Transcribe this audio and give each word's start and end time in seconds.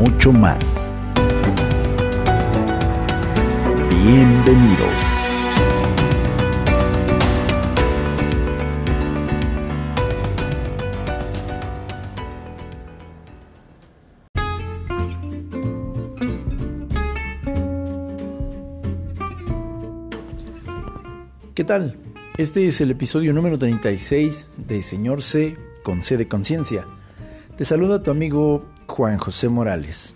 mucho 0.00 0.32
más. 0.32 0.90
Bienvenidos. 3.90 4.88
¿Qué 21.54 21.64
tal? 21.64 21.98
Este 22.38 22.66
es 22.66 22.80
el 22.80 22.90
episodio 22.90 23.34
número 23.34 23.58
36 23.58 24.46
de 24.66 24.80
Señor 24.80 25.22
C 25.22 25.58
con 25.82 26.02
C 26.02 26.16
de 26.16 26.26
conciencia. 26.26 26.86
Te 27.58 27.66
saluda 27.66 28.02
tu 28.02 28.10
amigo 28.10 28.64
Juan 29.00 29.16
José 29.16 29.48
Morales. 29.48 30.12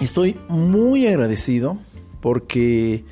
Estoy 0.00 0.38
muy 0.48 1.08
agradecido 1.08 1.76
porque, 2.20 3.02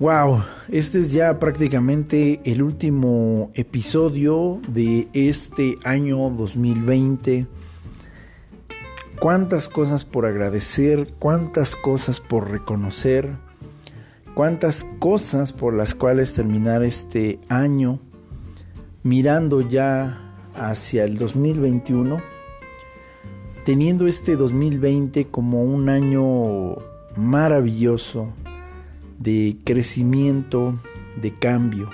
wow, 0.00 0.42
este 0.68 0.98
es 0.98 1.12
ya 1.12 1.38
prácticamente 1.38 2.40
el 2.42 2.60
último 2.60 3.52
episodio 3.54 4.60
de 4.66 5.06
este 5.12 5.76
año 5.84 6.28
2020. 6.30 7.46
Cuántas 9.20 9.68
cosas 9.68 10.04
por 10.04 10.26
agradecer, 10.26 11.14
cuántas 11.20 11.76
cosas 11.76 12.18
por 12.18 12.50
reconocer, 12.50 13.30
cuántas 14.34 14.84
cosas 14.98 15.52
por 15.52 15.72
las 15.72 15.94
cuales 15.94 16.32
terminar 16.32 16.82
este 16.82 17.38
año 17.48 18.00
mirando 19.04 19.60
ya 19.60 20.34
hacia 20.56 21.04
el 21.04 21.16
2021 21.16 22.37
teniendo 23.68 24.06
este 24.06 24.34
2020 24.34 25.26
como 25.26 25.62
un 25.62 25.90
año 25.90 26.76
maravilloso 27.16 28.32
de 29.18 29.58
crecimiento, 29.62 30.74
de 31.20 31.34
cambio. 31.34 31.90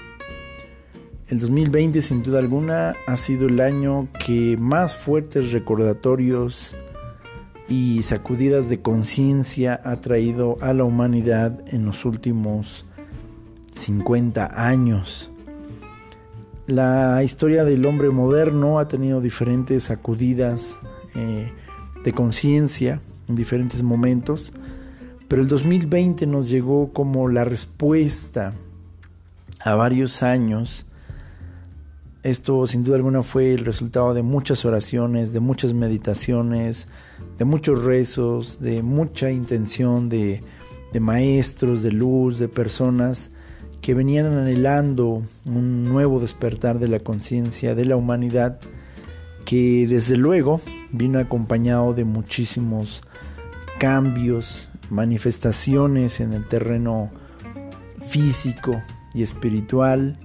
El 1.26 1.40
2020 1.40 2.00
sin 2.00 2.22
duda 2.22 2.38
alguna 2.38 2.94
ha 3.08 3.16
sido 3.16 3.48
el 3.48 3.58
año 3.58 4.06
que 4.24 4.56
más 4.56 4.94
fuertes 4.94 5.50
recordatorios 5.50 6.76
y 7.68 8.04
sacudidas 8.04 8.68
de 8.68 8.80
conciencia 8.80 9.80
ha 9.82 10.00
traído 10.00 10.56
a 10.60 10.74
la 10.74 10.84
humanidad 10.84 11.58
en 11.66 11.86
los 11.86 12.04
últimos 12.04 12.86
50 13.72 14.48
años. 14.64 15.32
La 16.68 17.20
historia 17.24 17.64
del 17.64 17.84
hombre 17.84 18.10
moderno 18.10 18.78
ha 18.78 18.86
tenido 18.86 19.20
diferentes 19.20 19.82
sacudidas, 19.82 20.78
eh, 21.16 21.50
de 22.04 22.12
conciencia 22.12 23.00
en 23.28 23.34
diferentes 23.34 23.82
momentos, 23.82 24.52
pero 25.26 25.42
el 25.42 25.48
2020 25.48 26.26
nos 26.26 26.50
llegó 26.50 26.92
como 26.92 27.28
la 27.28 27.44
respuesta 27.44 28.52
a 29.60 29.74
varios 29.74 30.22
años. 30.22 30.86
Esto 32.22 32.66
sin 32.66 32.84
duda 32.84 32.96
alguna 32.96 33.22
fue 33.22 33.52
el 33.52 33.64
resultado 33.64 34.14
de 34.14 34.22
muchas 34.22 34.64
oraciones, 34.64 35.32
de 35.32 35.40
muchas 35.40 35.72
meditaciones, 35.72 36.88
de 37.38 37.44
muchos 37.44 37.82
rezos, 37.82 38.60
de 38.60 38.82
mucha 38.82 39.30
intención 39.30 40.08
de, 40.08 40.42
de 40.92 41.00
maestros, 41.00 41.82
de 41.82 41.92
luz, 41.92 42.38
de 42.38 42.48
personas 42.48 43.30
que 43.80 43.94
venían 43.94 44.26
anhelando 44.26 45.22
un 45.46 45.84
nuevo 45.84 46.20
despertar 46.20 46.78
de 46.78 46.88
la 46.88 47.00
conciencia 47.00 47.74
de 47.74 47.84
la 47.84 47.96
humanidad 47.96 48.58
que 49.44 49.86
desde 49.88 50.16
luego 50.16 50.60
vino 50.92 51.18
acompañado 51.18 51.94
de 51.94 52.04
muchísimos 52.04 53.02
cambios, 53.78 54.70
manifestaciones 54.90 56.20
en 56.20 56.32
el 56.32 56.46
terreno 56.46 57.10
físico 58.06 58.80
y 59.14 59.22
espiritual 59.22 60.18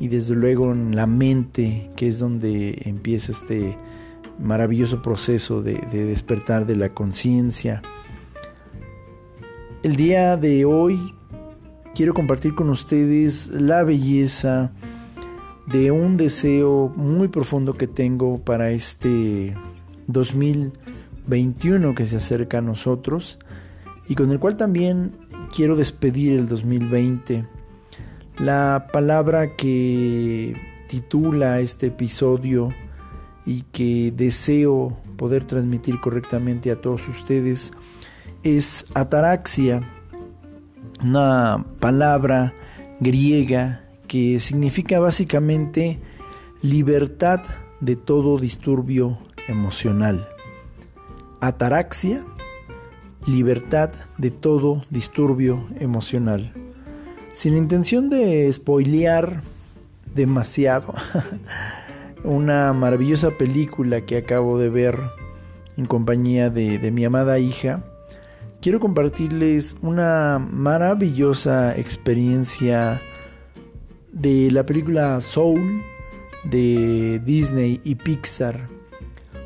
y 0.00 0.08
desde 0.08 0.34
luego 0.34 0.72
en 0.72 0.94
la 0.94 1.06
mente, 1.06 1.90
que 1.96 2.08
es 2.08 2.18
donde 2.18 2.82
empieza 2.84 3.32
este 3.32 3.76
maravilloso 4.38 5.02
proceso 5.02 5.62
de, 5.62 5.76
despertar 5.90 6.66
de 6.66 6.76
la 6.76 6.90
conciencia. 6.90 7.82
El 9.82 9.96
día 9.96 10.36
de 10.36 10.64
hoy 10.64 11.14
quiero 11.94 12.14
compartir 12.14 12.54
con 12.54 12.70
ustedes 12.70 13.48
la 13.48 13.82
belleza, 13.82 14.72
de 15.72 15.90
un 15.90 16.16
deseo 16.16 16.92
muy 16.96 17.28
profundo 17.28 17.74
que 17.74 17.86
tengo 17.86 18.38
para 18.38 18.70
este 18.70 19.54
2021 20.06 21.94
que 21.94 22.06
se 22.06 22.16
acerca 22.16 22.58
a 22.58 22.62
nosotros 22.62 23.38
y 24.08 24.14
con 24.14 24.30
el 24.30 24.38
cual 24.38 24.56
también 24.56 25.12
quiero 25.54 25.76
despedir 25.76 26.38
el 26.38 26.48
2020. 26.48 27.46
La 28.38 28.88
palabra 28.92 29.56
que 29.56 30.56
titula 30.88 31.60
este 31.60 31.88
episodio 31.88 32.70
y 33.44 33.62
que 33.72 34.12
deseo 34.16 34.96
poder 35.16 35.44
transmitir 35.44 36.00
correctamente 36.00 36.70
a 36.70 36.80
todos 36.80 37.06
ustedes 37.08 37.72
es 38.42 38.86
ataraxia, 38.94 39.82
una 41.02 41.66
palabra 41.80 42.54
griega 43.00 43.87
que 44.08 44.40
significa 44.40 44.98
básicamente 44.98 46.00
libertad 46.62 47.42
de 47.80 47.94
todo 47.94 48.38
disturbio 48.38 49.18
emocional. 49.46 50.28
Ataraxia, 51.40 52.24
libertad 53.26 53.90
de 54.16 54.30
todo 54.30 54.82
disturbio 54.90 55.64
emocional. 55.78 56.52
Sin 57.34 57.56
intención 57.56 58.08
de 58.08 58.52
spoilear 58.52 59.42
demasiado, 60.14 60.94
una 62.24 62.72
maravillosa 62.72 63.30
película 63.30 64.00
que 64.00 64.16
acabo 64.16 64.58
de 64.58 64.70
ver 64.70 64.98
en 65.76 65.86
compañía 65.86 66.50
de, 66.50 66.78
de 66.78 66.90
mi 66.90 67.04
amada 67.04 67.38
hija, 67.38 67.84
quiero 68.60 68.80
compartirles 68.80 69.76
una 69.82 70.40
maravillosa 70.40 71.76
experiencia 71.78 73.00
de 74.12 74.50
la 74.50 74.64
película 74.64 75.20
Soul 75.20 75.82
de 76.44 77.20
Disney 77.24 77.80
y 77.84 77.94
Pixar. 77.96 78.68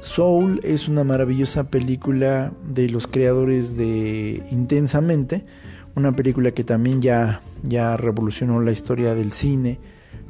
Soul 0.01 0.61
es 0.65 0.89
una 0.89 1.05
maravillosa 1.05 1.71
película 1.71 2.53
de 2.69 2.89
los 2.89 3.07
creadores 3.07 3.77
de 3.77 4.43
Intensamente, 4.51 5.45
una 5.95 6.15
película 6.17 6.53
que 6.53 6.65
también 6.65 7.01
ya, 7.01 7.41
ya 7.63 7.97
revolucionó 7.97 8.61
la 8.61 8.73
historia 8.73 9.15
del 9.15 9.33
cine 9.33 9.79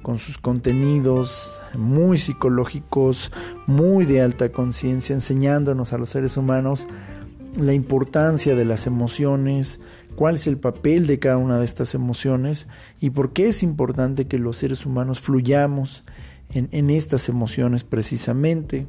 con 0.03 0.19
sus 0.19 0.37
contenidos 0.37 1.61
muy 1.75 2.19
psicológicos, 2.19 3.31
muy 3.67 4.05
de 4.05 4.21
alta 4.21 4.51
conciencia, 4.51 5.15
enseñándonos 5.15 5.93
a 5.93 5.99
los 5.99 6.09
seres 6.09 6.37
humanos 6.37 6.89
la 7.57 7.73
importancia 7.73 8.55
de 8.55 8.65
las 8.65 8.87
emociones, 8.87 9.81
cuál 10.17 10.37
es 10.37 10.47
el 10.47 10.59
papel 10.59 11.07
de 11.07 11.19
cada 11.19 11.37
una 11.37 11.59
de 11.59 11.65
estas 11.65 11.95
emociones 11.95 12.69
y 13.01 13.11
por 13.11 13.33
qué 13.33 13.49
es 13.49 13.63
importante 13.63 14.27
que 14.27 14.39
los 14.39 14.57
seres 14.57 14.87
humanos 14.87 15.21
fluyamos 15.21 16.05
en, 16.55 16.91
estas 16.91 17.29
emociones 17.29 17.85
precisamente. 17.85 18.87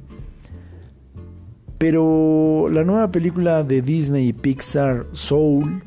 Pero 1.77 2.67
la 2.69 2.83
nueva 2.83 3.11
película 3.11 3.63
de 3.63 3.81
Disney 3.81 4.29
y 4.29 4.33
Pixar, 4.33 5.07
Soul, 5.11 5.83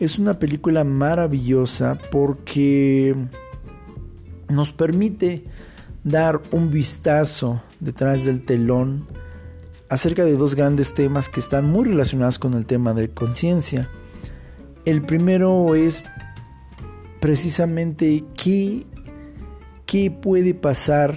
es 0.00 0.18
una 0.18 0.38
película 0.38 0.84
maravillosa 0.84 1.98
porque 2.10 3.14
nos 4.48 4.72
permite 4.72 5.44
dar 6.02 6.42
un 6.50 6.70
vistazo 6.70 7.62
detrás 7.80 8.24
del 8.24 8.44
telón 8.44 9.06
acerca 9.88 10.24
de 10.24 10.36
dos 10.36 10.54
grandes 10.54 10.94
temas 10.94 11.28
que 11.28 11.40
están 11.40 11.66
muy 11.66 11.84
relacionados 11.84 12.38
con 12.38 12.54
el 12.54 12.66
tema 12.66 12.94
de 12.94 13.10
conciencia. 13.10 13.88
El 14.84 15.02
primero 15.02 15.74
es 15.74 16.02
precisamente 17.20 18.24
qué, 18.36 18.86
qué 19.86 20.10
puede 20.10 20.52
pasar 20.52 21.14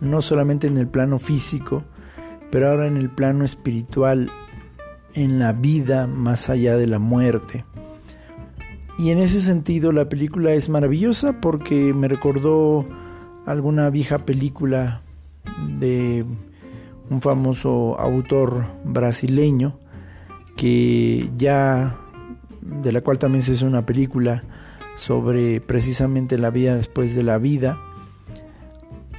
no 0.00 0.22
solamente 0.22 0.68
en 0.68 0.76
el 0.76 0.86
plano 0.86 1.18
físico, 1.18 1.82
pero 2.52 2.70
ahora 2.70 2.86
en 2.86 2.96
el 2.96 3.10
plano 3.10 3.44
espiritual 3.44 4.30
en 5.14 5.38
la 5.38 5.52
vida 5.52 6.06
más 6.06 6.48
allá 6.48 6.76
de 6.76 6.86
la 6.86 7.00
muerte. 7.00 7.64
Y 8.96 9.10
en 9.10 9.18
ese 9.18 9.40
sentido 9.40 9.90
la 9.90 10.08
película 10.08 10.52
es 10.52 10.68
maravillosa 10.68 11.40
porque 11.40 11.92
me 11.94 12.06
recordó 12.06 12.86
alguna 13.44 13.90
vieja 13.90 14.18
película 14.18 15.02
de 15.80 16.24
un 17.10 17.20
famoso 17.20 17.98
autor 17.98 18.66
brasileño 18.84 19.78
que 20.56 21.28
ya 21.36 21.98
de 22.64 22.92
la 22.92 23.00
cual 23.00 23.18
también 23.18 23.42
se 23.42 23.52
hizo 23.52 23.66
una 23.66 23.86
película 23.86 24.42
sobre 24.96 25.60
precisamente 25.60 26.38
la 26.38 26.50
vida 26.50 26.74
después 26.74 27.14
de 27.14 27.22
la 27.22 27.38
vida. 27.38 27.78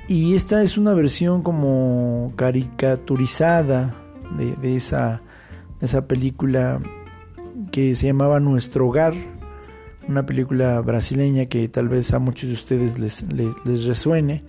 Y 0.08 0.36
esta 0.36 0.62
es 0.62 0.78
una 0.78 0.94
versión 0.94 1.42
como 1.42 2.34
caricaturizada 2.36 3.96
de, 4.38 4.76
esa, 4.76 5.22
esa 5.82 6.08
película 6.08 6.82
que 7.72 7.96
se 7.96 8.08
llamaba 8.08 8.40
Nuestro 8.40 8.88
Hogar 8.88 9.14
una 10.08 10.26
película 10.26 10.80
brasileña 10.82 11.46
que 11.48 11.68
tal 11.68 11.90
vez 11.90 12.14
a 12.14 12.20
muchos 12.20 12.50
de 12.50 12.54
ustedes 12.54 13.00
les, 13.00 13.24
les, 13.34 13.86
resuene. 13.86 14.44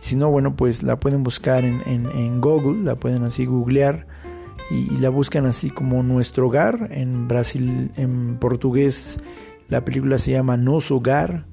Y 0.00 0.04
si 0.04 0.16
no, 0.16 0.30
bueno, 0.30 0.56
pues 0.56 0.82
la 0.82 0.96
pueden 0.96 1.22
buscar 1.22 1.64
en, 1.64 1.80
en, 1.86 2.40
Google, 2.40 2.82
la 2.82 2.96
pueden 2.96 3.24
así 3.24 3.46
googlear 3.46 4.06
y, 4.70 4.98
la 4.98 5.08
buscan 5.08 5.46
así 5.46 5.70
como 5.70 6.02
Nuestro 6.02 6.46
Hogar. 6.46 6.88
En 6.92 7.28
Brasil, 7.28 7.90
en 7.96 8.36
portugués, 8.38 9.18
la 9.68 9.84
película 9.84 10.18
se 10.18 10.32
llama 10.32 10.56
Nos 10.56 10.90
Hogar. 10.90 11.46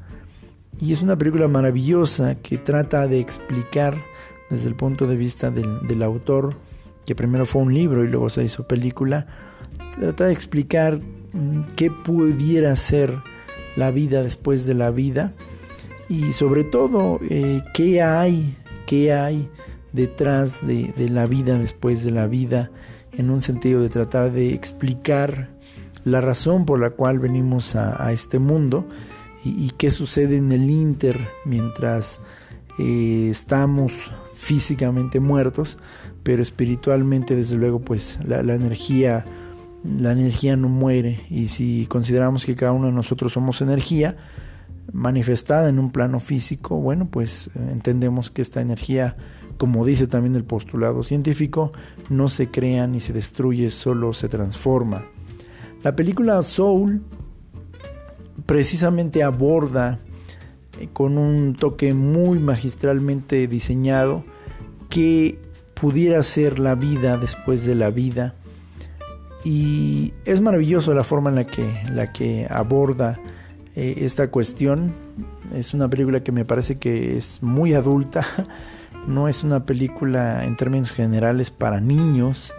Y 0.79 0.91
es 0.91 1.01
una 1.01 1.17
película 1.17 1.47
maravillosa 1.47 2.35
que 2.35 2.57
trata 2.57 3.07
de 3.07 3.19
explicar 3.19 3.97
desde 4.49 4.69
el 4.69 4.75
punto 4.75 5.07
de 5.07 5.17
vista 5.17 5.49
del, 5.49 5.87
del 5.87 6.03
autor, 6.03 6.55
que 7.05 7.15
primero 7.15 7.45
fue 7.45 7.63
un 7.63 7.73
libro 7.73 8.03
y 8.03 8.07
luego 8.07 8.29
se 8.29 8.43
hizo 8.43 8.67
película, 8.67 9.25
trata 9.99 10.25
de 10.25 10.33
explicar 10.33 10.99
mm, 11.33 11.73
qué 11.75 11.89
pudiera 11.89 12.75
ser 12.75 13.13
la 13.75 13.91
vida 13.91 14.23
después 14.23 14.65
de 14.65 14.73
la 14.73 14.91
vida 14.91 15.33
y 16.09 16.33
sobre 16.33 16.63
todo 16.63 17.19
eh, 17.29 17.61
qué 17.73 18.01
hay, 18.01 18.55
qué 18.85 19.13
hay 19.13 19.49
detrás 19.93 20.65
de, 20.65 20.93
la 21.09 21.27
vida 21.27 21.57
después 21.57 22.03
de 22.03 22.11
la 22.11 22.27
vida 22.27 22.71
en 23.17 23.29
un 23.29 23.41
sentido 23.41 23.81
de 23.81 23.89
tratar 23.89 24.31
de 24.31 24.53
explicar 24.53 25.49
la 26.03 26.21
razón 26.21 26.65
por 26.65 26.79
la 26.79 26.91
cual 26.91 27.19
venimos 27.19 27.75
a, 27.75 28.11
este 28.13 28.39
mundo 28.39 28.87
y, 29.43 29.71
qué 29.77 29.91
sucede 29.91 30.37
en 30.37 30.51
el 30.51 30.69
inter 30.69 31.19
mientras 31.45 32.21
eh, 32.79 33.27
estamos 33.29 33.93
físicamente 34.33 35.19
muertos, 35.19 35.77
pero 36.23 36.41
espiritualmente 36.41 37.35
desde 37.35 37.55
luego 37.55 37.79
pues 37.79 38.19
la 38.25 38.53
energía 38.53 39.25
la 39.83 40.11
energía 40.11 40.57
no 40.57 40.69
muere. 40.69 41.21
Y 41.29 41.47
si 41.47 41.85
consideramos 41.87 42.45
que 42.45 42.55
cada 42.55 42.71
uno 42.71 42.87
de 42.87 42.93
nosotros 42.93 43.33
somos 43.33 43.61
energía 43.61 44.15
manifestada 44.91 45.69
en 45.69 45.79
un 45.79 45.91
plano 45.91 46.19
físico, 46.19 46.77
bueno, 46.77 47.07
pues 47.09 47.49
entendemos 47.55 48.31
que 48.31 48.41
esta 48.41 48.61
energía, 48.61 49.15
como 49.57 49.85
dice 49.85 50.07
también 50.07 50.35
el 50.35 50.43
postulado 50.43 51.03
científico, 51.03 51.71
no 52.09 52.29
se 52.29 52.49
crea 52.49 52.87
ni 52.87 52.99
se 52.99 53.13
destruye, 53.13 53.69
solo 53.69 54.13
se 54.13 54.29
transforma. 54.29 55.05
La 55.83 55.95
película 55.95 56.41
Soul 56.41 57.01
precisamente 58.45 59.23
aborda 59.23 59.99
eh, 60.79 60.89
con 60.93 61.17
un 61.17 61.55
toque 61.55 61.93
muy 61.93 62.39
magistralmente 62.39 63.47
diseñado 63.47 64.23
que 64.89 65.39
pudiera 65.73 66.21
ser 66.23 66.59
la 66.59 66.75
vida 66.75 67.17
después 67.17 67.65
de 67.65 67.75
la 67.75 67.89
vida 67.89 68.35
y 69.43 70.13
es 70.25 70.41
maravilloso 70.41 70.93
la 70.93 71.03
forma 71.03 71.29
en 71.29 71.35
la 71.35 71.47
que, 71.47 71.71
la 71.93 72.11
que 72.11 72.47
aborda 72.49 73.19
eh, 73.75 73.99
esta 73.99 74.29
cuestión. 74.29 74.91
Es 75.53 75.73
una 75.73 75.87
película 75.89 76.21
que 76.21 76.31
me 76.31 76.43
parece 76.43 76.77
que 76.77 77.15
es 77.15 77.41
muy 77.41 77.73
adulta. 77.73 78.25
No 79.07 79.27
es 79.27 79.43
una 79.43 79.65
película 79.65 80.45
en 80.45 80.55
términos 80.55 80.91
generales 80.91 81.49
para 81.49 81.79
niños, 81.79 82.53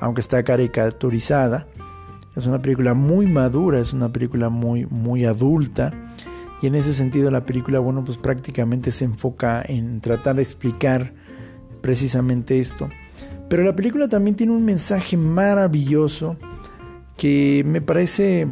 aunque 0.00 0.20
está 0.20 0.42
caricaturizada. 0.42 1.68
Es 2.36 2.44
una 2.46 2.60
película 2.60 2.94
muy 2.94 3.26
madura, 3.26 3.78
es 3.78 3.92
una 3.92 4.12
película 4.12 4.48
muy, 4.48 4.84
muy 4.86 5.24
adulta. 5.24 5.92
Y 6.60 6.66
en 6.66 6.74
ese 6.74 6.92
sentido 6.92 7.30
la 7.30 7.46
película, 7.46 7.78
bueno, 7.78 8.02
pues 8.04 8.18
prácticamente 8.18 8.90
se 8.90 9.04
enfoca 9.04 9.62
en 9.66 10.00
tratar 10.00 10.36
de 10.36 10.42
explicar 10.42 11.14
precisamente 11.80 12.58
esto. 12.58 12.88
Pero 13.48 13.64
la 13.64 13.76
película 13.76 14.08
también 14.08 14.34
tiene 14.34 14.52
un 14.52 14.64
mensaje 14.64 15.16
maravilloso 15.16 16.36
que 17.16 17.62
me 17.66 17.80
parece 17.80 18.48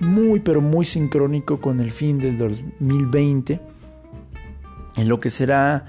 muy 0.00 0.40
pero 0.40 0.60
muy 0.60 0.84
sincrónico 0.84 1.60
con 1.60 1.80
el 1.80 1.90
fin 1.90 2.18
del 2.18 2.38
2020, 2.38 3.60
en 4.96 5.08
lo 5.08 5.20
que 5.20 5.30
será 5.30 5.86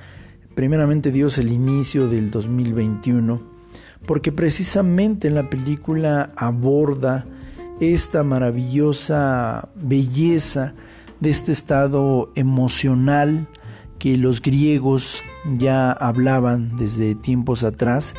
primeramente 0.56 1.12
Dios 1.12 1.38
el 1.38 1.52
inicio 1.52 2.08
del 2.08 2.32
2021, 2.32 3.42
porque 4.06 4.32
precisamente 4.32 5.28
en 5.28 5.36
la 5.36 5.50
película 5.50 6.32
aborda 6.36 7.26
esta 7.80 8.24
maravillosa 8.24 9.70
belleza 9.76 10.74
de 11.20 11.30
este 11.30 11.52
estado 11.52 12.32
emocional 12.36 13.48
que 14.00 14.18
los 14.18 14.42
griegos 14.42 15.24
ya 15.58 15.92
hablaban 15.92 16.78
desde 16.78 17.16
tiempos 17.16 17.64
atrás 17.64 18.16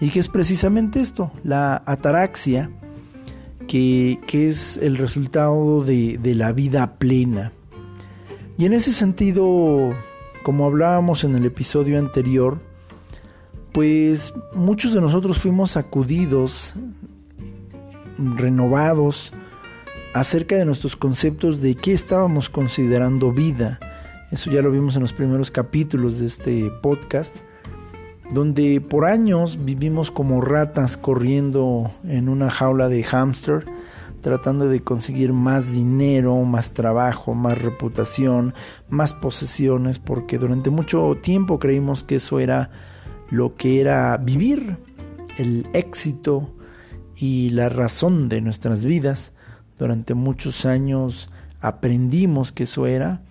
y 0.00 0.10
que 0.10 0.20
es 0.20 0.28
precisamente 0.28 1.00
esto, 1.00 1.30
la 1.44 1.82
ataraxia, 1.86 2.70
que, 3.66 4.18
es 4.32 4.78
el 4.78 4.96
resultado 4.96 5.84
de, 5.84 6.18
de 6.22 6.34
la 6.34 6.52
vida 6.52 6.98
plena. 6.98 7.52
Y 8.56 8.64
en 8.64 8.72
ese 8.72 8.92
sentido, 8.92 9.90
como 10.48 10.64
hablábamos 10.64 11.24
en 11.24 11.34
el 11.34 11.44
episodio 11.44 11.98
anterior, 11.98 12.58
pues 13.72 14.32
muchos 14.54 14.94
de 14.94 15.00
nosotros 15.02 15.36
fuimos 15.36 15.72
sacudidos, 15.72 16.72
renovados, 18.16 19.34
acerca 20.14 20.56
de 20.56 20.64
nuestros 20.64 20.96
conceptos 20.96 21.60
de 21.60 21.74
qué 21.74 21.92
estábamos 21.92 22.48
considerando 22.48 23.30
vida. 23.30 23.78
Eso 24.32 24.50
ya 24.50 24.62
lo 24.62 24.70
vimos 24.70 24.96
en 24.96 25.02
los 25.02 25.12
primeros 25.12 25.50
capítulos 25.50 26.18
de 26.18 26.24
este 26.24 26.70
podcast, 26.80 27.36
donde 28.32 28.80
por 28.80 29.04
años 29.04 29.66
vivimos 29.66 30.10
como 30.10 30.40
ratas 30.40 30.96
corriendo 30.96 31.90
en 32.04 32.30
una 32.30 32.48
jaula 32.48 32.88
de 32.88 33.02
hámster, 33.02 33.66
tratando 34.20 34.68
de 34.68 34.80
conseguir 34.80 35.32
más 35.32 35.72
dinero, 35.72 36.36
más 36.44 36.72
trabajo, 36.72 37.34
más 37.34 37.60
reputación, 37.60 38.54
más 38.88 39.14
posesiones, 39.14 39.98
porque 39.98 40.38
durante 40.38 40.70
mucho 40.70 41.16
tiempo 41.22 41.58
creímos 41.58 42.02
que 42.02 42.16
eso 42.16 42.40
era 42.40 42.70
lo 43.30 43.54
que 43.54 43.80
era 43.80 44.16
vivir, 44.16 44.78
el 45.36 45.66
éxito 45.72 46.54
y 47.16 47.50
la 47.50 47.68
razón 47.68 48.28
de 48.28 48.40
nuestras 48.40 48.84
vidas. 48.84 49.32
Durante 49.78 50.14
muchos 50.14 50.66
años 50.66 51.30
aprendimos 51.60 52.52
que 52.52 52.64
eso 52.64 52.86
era 52.86 53.22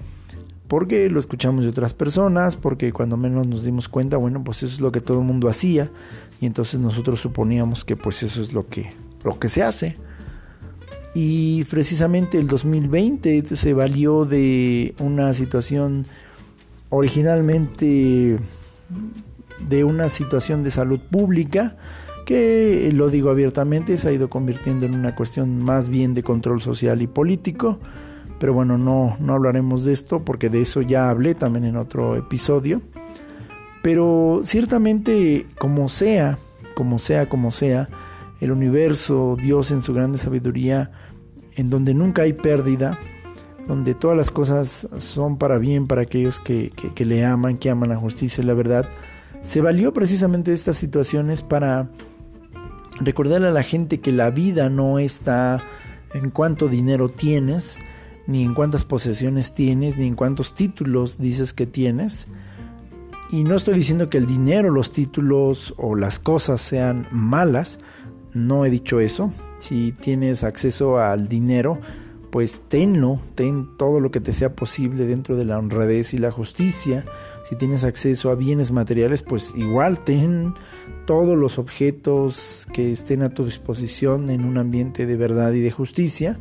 porque 0.68 1.10
lo 1.10 1.20
escuchamos 1.20 1.64
de 1.64 1.70
otras 1.70 1.94
personas, 1.94 2.58
porque 2.58 2.92
cuando 2.92 3.16
menos 3.16 3.48
nos 3.48 3.64
dimos 3.64 3.88
cuenta, 3.88 4.18
bueno, 4.18 4.44
pues 4.44 4.64
eso 4.64 4.74
es 4.74 4.82
lo 4.82 4.92
que 4.92 5.02
todo 5.02 5.20
el 5.20 5.26
mundo 5.26 5.48
hacía 5.48 5.90
y 6.42 6.46
entonces 6.46 6.80
nosotros 6.80 7.22
suponíamos 7.22 7.86
que 7.86 7.96
pues 7.96 8.22
eso 8.24 8.42
es 8.42 8.54
lo 8.54 8.68
que 8.68 8.94
lo 9.24 9.40
que 9.40 9.50
se 9.50 9.64
hace. 9.64 9.98
Y 11.20 11.64
precisamente 11.64 12.38
el 12.38 12.46
2020 12.46 13.44
se 13.56 13.74
valió 13.74 14.26
de 14.26 14.94
una 15.00 15.34
situación 15.34 16.06
originalmente 16.92 18.38
de 19.68 19.84
una 19.84 20.10
situación 20.10 20.64
de 20.64 20.70
salud 20.70 21.00
pública 21.00 21.76
que 22.28 22.92
lo 22.94 23.10
digo 23.10 23.32
abiertamente 23.32 23.98
se 23.98 24.10
ha 24.10 24.12
ido 24.12 24.30
convirtiendo 24.30 24.86
en 24.86 24.94
una 24.94 25.16
cuestión 25.16 25.58
más 25.58 25.90
bien 25.90 26.14
de 26.14 26.22
control 26.22 26.62
social 26.62 27.02
y 27.02 27.08
político 27.08 27.80
pero 28.38 28.54
bueno, 28.54 28.78
no, 28.78 29.18
no 29.20 29.34
hablaremos 29.34 29.86
de 29.86 29.94
esto 29.94 30.24
porque 30.24 30.52
de 30.52 30.62
eso 30.62 30.84
ya 30.84 31.10
hablé 31.10 31.34
también 31.34 31.66
en 31.66 31.78
otro 31.78 32.16
episodio. 32.16 32.84
Pero 33.82 34.42
ciertamente, 34.44 35.48
como 35.58 35.90
sea, 35.90 36.38
como 36.76 37.00
sea, 37.00 37.28
como 37.28 37.50
sea, 37.50 37.90
el 38.40 38.52
universo, 38.52 39.36
Dios 39.42 39.72
en 39.72 39.82
su 39.82 39.96
grande 39.96 40.20
sabiduría, 40.20 40.92
en 41.58 41.70
donde 41.72 41.94
nunca 41.94 42.22
hay 42.22 42.34
pérdida, 42.34 42.98
donde 43.68 43.96
todas 43.96 44.16
las 44.16 44.32
cosas 44.32 44.88
son 45.00 45.38
para 45.38 45.58
bien 45.58 45.88
para 45.88 46.04
aquellos 46.04 46.40
que, 46.40 46.70
que, 46.70 47.06
le 47.06 47.26
aman, 47.26 47.58
que 47.58 47.70
aman 47.70 47.90
la 47.90 47.98
justicia 47.98 48.42
y 48.42 48.48
la 48.48 48.54
verdad, 48.54 48.88
se 49.42 49.60
valió 49.60 49.92
precisamente 49.92 50.54
estas 50.54 50.78
situaciones 50.78 51.42
para 51.42 51.90
recordarle 53.00 53.48
a 53.48 53.52
la 53.52 53.64
gente 53.64 54.00
que 54.00 54.12
la 54.12 54.30
vida 54.30 54.70
no 54.70 55.00
está 55.00 55.62
en 56.14 56.30
cuánto 56.30 56.68
dinero 56.68 57.10
tienes, 57.10 57.80
ni 58.28 58.44
en 58.44 58.54
cuántas 58.54 58.86
posesiones 58.86 59.56
tienes, 59.56 59.98
ni 59.98 60.06
en 60.06 60.16
cuántos 60.16 60.54
títulos 60.54 61.18
dices 61.18 61.54
que 61.54 61.66
tienes. 61.66 62.28
Y 63.32 63.44
no 63.44 63.56
estoy 63.56 63.74
diciendo 63.74 64.10
que 64.10 64.20
el 64.20 64.28
dinero, 64.28 64.70
los 64.70 64.92
títulos 64.92 65.74
o 65.78 65.96
las 65.96 66.20
cosas 66.20 66.62
sean 66.62 67.08
malas, 67.12 67.80
no 68.38 68.66
he 68.66 68.70
dicho 68.70 69.00
eso. 69.00 69.32
Si 69.60 69.92
tienes 69.92 70.44
acceso 70.44 71.00
al 71.00 71.28
dinero, 71.28 71.80
pues 72.32 72.62
tenlo, 72.68 73.20
ten 73.36 73.68
todo 73.78 74.00
lo 74.00 74.12
que 74.12 74.20
te 74.20 74.34
sea 74.34 74.54
posible 74.56 75.06
dentro 75.06 75.36
de 75.36 75.46
la 75.46 75.58
honradez 75.58 76.14
y 76.14 76.18
la 76.18 76.32
justicia. 76.32 77.06
Si 77.50 77.56
tienes 77.56 77.84
acceso 77.84 78.30
a 78.30 78.36
bienes 78.36 78.72
materiales, 78.72 79.22
pues 79.22 79.54
igual 79.56 80.04
ten 80.04 80.54
todos 81.06 81.38
los 81.38 81.58
objetos 81.58 82.68
que 82.74 82.92
estén 82.92 83.24
a 83.24 83.30
tu 83.30 83.46
disposición 83.46 84.30
en 84.30 84.44
un 84.44 84.58
ambiente 84.58 85.06
de 85.06 85.16
verdad 85.16 85.54
y 85.54 85.62
de 85.62 85.72
justicia. 85.72 86.38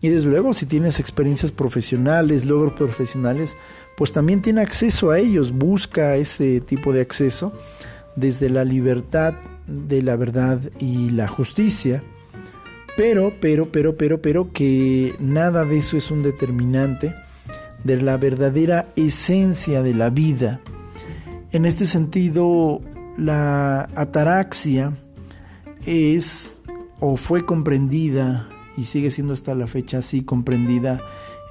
Y 0.00 0.08
desde 0.08 0.30
luego, 0.30 0.52
si 0.54 0.66
tienes 0.66 0.98
experiencias 0.98 1.52
profesionales, 1.52 2.44
logros 2.44 2.72
profesionales, 2.72 3.56
pues 3.96 4.10
también 4.10 4.42
tiene 4.42 4.60
acceso 4.62 5.10
a 5.10 5.18
ellos. 5.18 5.52
Busca 5.52 6.16
ese 6.16 6.60
tipo 6.60 6.92
de 6.92 7.02
acceso 7.02 7.52
desde 8.16 8.48
la 8.50 8.64
libertad 8.64 9.34
de 9.66 10.02
la 10.02 10.16
verdad 10.16 10.60
y 10.78 11.10
la 11.10 11.28
justicia. 11.28 12.02
Pero, 12.96 13.32
pero, 13.40 13.72
pero, 13.72 13.96
pero, 13.96 14.20
pero 14.20 14.52
que 14.52 15.14
nada 15.18 15.64
de 15.64 15.78
eso 15.78 15.96
es 15.96 16.10
un 16.10 16.22
determinante 16.22 17.14
de 17.84 18.00
la 18.00 18.16
verdadera 18.16 18.88
esencia 18.96 19.82
de 19.82 19.94
la 19.94 20.10
vida. 20.10 20.60
En 21.52 21.64
este 21.64 21.86
sentido, 21.86 22.80
la 23.16 23.88
ataraxia 23.94 24.92
es 25.86 26.62
o 27.00 27.16
fue 27.16 27.44
comprendida 27.44 28.48
y 28.76 28.84
sigue 28.84 29.10
siendo 29.10 29.32
hasta 29.32 29.54
la 29.54 29.66
fecha 29.66 29.98
así 29.98 30.22
comprendida 30.22 31.00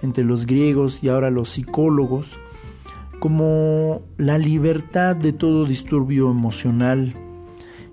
entre 0.01 0.23
los 0.23 0.45
griegos 0.45 1.03
y 1.03 1.09
ahora 1.09 1.29
los 1.29 1.49
psicólogos 1.49 2.37
como 3.21 4.01
la 4.17 4.39
libertad 4.39 5.15
de 5.15 5.31
todo 5.31 5.67
disturbio 5.67 6.31
emocional. 6.31 7.13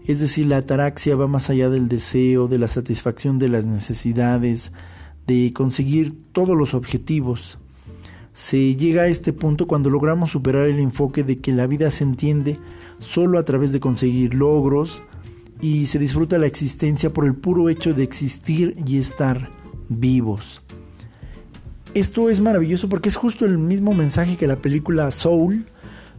Es 0.06 0.20
decir, 0.20 0.46
la 0.46 0.56
ataraxia 0.56 1.16
va 1.16 1.28
más 1.28 1.50
allá 1.50 1.68
del 1.68 1.86
deseo, 1.86 2.46
de 2.46 2.56
la 2.56 2.66
satisfacción 2.66 3.38
de 3.38 3.50
las 3.50 3.66
necesidades, 3.66 4.72
de 5.26 5.52
conseguir 5.52 6.14
todos 6.32 6.56
los 6.56 6.72
objetivos. 6.72 7.58
Se 8.32 8.74
llega 8.74 9.02
a 9.02 9.08
este 9.08 9.34
punto 9.34 9.66
cuando 9.66 9.90
logramos 9.90 10.30
superar 10.30 10.66
el 10.66 10.78
enfoque 10.78 11.22
de 11.24 11.36
que 11.36 11.52
la 11.52 11.66
vida 11.66 11.90
se 11.90 12.04
entiende 12.04 12.58
solo 12.98 13.38
a 13.38 13.44
través 13.44 13.70
de 13.70 13.80
conseguir 13.80 14.32
logros 14.32 15.02
y 15.60 15.86
se 15.86 15.98
disfruta 15.98 16.38
la 16.38 16.46
existencia 16.46 17.12
por 17.12 17.26
el 17.26 17.34
puro 17.34 17.68
hecho 17.68 17.92
de 17.92 18.02
existir 18.02 18.78
y 18.86 18.96
estar 18.96 19.50
vivos. 19.90 20.62
Esto 21.94 22.28
es 22.28 22.40
maravilloso 22.40 22.88
porque 22.88 23.08
es 23.08 23.16
justo 23.16 23.44
el 23.44 23.58
mismo 23.58 23.94
mensaje 23.94 24.36
que 24.36 24.46
la 24.46 24.56
película 24.56 25.10
Soul 25.10 25.66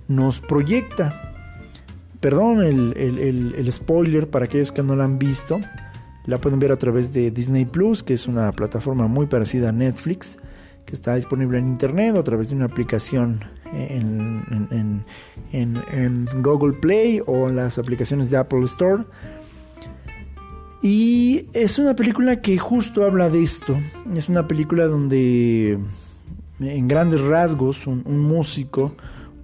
nos 0.08 0.42
proyecta. 0.42 1.34
Perdón 2.20 2.64
el, 2.64 2.94
el, 3.56 3.72
spoiler 3.72 4.30
para 4.30 4.46
aquellos 4.46 4.72
que 4.72 4.84
no 4.84 4.96
la 4.96 5.06
han 5.06 5.20
visto. 5.20 5.60
La 6.26 6.40
pueden 6.42 6.60
ver 6.60 6.72
a 6.72 6.78
través 6.78 7.14
de 7.14 7.32
Disney 7.32 7.66
Plus, 7.66 8.04
que 8.04 8.14
es 8.14 8.28
una 8.28 8.52
plataforma 8.52 9.08
muy 9.08 9.28
parecida 9.28 9.70
a 9.70 9.72
Netflix 9.72 10.38
que 10.90 10.96
está 10.96 11.14
disponible 11.14 11.60
en 11.60 11.68
internet 11.68 12.16
o 12.16 12.20
a 12.20 12.24
través 12.24 12.50
de 12.50 12.56
una 12.56 12.66
aplicación 12.66 13.40
en, 13.72 15.06
Google 16.42 16.74
Play 16.74 17.22
o 17.28 17.48
en 17.48 17.58
las 17.58 17.78
aplicaciones 17.78 18.32
de 18.32 18.38
Apple 18.38 18.66
Store. 18.66 19.04
Y 20.82 21.48
es 21.54 21.78
una 21.78 21.96
película 21.96 22.42
que 22.42 22.58
justo 22.58 23.04
habla 23.04 23.30
de 23.30 23.44
esto. 23.44 23.78
Es 24.16 24.30
una 24.30 24.48
película 24.48 24.86
donde, 24.86 25.78
en 26.60 26.88
grandes 26.88 27.22
rasgos, 27.22 27.86
un, 27.88 28.20
músico, 28.20 28.94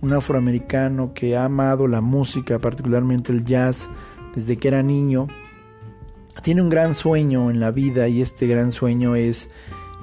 un 0.02 0.14
afroamericano 0.14 1.14
que 1.14 1.36
ha 1.36 1.46
amado 1.46 1.88
la 1.88 2.02
música, 2.02 2.60
particularmente 2.60 3.32
el 3.32 3.44
jazz, 3.44 3.90
desde 4.34 4.58
que 4.58 4.70
era 4.70 4.82
niño, 4.82 5.28
tiene 6.42 6.62
un 6.62 6.70
gran 6.70 6.94
sueño 6.94 7.50
en 7.50 7.60
la 7.60 7.72
vida 7.72 8.08
y 8.08 8.22
este 8.22 8.48
gran 8.48 8.72
sueño 8.72 9.16
es 9.16 9.50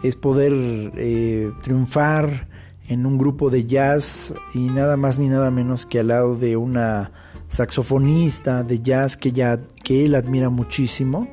es 0.02 0.16
poder 0.16 0.52
eh, 0.96 1.52
triunfar 1.62 2.48
en 2.88 3.06
un 3.06 3.18
grupo 3.18 3.50
de 3.50 3.64
jazz 3.64 4.34
y 4.52 4.68
nada 4.68 4.96
más 4.96 5.18
ni 5.18 5.28
nada 5.28 5.50
menos 5.50 5.86
que 5.86 6.00
al 6.00 6.08
lado 6.08 6.36
de 6.36 6.56
una 6.56 7.12
saxofonista 7.52 8.64
de 8.64 8.80
jazz 8.80 9.16
que, 9.16 9.30
ya, 9.30 9.60
que 9.84 10.06
él 10.06 10.14
admira 10.14 10.48
muchísimo 10.48 11.28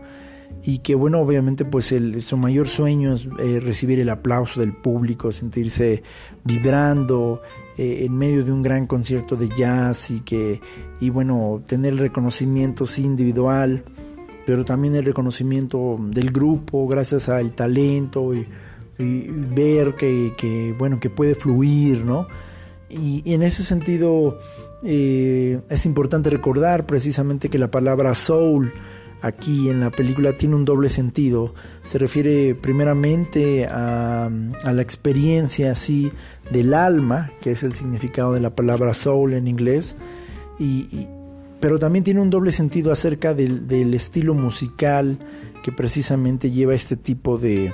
y 0.64 0.80
que 0.80 0.94
bueno 0.94 1.20
obviamente 1.20 1.64
pues 1.64 1.96
su 2.20 2.38
mayor 2.38 2.68
sueño 2.68 3.14
es 3.14 3.28
eh, 3.40 3.62
recibir 3.62 4.00
el 4.02 4.10
aplauso 4.10 4.60
del 4.60 4.74
público 4.74 5.32
sentirse 5.32 6.04
vibrando 6.44 7.42
eh, 7.78 8.04
en 8.06 8.18
medio 8.18 8.44
de 8.44 8.52
un 8.52 8.62
gran 8.62 8.86
concierto 8.86 9.38
de 9.38 9.48
jazz 9.48 10.12
y 10.12 10.20
que 10.20 10.60
y 11.00 11.10
bueno 11.10 11.62
tener 11.66 11.94
el 11.94 12.00
reconocimiento 12.00 12.84
individual 12.98 13.86
pero 14.46 14.66
también 14.66 14.96
el 14.96 15.06
reconocimiento 15.06 15.98
del 16.00 16.32
grupo 16.32 16.88
gracias 16.88 17.30
al 17.30 17.54
talento 17.54 18.34
y, 18.34 18.48
ver 18.98 19.96
que, 19.96 20.76
bueno 20.78 21.00
que 21.00 21.10
puede 21.10 21.34
fluir 21.34 22.04
no 22.04 22.28
y, 22.90 23.24
en 23.34 23.44
ese 23.44 23.64
sentido 23.64 24.38
eh, 24.84 25.62
es 25.70 25.86
importante 25.86 26.30
recordar 26.30 26.86
precisamente 26.86 27.50
que 27.50 27.60
la 27.60 27.72
palabra 27.72 28.16
soul 28.16 28.72
aquí 29.22 29.70
en 29.70 29.80
la 29.80 29.90
película 29.90 30.38
tiene 30.38 30.56
un 30.56 30.66
doble 30.66 30.90
sentido. 30.90 31.54
Se 31.84 31.98
refiere 31.98 32.56
primeramente 32.56 33.66
a, 33.66 34.30
la 34.64 34.82
experiencia 34.82 35.72
así 35.72 36.12
del 36.52 36.74
alma, 36.74 37.32
que 37.42 37.52
es 37.52 37.64
el 37.64 37.74
significado 37.74 38.34
de 38.34 38.40
la 38.40 38.56
palabra 38.56 38.94
soul 38.94 39.34
en 39.34 39.48
inglés, 39.48 39.96
y, 40.58 41.08
pero 41.60 41.80
también 41.80 42.04
tiene 42.04 42.22
un 42.22 42.30
doble 42.30 42.52
sentido 42.52 42.92
acerca 42.92 43.34
del, 43.34 43.94
estilo 43.94 44.34
musical 44.34 45.20
que 45.64 45.72
precisamente 45.72 46.52
lleva 46.52 46.74
este 46.74 46.96
tipo 46.96 47.38
de, 47.38 47.74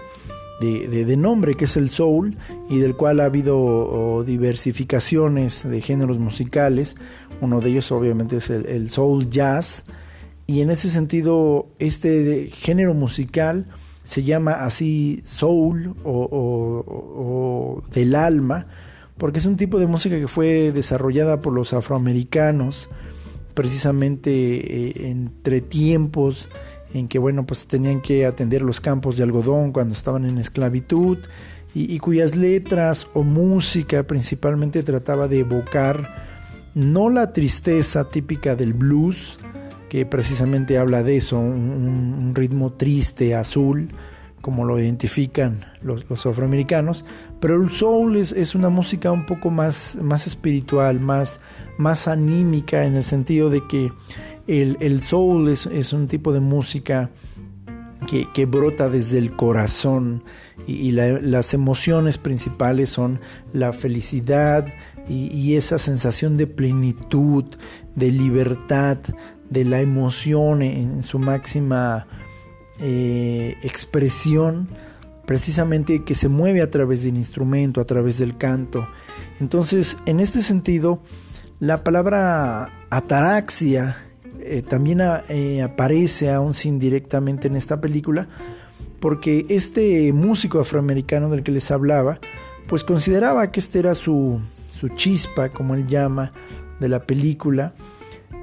de, 0.60 1.18
nombre, 1.18 1.56
que 1.56 1.66
es 1.66 1.78
el 1.78 1.90
soul, 1.90 2.38
y 2.70 2.80
del 2.80 2.96
cual 2.96 3.20
ha 3.20 3.26
habido 3.26 4.24
diversificaciones 4.26 5.68
de 5.68 5.82
géneros 5.82 6.20
musicales. 6.20 6.96
Uno 7.42 7.62
de 7.62 7.70
ellos 7.72 7.92
obviamente 7.92 8.38
es 8.38 8.50
el, 8.50 8.90
soul 8.90 9.30
jazz, 9.30 9.86
y 10.48 10.62
en 10.62 10.70
ese 10.70 10.90
sentido 10.90 11.68
este 11.80 12.48
género 12.50 12.94
musical 12.94 13.66
se 14.04 14.24
llama 14.24 14.52
así 14.66 15.22
soul 15.26 15.96
o 16.04 17.82
del 17.92 18.16
alma, 18.16 18.68
porque 19.18 19.40
es 19.40 19.46
un 19.46 19.56
tipo 19.56 19.80
de 19.80 19.88
música 19.88 20.20
que 20.20 20.28
fue 20.28 20.72
desarrollada 20.72 21.42
por 21.42 21.54
los 21.54 21.74
afroamericanos, 21.74 22.90
precisamente 23.54 24.32
eh, 24.32 25.10
entre 25.10 25.62
tiempos 25.62 26.50
en 26.94 27.08
que 27.08 27.20
bueno 27.20 27.46
pues 27.46 27.68
tenían 27.68 28.02
que 28.02 28.26
atender 28.26 28.62
los 28.62 28.82
campos 28.82 29.18
de 29.18 29.24
algodón 29.24 29.72
cuando 29.72 29.94
estaban 29.94 30.26
en 30.26 30.38
esclavitud 30.38 31.18
y, 31.78 32.00
cuyas 32.00 32.38
letras 32.38 33.06
o 33.14 33.24
música 33.24 34.04
principalmente 34.04 34.82
trataba 34.82 35.28
de 35.28 35.40
evocar 35.40 36.26
no 36.74 37.10
la 37.10 37.34
tristeza 37.34 38.10
típica 38.10 38.56
del 38.56 38.74
blues 38.74 39.40
que 39.90 40.06
precisamente 40.06 40.78
habla 40.78 41.04
de 41.04 41.18
eso 41.18 41.38
un 41.38 42.32
ritmo 42.34 42.72
triste 42.74 43.36
azul 43.36 43.90
como 44.46 44.64
lo 44.64 44.80
identifican 44.80 45.66
los, 45.82 46.06
afroamericanos, 46.24 47.04
pero 47.40 47.60
el 47.60 47.68
soul 47.72 48.16
es, 48.16 48.54
una 48.54 48.70
música 48.70 49.12
un 49.12 49.26
poco 49.26 49.50
más, 49.50 49.98
más 50.00 50.28
espiritual, 50.28 51.00
más, 51.00 51.40
más 51.80 52.08
anímica, 52.08 52.86
en 52.86 52.94
el 52.94 53.04
sentido 53.04 53.50
de 53.50 53.66
que 53.68 53.92
el, 54.48 55.02
soul 55.02 55.50
es, 55.50 55.94
un 55.94 56.08
tipo 56.08 56.32
de 56.34 56.40
música 56.40 57.10
que, 58.34 58.46
brota 58.46 58.90
desde 58.90 59.18
el 59.18 59.36
corazón 59.36 60.24
y, 60.68 60.92
las 60.92 61.54
emociones 61.54 62.18
principales 62.18 62.90
son 62.90 63.20
la 63.54 63.74
felicidad 63.74 64.68
y, 65.08 65.56
esa 65.56 65.78
sensación 65.78 66.38
de 66.38 66.48
plenitud, 66.48 67.46
de 67.96 68.12
libertad, 68.12 68.98
de 69.50 69.66
la 69.66 69.82
emoción 69.82 70.62
en 70.62 71.04
su 71.04 71.20
máxima 71.20 72.08
eh, 72.80 73.56
expresión 73.64 74.68
precisamente 75.26 76.04
que 76.04 76.16
se 76.16 76.30
mueve 76.30 76.62
a 76.62 76.70
través 76.70 77.04
del 77.04 77.16
instrumento, 77.16 77.82
a 77.82 77.86
través 77.86 78.18
del 78.20 78.38
canto. 78.38 78.88
Entonces, 79.40 79.98
en 80.06 80.20
este 80.20 80.42
sentido, 80.42 81.02
la 81.60 81.84
palabra 81.84 82.72
ataraxia 82.90 83.98
eh, 84.46 84.62
también 84.62 85.02
eh, 85.30 85.62
aparece 85.64 86.32
aún 86.32 86.54
sin 86.54 86.80
directamente 86.80 87.48
en 87.48 87.56
esta 87.56 87.82
película, 87.82 88.28
porque 89.00 89.46
este 89.50 90.14
músico 90.14 90.60
afroamericano 90.60 91.30
del 91.30 91.44
que 91.44 91.52
les 91.52 91.72
hablaba, 91.72 92.20
pues 92.68 92.84
consideraba 92.84 93.52
que 93.52 93.60
este 93.60 93.80
era 93.80 93.96
su, 93.96 94.40
su 94.72 94.90
chispa, 94.90 95.50
como 95.50 95.76
él 95.76 95.88
llama, 95.88 96.32
de 96.80 96.90
la 96.90 97.04
película, 97.04 97.74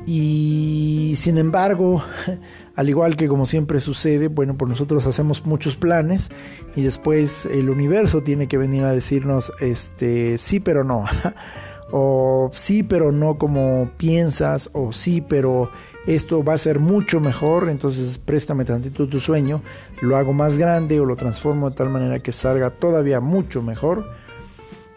y 0.07 1.15
sin 1.17 1.39
embargo, 1.39 2.03
al 2.75 2.89
igual 2.89 3.17
que 3.17 3.29
como 3.29 3.47
siempre 3.47 3.81
sucede, 3.81 4.29
bueno, 4.29 4.57
pues 4.57 4.69
nosotros 4.69 5.07
hacemos 5.07 5.47
muchos 5.47 5.77
planes 5.77 6.31
y 6.75 6.83
después 6.83 7.47
el 7.47 7.71
universo 7.71 8.23
tiene 8.23 8.49
que 8.49 8.59
venir 8.59 8.85
a 8.85 8.93
decirnos, 8.93 9.53
este, 9.61 10.39
sí, 10.39 10.61
pero 10.61 10.83
no. 10.83 11.05
o 11.93 12.51
sí, 12.53 12.83
pero 12.83 13.13
no 13.13 13.39
como 13.39 13.91
piensas, 13.97 14.71
o 14.73 14.93
sí, 14.93 15.21
pero 15.21 15.71
esto 16.07 16.43
va 16.43 16.55
a 16.55 16.59
ser 16.59 16.81
mucho 16.81 17.21
mejor, 17.21 17.69
entonces 17.69 18.19
préstame 18.19 18.65
tantito 18.65 19.09
tu 19.09 19.21
sueño, 19.21 19.63
lo 20.01 20.17
hago 20.17 20.33
más 20.33 20.59
grande 20.59 21.01
o 21.01 21.05
lo 21.05 21.17
transformo 21.17 21.71
de 21.71 21.77
tal 21.77 21.91
manera 21.91 22.21
que 22.21 22.33
salga 22.33 22.71
todavía 22.71 23.21
mucho 23.21 23.63
mejor. 23.63 24.11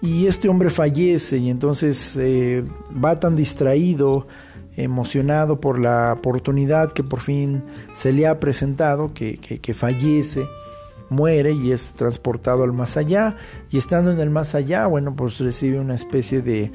Y 0.02 0.28
este 0.28 0.50
hombre 0.50 0.70
fallece 0.70 1.38
y 1.38 1.50
entonces 1.50 2.18
eh, 2.18 2.64
va 3.04 3.20
tan 3.20 3.36
distraído, 3.36 4.28
emocionado 4.78 5.62
por 5.62 5.80
la 5.80 6.14
oportunidad 6.14 6.92
que 6.92 7.02
por 7.02 7.22
fin 7.22 7.64
se 7.94 8.12
le 8.12 8.28
ha 8.28 8.40
presentado, 8.42 9.14
que, 9.14 9.38
que 9.38 9.74
fallece 9.74 10.46
muere 11.10 11.52
y 11.54 11.72
es 11.72 11.94
transportado 11.94 12.64
al 12.64 12.74
más 12.74 12.98
allá 12.98 13.38
y 13.70 13.78
estando 13.78 14.12
en 14.12 14.20
el 14.20 14.30
más 14.30 14.56
allá, 14.56 14.88
bueno, 14.88 15.16
pues 15.16 15.40
recibe 15.40 15.80
una 15.80 15.96
especie 15.96 16.42
de, 16.42 16.72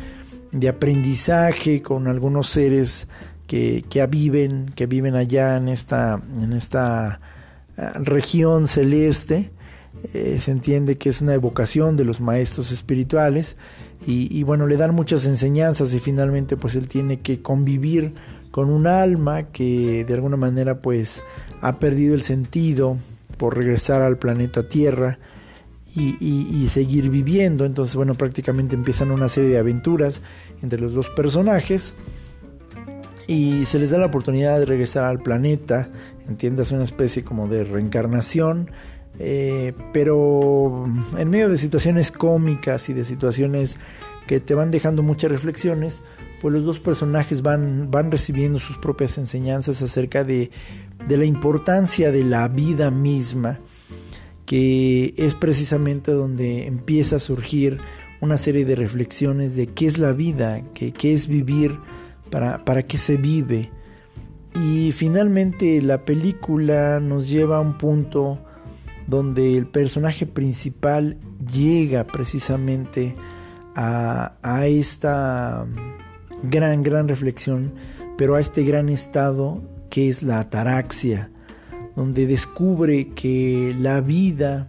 de 0.53 0.69
aprendizaje 0.69 1.83
con 1.83 2.09
algunos 2.09 2.49
seres 2.49 3.09
que, 3.51 3.85
que, 3.91 4.07
viven, 4.07 4.71
que 4.77 4.87
viven 4.87 5.17
allá 5.17 5.57
en 5.57 5.69
esta, 5.69 6.23
en 6.41 6.53
esta 6.53 7.21
ah, 7.77 7.93
región 7.97 8.69
celeste. 8.69 9.51
Eh, 10.15 10.39
se 10.41 10.53
entiende 10.53 10.97
que 10.97 11.09
es 11.09 11.21
una 11.21 11.35
evocación 11.35 11.97
de 11.97 12.05
los 12.05 12.21
maestros 12.21 12.71
espirituales 12.71 13.57
y, 14.07 14.29
y, 14.31 14.45
bueno, 14.45 14.69
le 14.69 14.77
dan 14.77 14.95
muchas 14.95 15.27
enseñanzas 15.27 15.93
y 15.95 15.99
finalmente 15.99 16.57
pues 16.57 16.77
él 16.77 16.87
tiene 16.87 17.23
que 17.23 17.43
convivir 17.43 18.15
con 18.53 18.71
un 18.71 18.87
alma 18.87 19.49
que 19.49 20.05
de 20.07 20.15
alguna 20.15 20.37
manera 20.37 20.81
pues 20.81 21.25
ha 21.61 21.81
perdido 21.81 22.15
el 22.15 22.23
sentido 22.23 22.99
por 23.37 23.57
regresar 23.57 24.01
al 24.01 24.17
planeta 24.17 24.69
Tierra 24.69 25.19
y, 25.93 26.69
seguir 26.69 27.11
viviendo. 27.11 27.65
Entonces, 27.65 27.97
bueno, 27.97 28.15
prácticamente 28.15 28.77
empiezan 28.77 29.11
una 29.11 29.29
serie 29.29 29.51
de 29.51 29.59
aventuras 29.59 30.23
entre 30.63 30.81
los 30.81 30.95
dos 30.95 31.11
personajes 31.11 31.95
y 33.31 33.65
se 33.65 33.79
les 33.79 33.91
da 33.91 33.99
la 33.99 34.07
oportunidad 34.07 34.59
de 34.59 34.67
regresar 34.67 35.05
al 35.05 35.21
planeta, 35.21 35.91
entiendas, 36.29 36.73
una 36.73 36.85
especie 36.85 37.25
como 37.25 37.49
de 37.49 37.65
reencarnación. 37.65 38.71
Eh, 39.19 39.73
pero 39.93 40.87
en 41.19 41.31
medio 41.31 41.49
de 41.49 41.59
situaciones 41.59 42.11
cómicas 42.11 42.89
y 42.89 42.93
de 42.93 43.05
situaciones 43.05 43.77
que 44.27 44.41
te 44.41 44.55
van 44.55 44.71
dejando 44.71 45.03
muchas 45.03 45.31
reflexiones, 45.31 46.01
pues 46.41 46.55
los 46.55 46.65
dos 46.65 46.81
personajes 46.81 47.43
van, 47.43 47.91
van 47.91 48.11
recibiendo 48.11 48.59
sus 48.59 48.79
propias 48.79 49.19
enseñanzas 49.19 49.83
acerca 49.83 50.25
de 50.25 50.51
de 51.07 51.17
la 51.17 51.25
importancia 51.25 52.13
de 52.13 52.25
la 52.25 52.49
vida 52.49 52.91
misma, 52.91 53.61
que 54.47 55.15
es 55.17 55.35
precisamente 55.35 56.13
donde 56.13 56.67
empieza 56.67 57.17
a 57.17 57.21
surgir 57.21 57.79
una 58.21 58.37
serie 58.37 58.65
de 58.65 58.77
reflexiones 58.77 59.57
de 59.57 59.67
qué 59.67 59.87
es 59.87 59.99
la 59.99 60.13
vida, 60.13 60.63
qué, 60.75 61.13
es 61.13 61.27
vivir, 61.27 61.79
para, 62.31 62.65
para 62.65 62.83
qué 62.83 62.99
se 62.99 63.17
vive. 63.17 63.71
Y 64.55 64.93
finalmente 64.93 65.81
la 65.83 66.05
película 66.05 67.01
nos 67.01 67.29
lleva 67.29 67.59
a 67.59 67.61
un 67.61 67.79
punto 67.79 68.41
donde 69.07 69.57
el 69.57 69.67
personaje 69.67 70.27
principal 70.27 71.19
llega 71.53 72.05
precisamente 72.05 73.17
a, 73.75 74.35
a, 74.43 74.67
esta 74.67 75.67
gran, 76.43 76.83
gran 76.83 77.09
reflexión, 77.09 77.73
pero 78.17 78.35
a 78.35 78.41
este 78.41 78.65
gran 78.65 78.89
estado 78.89 79.63
que 79.89 80.09
es 80.09 80.23
la 80.23 80.41
ataraxia, 80.41 81.31
donde 81.97 82.27
descubre 82.27 83.09
que 83.09 83.75
la 83.79 84.01
vida 84.01 84.69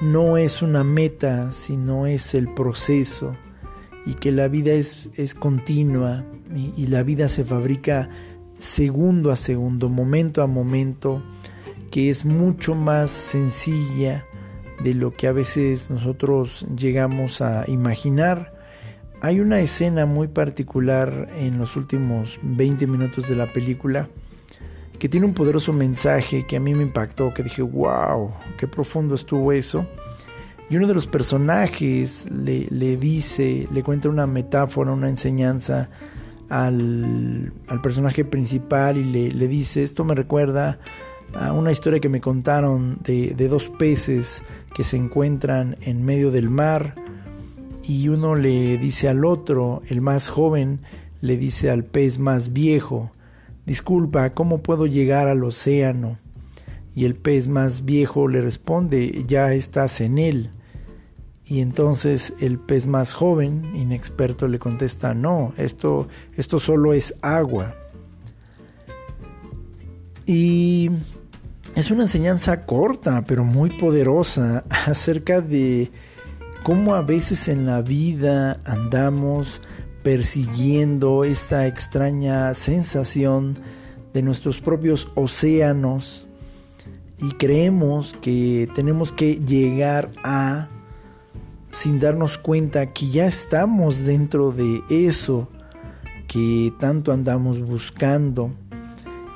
no 0.00 0.36
es 0.36 0.62
una 0.62 0.84
meta, 0.84 1.52
sino 1.52 2.06
es 2.06 2.34
el 2.34 2.52
proceso, 2.52 3.36
y 4.06 4.14
que 4.14 4.32
la 4.32 4.48
vida 4.48 4.72
es, 4.72 5.10
es 5.14 5.34
continua 5.34 6.24
y, 6.54 6.86
la 6.86 7.02
vida 7.02 7.28
se 7.28 7.44
fabrica 7.44 8.08
segundo 8.60 9.30
a 9.30 9.36
segundo, 9.36 9.88
momento 9.88 10.42
a 10.42 10.46
momento, 10.46 11.22
que 11.90 12.10
es 12.10 12.24
mucho 12.24 12.74
más 12.74 13.10
sencilla 13.10 14.26
de 14.82 14.94
lo 14.94 15.14
que 15.14 15.26
a 15.26 15.32
veces 15.32 15.90
nosotros 15.90 16.66
llegamos 16.76 17.40
a 17.40 17.64
imaginar 17.68 18.54
hay 19.24 19.40
una 19.40 19.58
escena 19.60 20.04
muy 20.04 20.28
particular 20.28 21.30
en 21.34 21.56
los 21.56 21.76
últimos 21.76 22.38
20 22.42 22.86
minutos 22.86 23.26
de 23.26 23.34
la 23.34 23.50
película 23.50 24.10
que 24.98 25.08
tiene 25.08 25.24
un 25.24 25.32
poderoso 25.32 25.72
mensaje 25.72 26.46
que 26.46 26.56
a 26.56 26.60
mí 26.60 26.74
me 26.74 26.82
impactó, 26.82 27.32
que 27.32 27.42
dije, 27.42 27.62
wow, 27.62 28.34
qué 28.58 28.68
profundo 28.68 29.14
estuvo 29.14 29.50
eso. 29.52 29.86
Y 30.70 30.76
uno 30.76 30.86
de 30.86 30.94
los 30.94 31.06
personajes 31.06 32.26
le, 32.30 32.96
dice, 32.96 33.68
le 33.72 33.82
cuenta 33.82 34.08
una 34.08 34.26
metáfora, 34.26 34.92
una 34.92 35.08
enseñanza 35.08 35.90
al, 36.48 37.52
personaje 37.82 38.24
principal 38.24 38.96
y 38.96 39.32
le, 39.32 39.48
dice, 39.48 39.82
esto 39.82 40.04
me 40.04 40.14
recuerda 40.14 40.78
a 41.34 41.52
una 41.52 41.70
historia 41.70 42.00
que 42.00 42.08
me 42.08 42.20
contaron 42.20 42.98
de, 43.02 43.34
de 43.36 43.48
dos 43.48 43.68
peces 43.70 44.42
que 44.74 44.84
se 44.84 44.96
encuentran 44.96 45.76
en 45.82 46.04
medio 46.04 46.30
del 46.30 46.48
mar 46.48 46.94
y 47.86 48.08
uno 48.08 48.34
le 48.34 48.78
dice 48.78 49.08
al 49.08 49.24
otro, 49.24 49.82
el 49.88 50.00
más 50.00 50.28
joven, 50.28 50.80
le 51.20 51.36
dice 51.36 51.70
al 51.70 51.84
pez 51.84 52.18
más 52.18 52.52
viejo, 52.52 53.10
disculpa, 53.66 54.30
¿cómo 54.30 54.62
puedo 54.62 54.86
llegar 54.86 55.28
al 55.28 55.44
océano? 55.44 56.18
Y 56.94 57.04
el 57.04 57.14
pez 57.14 57.48
más 57.48 57.84
viejo 57.84 58.28
le 58.28 58.40
responde, 58.40 59.24
ya 59.26 59.52
estás 59.52 60.00
en 60.00 60.18
él. 60.18 60.50
Y 61.46 61.60
entonces 61.60 62.34
el 62.40 62.58
pez 62.58 62.86
más 62.86 63.12
joven, 63.12 63.70
inexperto, 63.74 64.48
le 64.48 64.58
contesta, 64.58 65.14
no, 65.14 65.52
esto, 65.58 66.08
esto 66.36 66.58
solo 66.60 66.94
es 66.94 67.14
agua. 67.20 67.74
Y 70.26 70.90
es 71.74 71.90
una 71.90 72.02
enseñanza 72.02 72.64
corta, 72.64 73.24
pero 73.26 73.44
muy 73.44 73.70
poderosa 73.70 74.64
acerca 74.86 75.40
de 75.40 75.90
cómo 76.62 76.94
a 76.94 77.02
veces 77.02 77.48
en 77.48 77.66
la 77.66 77.82
vida 77.82 78.60
andamos 78.64 79.60
persiguiendo 80.02 81.24
esta 81.24 81.66
extraña 81.66 82.54
sensación 82.54 83.58
de 84.12 84.22
nuestros 84.22 84.60
propios 84.60 85.08
océanos 85.14 86.26
y 87.24 87.32
creemos 87.32 88.14
que 88.20 88.68
tenemos 88.74 89.10
que 89.10 89.36
llegar 89.36 90.10
a 90.22 90.68
sin 91.70 91.98
darnos 91.98 92.36
cuenta 92.36 92.92
que 92.92 93.08
ya 93.08 93.26
estamos 93.26 94.04
dentro 94.04 94.52
de 94.52 94.82
eso 94.90 95.48
que 96.28 96.70
tanto 96.78 97.12
andamos 97.12 97.62
buscando. 97.62 98.50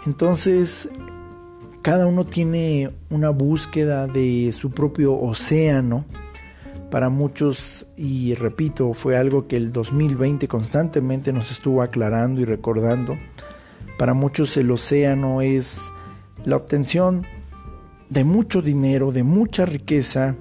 Entonces, 0.05 0.90
cada 1.81 2.07
uno 2.07 2.24
tiene 2.24 2.90
una 3.09 3.31
búsqueda 3.31 4.07
de 4.07 4.53
su 4.53 4.70
propio 4.70 5.14
océano 5.14 6.05
para 6.90 7.09
muchos, 7.09 7.87
y 7.96 8.35
repito, 8.35 8.92
fue 8.92 9.16
algo 9.16 9.46
que 9.46 9.57
el 9.57 9.72
2020 9.72 10.46
constantemente 10.46 11.33
nos 11.33 11.51
estuvo 11.51 11.81
aclarando 11.81 12.40
y 12.40 12.44
recordando, 12.44 13.18
para 13.98 14.12
muchos 14.14 14.57
el 14.59 14.70
océano 14.70 15.40
es 15.40 15.81
la 16.44 16.57
obtención 16.57 17.27
de 18.11 18.25
mucho 18.25 18.62
dinero, 18.62 19.12
de 19.12 19.23
mucha 19.23 19.66
riqueza, 19.66 20.37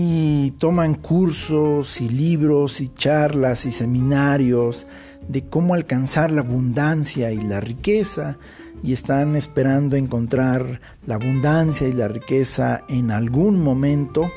y 0.00 0.52
toman 0.52 0.94
cursos 0.94 2.00
y 2.00 2.08
libros 2.08 2.80
y 2.80 2.88
charlas 2.88 3.66
y 3.66 3.72
seminarios 3.72 4.86
de 5.26 5.48
cómo 5.48 5.74
alcanzar 5.74 6.30
la 6.30 6.42
abundancia 6.42 7.32
y 7.32 7.40
la 7.40 7.60
riqueza 7.60 8.38
y 8.80 8.92
están 8.92 9.34
esperando 9.34 9.96
encontrar 9.96 10.80
la 11.04 11.16
abundancia 11.16 11.88
y 11.88 11.92
la 11.92 12.06
riqueza 12.06 12.84
en 12.88 13.10
algún 13.10 13.60
momento 13.60 14.30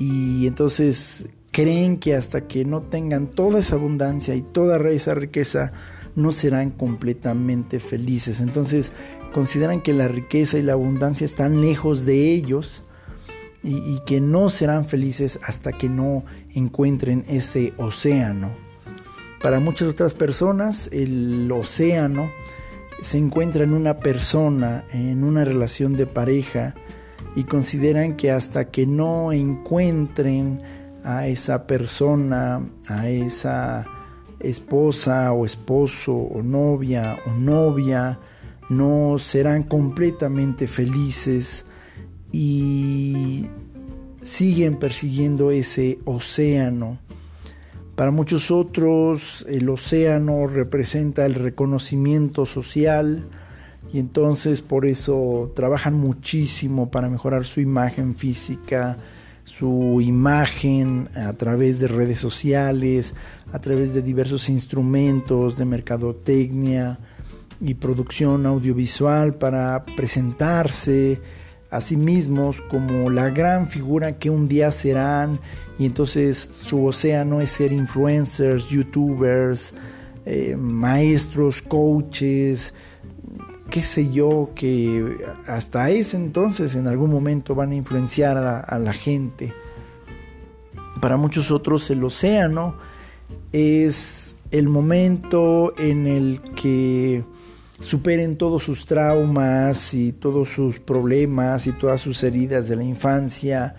y 0.00 0.48
entonces 0.48 1.28
creen 1.52 1.98
que 1.98 2.16
hasta 2.16 2.48
que 2.48 2.64
no 2.64 2.82
tengan 2.82 3.28
toda 3.28 3.60
esa 3.60 3.76
abundancia 3.76 4.34
y 4.34 4.42
toda 4.42 4.76
esa 4.90 5.14
riqueza 5.14 5.72
no 6.16 6.32
serán 6.32 6.70
completamente 6.70 7.78
felices. 7.78 8.40
Entonces 8.40 8.92
consideran 9.34 9.80
que 9.80 9.92
la 9.92 10.06
riqueza 10.06 10.58
y 10.58 10.62
la 10.62 10.74
abundancia 10.74 11.24
están 11.24 11.60
lejos 11.60 12.06
de 12.06 12.32
ellos 12.32 12.84
y, 13.64 13.98
que 14.06 14.20
no 14.20 14.48
serán 14.48 14.84
felices 14.84 15.40
hasta 15.42 15.72
que 15.72 15.88
no 15.88 16.24
encuentren 16.54 17.24
ese 17.28 17.74
océano. 17.78 18.52
Para 19.42 19.58
muchas 19.58 19.88
otras 19.88 20.14
personas 20.14 20.88
el 20.92 21.50
océano 21.50 22.30
se 23.00 23.18
encuentra 23.18 23.64
en 23.64 23.72
una 23.72 23.98
persona, 23.98 24.84
en 24.92 25.24
una 25.24 25.44
relación 25.44 25.96
de 25.96 26.06
pareja, 26.06 26.74
y 27.34 27.42
consideran 27.42 28.16
que 28.16 28.30
hasta 28.30 28.70
que 28.70 28.86
no 28.86 29.32
encuentren 29.32 30.62
a 31.02 31.26
esa 31.26 31.66
persona, 31.66 32.62
a 32.86 33.08
esa 33.08 33.84
esposa 34.38 35.32
o 35.32 35.44
esposo 35.44 36.14
o 36.14 36.40
novia 36.42 37.18
o 37.26 37.32
novia, 37.32 38.20
no 38.68 39.18
serán 39.18 39.64
completamente 39.64 40.66
felices 40.66 41.64
y 42.32 43.46
siguen 44.20 44.78
persiguiendo 44.78 45.50
ese 45.50 45.98
océano. 46.04 46.98
Para 47.94 48.10
muchos 48.10 48.50
otros 48.50 49.46
el 49.48 49.68
océano 49.68 50.46
representa 50.48 51.26
el 51.26 51.34
reconocimiento 51.34 52.44
social 52.44 53.24
y 53.92 54.00
entonces 54.00 54.62
por 54.62 54.86
eso 54.86 55.52
trabajan 55.54 55.94
muchísimo 55.94 56.90
para 56.90 57.08
mejorar 57.08 57.44
su 57.44 57.60
imagen 57.60 58.16
física, 58.16 58.98
su 59.44 60.00
imagen 60.00 61.08
a 61.14 61.34
través 61.34 61.78
de 61.78 61.86
redes 61.86 62.18
sociales, 62.18 63.14
a 63.52 63.60
través 63.60 63.94
de 63.94 64.02
diversos 64.02 64.48
instrumentos 64.48 65.56
de 65.56 65.64
mercadotecnia 65.64 66.98
y 67.60 67.74
producción 67.74 68.46
audiovisual 68.46 69.34
para 69.34 69.84
presentarse 69.96 71.20
a 71.70 71.80
sí 71.80 71.96
mismos 71.96 72.60
como 72.60 73.10
la 73.10 73.30
gran 73.30 73.66
figura 73.66 74.18
que 74.18 74.30
un 74.30 74.48
día 74.48 74.70
serán 74.70 75.40
y 75.78 75.86
entonces 75.86 76.38
su 76.38 76.84
océano 76.84 77.40
es 77.40 77.50
ser 77.50 77.72
influencers, 77.72 78.68
youtubers, 78.68 79.74
eh, 80.24 80.56
maestros, 80.56 81.60
coaches, 81.60 82.72
qué 83.70 83.80
sé 83.80 84.10
yo, 84.12 84.52
que 84.54 85.16
hasta 85.46 85.90
ese 85.90 86.16
entonces 86.16 86.76
en 86.76 86.86
algún 86.86 87.10
momento 87.10 87.54
van 87.54 87.72
a 87.72 87.74
influenciar 87.74 88.36
a 88.36 88.78
la, 88.78 88.92
gente. 88.92 89.52
Para 91.00 91.16
muchos 91.16 91.50
otros 91.50 91.90
el 91.90 92.04
océano 92.04 92.76
es 93.52 94.36
el 94.52 94.68
momento 94.68 95.74
en 95.76 96.06
el 96.06 96.40
que 96.54 97.24
superen 97.84 98.36
todos 98.38 98.62
sus 98.62 98.86
traumas 98.86 99.92
y 99.92 100.12
todos 100.12 100.48
sus 100.48 100.80
problemas 100.80 101.66
y 101.66 101.72
todas 101.72 102.00
sus 102.00 102.22
heridas 102.24 102.68
de 102.68 102.76
la 102.76 102.84
infancia. 102.84 103.76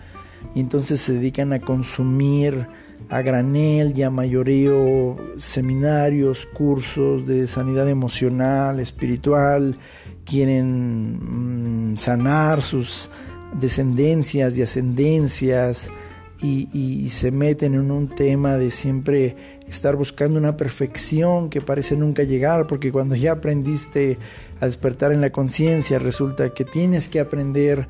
Y 0.54 0.60
entonces 0.60 1.00
se 1.00 1.14
dedican 1.14 1.52
a 1.52 1.60
consumir 1.60 2.68
a 3.10 3.20
granel 3.22 3.92
y 3.96 4.02
a 4.02 4.10
mayoreo 4.10 5.16
seminarios, 5.38 6.46
cursos 6.46 7.26
de 7.26 7.46
sanidad 7.46 7.88
emocional, 7.88 8.80
espiritual, 8.80 9.76
quieren 10.24 11.92
mm, 11.92 11.96
sanar 11.96 12.62
sus 12.62 13.10
descendencias 13.60 14.56
y 14.56 14.62
ascendencias 14.62 15.90
y, 16.42 16.68
y, 16.72 17.08
se 17.10 17.30
meten 17.30 17.74
en 17.74 17.90
un 17.90 18.08
tema 18.08 18.56
de 18.56 18.70
siempre 18.70 19.55
estar 19.68 19.96
buscando 19.96 20.38
una 20.38 20.56
perfección 20.56 21.50
que 21.50 21.60
parece 21.60 21.96
nunca 21.96 22.22
llegar, 22.22 22.66
porque 22.66 22.92
cuando 22.92 23.14
ya 23.14 23.32
aprendiste 23.32 24.18
a 24.60 24.66
despertar 24.66 25.12
en 25.12 25.20
la 25.20 25.30
conciencia, 25.30 25.98
resulta 25.98 26.50
que 26.50 26.64
tienes 26.64 27.08
que 27.08 27.20
aprender 27.20 27.88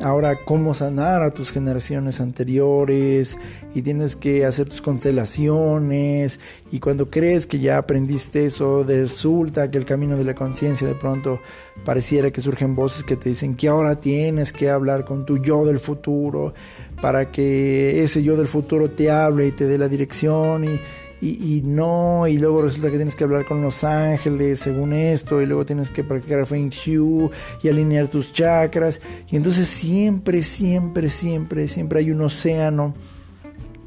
ahora 0.00 0.44
cómo 0.44 0.74
sanar 0.74 1.22
a 1.22 1.30
tus 1.30 1.52
generaciones 1.52 2.20
anteriores 2.20 3.36
y 3.74 3.82
tienes 3.82 4.16
que 4.16 4.44
hacer 4.44 4.68
tus 4.68 4.80
constelaciones. 4.80 6.40
Y 6.70 6.80
cuando 6.80 7.10
crees 7.10 7.46
que 7.46 7.58
ya 7.58 7.78
aprendiste 7.78 8.46
eso 8.46 8.84
resulta 8.84 9.70
que 9.70 9.78
el 9.78 9.84
camino 9.84 10.16
de 10.16 10.24
la 10.24 10.34
conciencia 10.34 10.86
de 10.86 10.94
pronto 10.94 11.40
pareciera 11.84 12.30
que 12.30 12.40
surgen 12.40 12.74
voces 12.74 13.04
que 13.04 13.16
te 13.16 13.28
dicen 13.28 13.54
que 13.54 13.68
ahora 13.68 14.00
tienes 14.00 14.52
que 14.52 14.70
hablar 14.70 15.04
con 15.04 15.26
tu 15.26 15.38
yo 15.38 15.64
del 15.64 15.78
futuro 15.78 16.54
para 17.00 17.30
que 17.30 18.02
ese 18.02 18.22
yo 18.22 18.36
del 18.36 18.46
futuro 18.46 18.90
te 18.90 19.10
hable 19.10 19.48
y 19.48 19.52
te 19.52 19.66
dé 19.66 19.78
la 19.78 19.88
dirección 19.88 20.64
y 20.64 20.80
y, 21.24 21.62
no, 21.64 22.26
y 22.26 22.36
luego 22.36 22.62
resulta 22.62 22.90
que 22.90 22.96
tienes 22.96 23.14
que 23.14 23.22
hablar 23.22 23.44
con 23.44 23.62
los 23.62 23.84
ángeles 23.84 24.58
según 24.58 24.92
esto, 24.92 25.40
y 25.40 25.46
luego 25.46 25.64
tienes 25.64 25.88
que 25.88 26.02
practicar 26.02 26.44
Feng 26.46 26.70
Shui 26.70 27.30
y 27.62 27.68
alinear 27.68 28.08
tus 28.08 28.32
chakras, 28.32 29.00
y 29.30 29.36
entonces 29.36 29.68
siempre, 29.68 30.42
siempre, 30.42 31.08
siempre, 31.08 31.68
siempre 31.68 32.00
hay 32.00 32.10
un 32.10 32.22
océano 32.22 32.94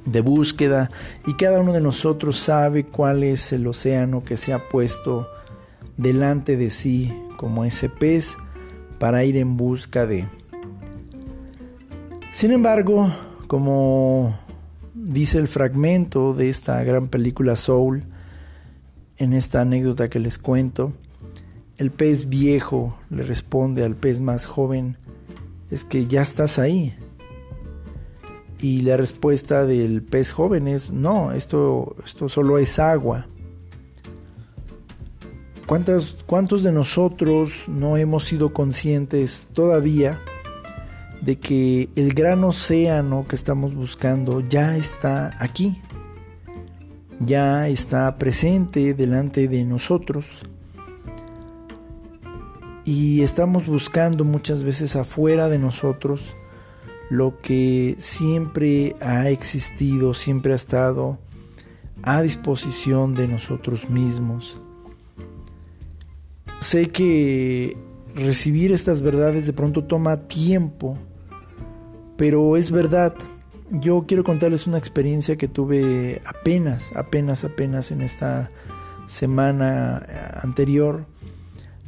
de 0.06 0.22
búsqueda, 0.22 0.90
y 1.28 1.34
cada 1.34 1.60
uno 1.60 1.74
de 1.74 1.82
nosotros 1.82 2.40
sabe 2.40 2.86
cuál 2.86 3.24
es 3.26 3.52
el 3.52 3.68
océano 3.68 4.24
que 4.24 4.38
se 4.38 4.54
ha 4.54 4.70
puesto 4.70 5.28
delante 5.98 6.56
de 6.56 6.70
sí 6.70 7.14
como 7.36 7.66
ese 7.66 7.90
pez 7.90 8.38
para 8.98 9.26
ir 9.26 9.36
en 9.36 9.58
busca 9.58 10.06
de. 10.06 10.26
Sin 12.32 12.52
embargo, 12.52 13.12
como 13.48 14.38
dice 14.96 15.38
el 15.38 15.48
fragmento 15.48 16.34
de 16.34 16.50
esta 16.50 16.82
gran 16.84 17.08
película 17.10 17.56
Soul, 17.56 18.04
en 19.18 19.34
esta 19.34 19.62
anécdota 19.62 20.10
que 20.10 20.20
les 20.20 20.38
cuento, 20.38 20.94
el 21.78 21.92
pez 21.92 22.30
viejo 22.30 22.98
le 23.10 23.24
responde 23.24 23.84
al 23.84 23.96
pez 23.96 24.22
más 24.22 24.46
joven, 24.46 24.98
es 25.70 25.84
que 25.84 26.08
ya 26.08 26.22
estás 26.22 26.58
ahí. 26.58 26.96
Y 28.62 28.82
la 28.82 28.96
respuesta 28.96 29.66
del 29.66 30.02
pez 30.02 30.32
joven 30.32 30.68
es, 30.68 30.90
no, 30.92 31.34
esto, 31.34 31.96
esto 32.04 32.30
solo 32.30 32.58
es 32.58 32.80
agua. 32.80 33.28
¿Cuántos, 35.68 36.24
¿Cuántos 36.26 36.64
de 36.64 36.72
nosotros 36.72 37.68
no 37.68 37.98
hemos 37.98 38.24
sido 38.24 38.54
conscientes 38.54 39.48
todavía? 39.52 40.22
De 41.26 41.40
que 41.40 41.90
el 41.96 42.14
gran 42.14 42.44
océano 42.44 43.26
que 43.28 43.36
estamos 43.36 43.74
buscando 43.74 44.42
ya 44.42 44.78
está 44.78 45.34
aquí, 45.40 45.82
ya 47.20 47.68
está 47.68 48.18
presente 48.18 48.94
delante 48.94 49.48
de 49.48 49.64
nosotros 49.66 50.44
y 52.86 53.24
estamos 53.24 53.66
buscando 53.66 54.24
muchas 54.24 54.62
veces 54.62 54.96
afuera 54.96 55.50
de 55.50 55.58
nosotros 55.58 56.36
lo 57.10 57.42
que 57.42 57.96
siempre 57.98 58.96
ha 59.02 59.30
existido, 59.30 60.14
siempre 60.14 60.54
ha 60.54 60.56
estado 60.56 61.18
a 62.04 62.22
disposición 62.22 63.16
de 63.16 63.28
nosotros 63.28 63.90
mismos. 63.90 64.60
Sé 66.60 66.90
que 66.90 67.76
recibir 68.14 68.72
estas 68.72 69.02
verdades 69.02 69.48
de 69.48 69.54
pronto 69.54 69.84
toma 69.84 70.28
tiempo, 70.28 71.00
pero 72.18 72.58
es 72.58 72.72
verdad, 72.72 73.14
yo 73.70 74.06
quiero 74.08 74.24
contarles 74.24 74.68
una 74.68 74.78
experiencia 74.78 75.36
que 75.38 75.48
tuve 75.48 76.22
apenas, 76.26 76.96
apenas, 76.96 77.44
apenas 77.44 77.92
en 77.92 78.02
esta 78.02 78.52
semana 79.06 80.06
eh, 80.08 80.40
anterior. 80.42 81.06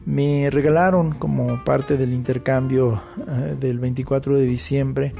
Me 0.06 0.50
regalaron 0.50 1.12
como 1.12 1.63
parte 1.63 1.98
del 1.98 2.13
intercambio 2.13 3.02
eh, 3.28 3.56
del 3.60 3.80
24 3.80 4.36
de 4.36 4.46
diciembre 4.46 5.13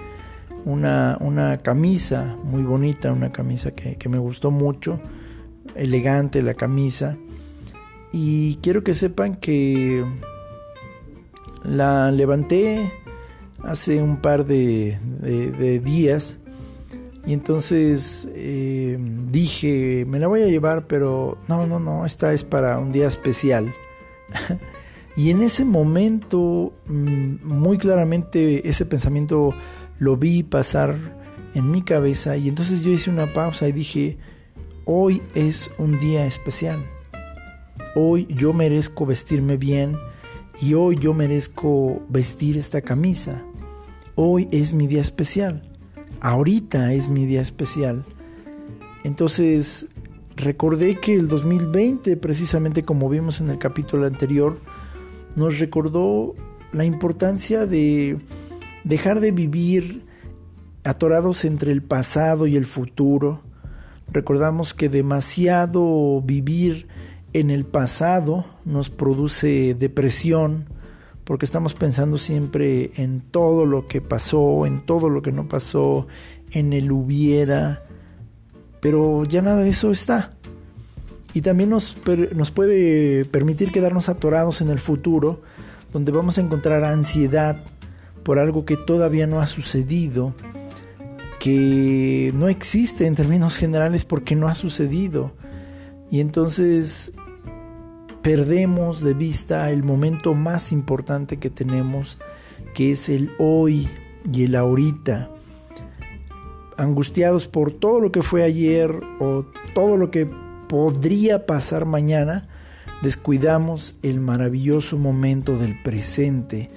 una, 0.66 1.18
una, 1.22 1.58
camisa 1.60 2.38
muy 2.44 2.64
bonita, 2.64 3.14
una 3.14 3.32
camisa 3.32 3.72
que, 3.72 3.96
que 3.96 4.10
me 4.10 4.18
gustó 4.18 4.52
mucho, 4.52 5.00
elegante 5.76 6.42
la 6.42 6.54
camisa. 6.54 7.18
Y 8.12 8.56
quiero 8.56 8.84
que 8.84 8.94
sepan 8.94 9.36
que 9.36 10.06
la 11.64 12.12
levanté 12.12 12.92
hace 13.64 14.02
un 14.02 14.18
par 14.18 14.46
de, 14.46 15.00
días 15.84 16.38
y 17.26 17.34
entonces 17.34 18.28
eh, 18.34 18.98
dije, 19.30 20.06
me 20.08 20.20
la 20.20 20.28
voy 20.28 20.42
a 20.44 20.48
llevar, 20.48 20.88
pero 20.88 21.38
no, 21.48 21.68
no, 21.68 21.80
no, 21.80 22.06
esta 22.06 22.32
es 22.34 22.44
para 22.46 22.80
un 22.80 22.94
día 22.94 23.08
especial. 23.08 23.74
y 25.18 25.30
en 25.30 25.42
ese 25.42 25.66
momento, 25.66 26.74
mm, 26.88 27.46
muy 27.46 27.78
claramente, 27.78 28.70
ese 28.70 28.86
pensamiento 28.86 29.54
lo 30.00 30.16
vi 30.16 30.44
pasar 30.44 30.96
en 31.54 31.70
mi 31.70 31.82
cabeza 31.82 32.38
y 32.38 32.48
entonces 32.48 32.82
yo 32.82 32.92
hice 32.92 33.10
una 33.10 33.34
pausa 33.34 33.68
y 33.68 33.74
dije, 33.74 34.18
hoy 34.86 35.22
es 35.36 35.70
un 35.78 36.00
día 36.00 36.26
especial. 36.26 36.80
Hoy 37.96 38.28
yo 38.30 38.54
merezco 38.54 39.06
vestirme 39.06 39.58
bien 39.58 39.98
y 40.62 40.74
hoy 40.74 40.98
yo 40.98 41.14
merezco 41.14 42.02
vestir 42.10 42.58
esta 42.58 42.82
camisa. 42.82 43.44
Hoy 44.16 44.48
es 44.52 44.74
mi 44.74 44.88
día 44.88 45.02
especial. 45.02 45.62
Ahorita 46.20 46.94
es 46.94 47.10
mi 47.10 47.26
día 47.26 47.42
especial. 47.42 48.04
Entonces 49.04 49.88
recordé 50.36 51.00
que 51.00 51.16
el 51.16 51.28
2020, 51.28 52.18
precisamente 52.18 52.84
como 52.84 53.10
vimos 53.10 53.40
en 53.40 53.50
el 53.50 53.60
capítulo 53.60 54.06
anterior, 54.06 54.60
nos 55.36 55.60
recordó 55.60 56.34
la 56.72 56.86
importancia 56.86 57.66
de 57.66 58.18
dejar 58.84 59.20
de 59.20 59.32
vivir 59.32 60.06
atorados 60.84 61.46
entre 61.46 61.72
el 61.72 61.84
pasado 61.84 62.48
y 62.48 62.56
el 62.56 62.66
futuro. 62.66 63.42
Recordamos 64.12 64.74
que 64.74 64.90
demasiado 64.90 66.22
vivir 66.22 66.88
en 67.34 67.50
el 67.50 67.66
pasado 67.66 68.46
nos 68.66 68.90
produce 68.90 69.76
depresión 69.76 70.66
porque 71.24 71.46
estamos 71.46 71.74
pensando 71.74 72.18
siempre 72.18 72.92
en 72.96 73.20
todo 73.20 73.66
lo 73.66 73.86
que 73.86 74.00
pasó, 74.00 74.66
en 74.66 74.86
todo 74.86 75.10
lo 75.10 75.22
que 75.22 75.34
no 75.34 75.50
pasó, 75.50 76.08
en 76.52 76.72
el 76.72 76.92
hubiera, 76.92 77.84
pero 78.80 79.26
ya 79.26 79.42
nada 79.42 79.64
de 79.64 79.70
eso 79.70 79.92
está. 79.92 80.34
Y 81.34 81.42
también 81.42 81.70
nos, 81.70 81.98
nos 82.34 82.52
puede 82.52 83.26
permitir 83.26 83.74
quedarnos 83.74 84.08
atorados 84.08 84.62
en 84.62 84.70
el 84.70 84.80
futuro, 84.80 85.42
donde 85.92 86.14
vamos 86.14 86.38
a 86.38 86.42
encontrar 86.42 86.86
ansiedad 86.86 87.62
por 88.24 88.40
algo 88.40 88.64
que 88.64 88.78
todavía 88.78 89.28
no 89.28 89.42
ha 89.42 89.48
sucedido 89.48 90.34
que 91.40 92.32
no 92.36 92.50
existe 92.50 93.06
en 93.06 93.16
términos 93.16 93.58
generales 93.58 94.06
porque 94.06 94.36
no 94.36 94.48
ha 94.48 94.56
sucedido. 94.56 95.34
Y 96.10 96.22
entonces 96.22 97.12
perdemos 98.22 99.02
de 99.02 99.14
vista 99.14 99.72
el 99.72 99.84
momento 99.84 100.34
más 100.34 100.72
importante 100.72 101.38
que 101.38 101.50
tenemos, 101.50 102.18
que 102.74 102.92
es 102.92 103.10
el 103.10 103.32
hoy 103.40 103.90
y 104.32 104.44
el 104.46 104.56
ahorita. 104.56 105.30
Angustiados 106.78 107.48
por 107.48 107.72
todo 107.72 108.00
lo 108.00 108.12
que 108.12 108.22
fue 108.22 108.44
ayer 108.44 108.92
o 109.20 109.46
todo 109.74 109.98
lo 109.98 110.12
que 110.12 110.30
podría 110.68 111.46
pasar 111.46 111.86
mañana, 111.86 112.48
descuidamos 113.02 113.96
el 114.04 114.22
maravilloso 114.22 114.98
momento 114.98 115.58
del 115.58 115.82
presente, 115.82 116.70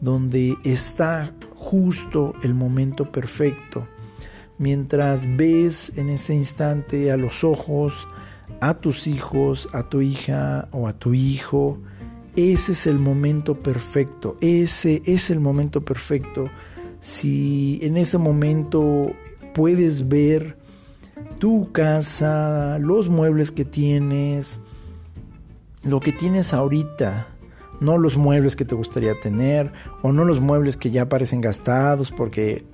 donde 0.00 0.56
está 0.64 1.32
justo 1.54 2.34
el 2.42 2.54
momento 2.54 3.10
perfecto. 3.10 3.86
Mientras 4.58 5.36
ves 5.36 5.92
en 5.96 6.08
ese 6.08 6.34
instante 6.34 7.10
a 7.10 7.16
los 7.16 7.44
ojos 7.44 8.08
a 8.60 8.74
tus 8.74 9.06
hijos, 9.06 9.68
a 9.72 9.84
tu 9.88 10.00
hija 10.00 10.68
o 10.72 10.88
a 10.88 10.92
tu 10.92 11.14
hijo, 11.14 11.78
ese 12.36 12.72
es 12.72 12.86
el 12.86 12.98
momento 12.98 13.54
perfecto, 13.60 14.36
ese 14.40 15.02
es 15.06 15.30
el 15.30 15.40
momento 15.40 15.84
perfecto. 15.84 16.50
Si 17.00 17.78
en 17.82 17.96
ese 17.96 18.18
momento 18.18 19.12
puedes 19.54 20.08
ver 20.08 20.58
tu 21.38 21.72
casa, 21.72 22.78
los 22.78 23.08
muebles 23.08 23.50
que 23.50 23.64
tienes, 23.64 24.58
lo 25.84 26.00
que 26.00 26.12
tienes 26.12 26.52
ahorita, 26.52 27.28
no 27.80 27.98
los 27.98 28.16
muebles 28.16 28.56
que 28.56 28.64
te 28.64 28.74
gustaría 28.74 29.18
tener 29.18 29.72
o 30.02 30.12
no 30.12 30.24
los 30.24 30.40
muebles 30.40 30.76
que 30.76 30.90
ya 30.90 31.08
parecen 31.08 31.40
gastados, 31.40 32.12
porque 32.12 32.64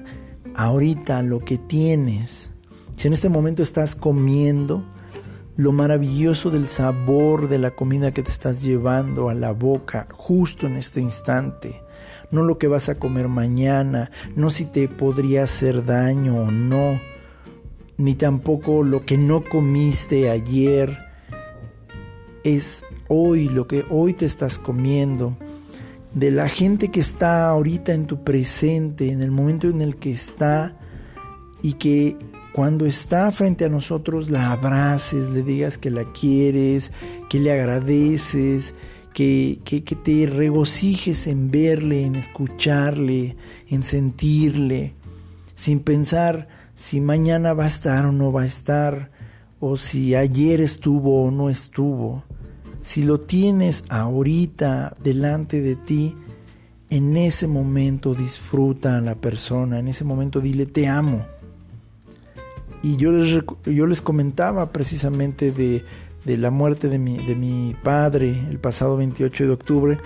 ahorita 0.55 1.23
lo 1.23 1.41
que 1.41 1.59
tienes, 1.59 2.51
si 2.97 3.09
en 3.09 3.15
este 3.15 3.29
momento 3.29 3.63
estás 3.63 3.95
comiendo, 3.95 4.85
lo 5.57 5.73
maravilloso 5.73 6.51
del 6.51 6.67
sabor 6.67 7.49
de 7.49 7.59
la 7.59 7.73
comida 7.73 8.13
que 8.13 8.23
te 8.23 8.31
estás 8.31 8.63
llevando 8.63 9.29
a 9.29 9.35
la 9.35 9.53
boca 9.53 10.09
justo 10.13 10.67
en 10.67 10.77
este 10.77 11.01
instante, 11.01 11.83
no 12.31 12.43
lo 12.43 12.59
que 12.59 12.69
vas 12.69 12.89
a 12.89 12.95
comer 12.95 13.29
mañana, 13.29 14.11
no 14.35 14.51
si 14.51 14.65
te 14.65 14.89
podría 14.89 15.45
hacer 15.45 15.85
daño 15.85 16.45
o 16.45 16.51
no, 16.51 17.01
ni 17.99 18.15
tampoco 18.15 18.83
lo 18.83 19.05
que 19.05 19.19
no 19.19 19.45
comiste 19.45 20.31
ayer, 20.31 20.99
es 22.45 22.85
hoy, 23.09 23.49
lo 23.49 23.67
que 23.67 23.85
hoy 23.91 24.15
te 24.15 24.25
estás 24.25 24.59
comiendo, 24.59 25.37
de 26.15 26.31
la 26.31 26.49
gente 26.49 26.91
que 26.91 27.01
está 27.01 27.49
ahorita 27.49 27.93
en 27.93 28.07
tu 28.07 28.25
presente, 28.25 29.13
en 29.13 29.23
el 29.23 29.31
momento 29.31 29.69
en 29.69 29.81
el 29.81 29.97
que 29.97 30.13
está 30.13 30.77
y 31.63 31.75
que 31.75 32.17
cuando 32.53 32.85
está 32.85 33.33
frente 33.33 33.65
a 33.65 33.71
nosotros 33.71 34.31
la 34.31 34.53
abraces, 34.53 35.31
le 35.31 35.43
digas 35.43 35.79
que 35.79 35.91
la 35.91 36.05
quieres, 36.13 36.93
que 37.31 37.39
le 37.41 37.51
agradeces, 37.51 38.75
que, 39.15 39.61
que, 39.65 39.81
te 39.81 40.27
regocijes 40.27 41.27
en 41.27 41.51
verle, 41.51 42.05
en 42.05 42.17
escucharle, 42.17 43.37
en 43.69 43.83
sentirle, 43.83 44.95
sin 45.55 45.81
pensar 45.81 46.49
si 46.75 47.01
mañana 47.01 47.55
va 47.55 47.65
a 47.65 47.69
estar 47.69 48.07
o 48.07 48.13
no 48.13 48.33
va 48.33 48.43
a 48.43 48.47
estar, 48.47 49.11
o 49.61 49.77
si 49.77 50.15
ayer 50.15 50.61
estuvo 50.61 51.25
o 51.25 51.31
no 51.31 51.49
estuvo. 51.49 52.25
Si 52.83 53.03
lo 53.03 53.21
tienes 53.21 53.85
ahorita 53.89 54.97
delante 55.03 55.61
de 55.61 55.77
ti, 55.77 56.17
en 56.91 57.17
ese 57.17 57.47
momento 57.47 58.15
disfruta 58.15 58.99
a 58.99 59.01
la 59.01 59.15
persona, 59.15 59.79
en 59.79 59.89
ese 59.89 60.05
momento 60.05 60.41
dile 60.41 60.67
te 60.67 60.89
amo. 60.89 61.25
Y 62.83 62.97
yo 62.97 63.13
les, 63.13 63.45
yo 63.65 63.87
les 63.87 64.01
comentaba 64.01 64.73
precisamente 64.73 65.53
de, 65.53 65.85
la 66.25 66.51
muerte 66.51 66.89
de 66.89 66.99
mi, 66.99 67.19
de 67.25 67.37
mi, 67.37 67.77
padre 67.83 68.37
el 68.51 68.59
pasado 68.59 68.97
28 68.97 69.47
de 69.47 69.53
octubre, 69.53 69.99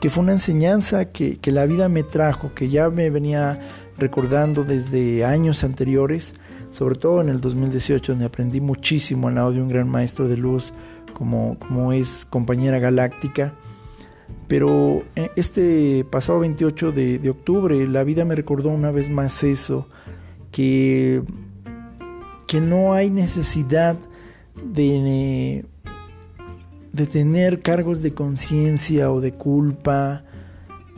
que 0.00 0.10
fue 0.10 0.22
una 0.22 0.32
enseñanza 0.32 1.06
que, 1.06 1.38
que 1.38 1.52
la 1.52 1.66
vida 1.66 1.88
me 1.88 2.02
trajo, 2.02 2.52
que 2.54 2.68
ya 2.68 2.90
me 2.90 3.10
venía 3.10 3.58
recordando 3.96 4.62
desde 4.62 5.24
años 5.24 5.64
anteriores, 5.64 6.34
sobre 6.70 6.96
todo 6.96 7.20
en 7.22 7.30
el 7.30 7.40
2018, 7.40 8.12
donde 8.12 8.26
aprendí 8.26 8.60
muchísimo 8.60 9.28
al 9.28 9.36
lado 9.36 9.52
de 9.52 9.62
un 9.62 9.68
gran 9.68 9.88
maestro 9.88 10.28
de 10.28 10.36
luz 10.36 10.72
como, 11.14 11.58
como 11.58 11.92
es 11.92 12.26
compañera 12.28 12.78
galáctica. 12.78 13.54
Pero 14.46 15.02
eh, 15.16 15.30
este 15.36 16.04
pasado 16.10 16.40
28 16.40 16.92
de, 16.92 17.18
de 17.18 17.30
octubre, 17.30 17.86
la 17.88 18.04
vida 18.04 18.26
me 18.26 18.34
recordó 18.34 18.68
una 18.68 18.90
vez 18.90 19.08
más 19.08 19.42
eso, 19.42 19.88
que 20.52 21.22
que 22.48 22.60
no 22.62 22.94
hay 22.94 23.10
necesidad 23.10 23.96
de, 24.64 25.64
de 26.92 27.06
tener 27.06 27.60
cargos 27.60 28.02
de 28.02 28.14
conciencia 28.14 29.12
o 29.12 29.20
de 29.20 29.32
culpa, 29.32 30.24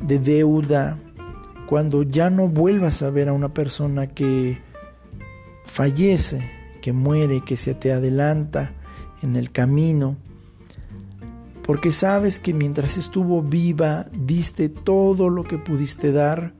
de 0.00 0.20
deuda, 0.20 0.96
cuando 1.66 2.04
ya 2.04 2.30
no 2.30 2.48
vuelvas 2.48 3.02
a 3.02 3.10
ver 3.10 3.28
a 3.28 3.32
una 3.32 3.52
persona 3.52 4.06
que 4.06 4.60
fallece, 5.64 6.48
que 6.80 6.92
muere, 6.92 7.42
que 7.44 7.56
se 7.56 7.74
te 7.74 7.92
adelanta 7.92 8.72
en 9.20 9.34
el 9.34 9.50
camino, 9.50 10.16
porque 11.62 11.90
sabes 11.90 12.38
que 12.38 12.54
mientras 12.54 12.96
estuvo 12.96 13.42
viva 13.42 14.06
diste 14.12 14.68
todo 14.68 15.28
lo 15.28 15.42
que 15.42 15.58
pudiste 15.58 16.12
dar, 16.12 16.54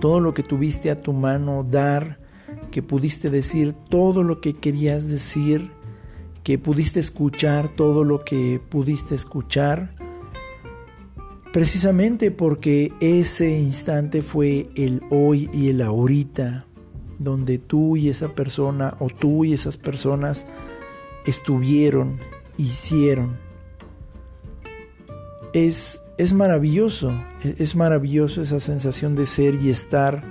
todo 0.00 0.18
lo 0.18 0.32
que 0.32 0.42
tuviste 0.42 0.90
a 0.90 1.02
tu 1.02 1.12
mano 1.12 1.62
dar, 1.62 2.19
que 2.70 2.82
pudiste 2.82 3.30
decir 3.30 3.74
todo 3.88 4.22
lo 4.22 4.40
que 4.40 4.54
querías 4.54 5.08
decir, 5.08 5.70
que 6.42 6.58
pudiste 6.58 7.00
escuchar 7.00 7.68
todo 7.68 8.04
lo 8.04 8.20
que 8.20 8.60
pudiste 8.68 9.14
escuchar, 9.14 9.92
precisamente 11.52 12.30
porque 12.30 12.92
ese 13.00 13.58
instante 13.58 14.22
fue 14.22 14.70
el 14.76 15.02
hoy 15.10 15.50
y 15.52 15.68
el 15.68 15.82
ahorita, 15.82 16.66
donde 17.18 17.58
tú 17.58 17.96
y 17.96 18.08
esa 18.08 18.34
persona 18.34 18.96
o 19.00 19.08
tú 19.08 19.44
y 19.44 19.52
esas 19.52 19.76
personas 19.76 20.46
estuvieron, 21.26 22.18
hicieron. 22.56 23.36
Es, 25.52 26.00
es 26.16 26.32
maravilloso, 26.32 27.12
es 27.42 27.74
maravilloso 27.74 28.40
esa 28.40 28.60
sensación 28.60 29.16
de 29.16 29.26
ser 29.26 29.56
y 29.56 29.70
estar 29.70 30.22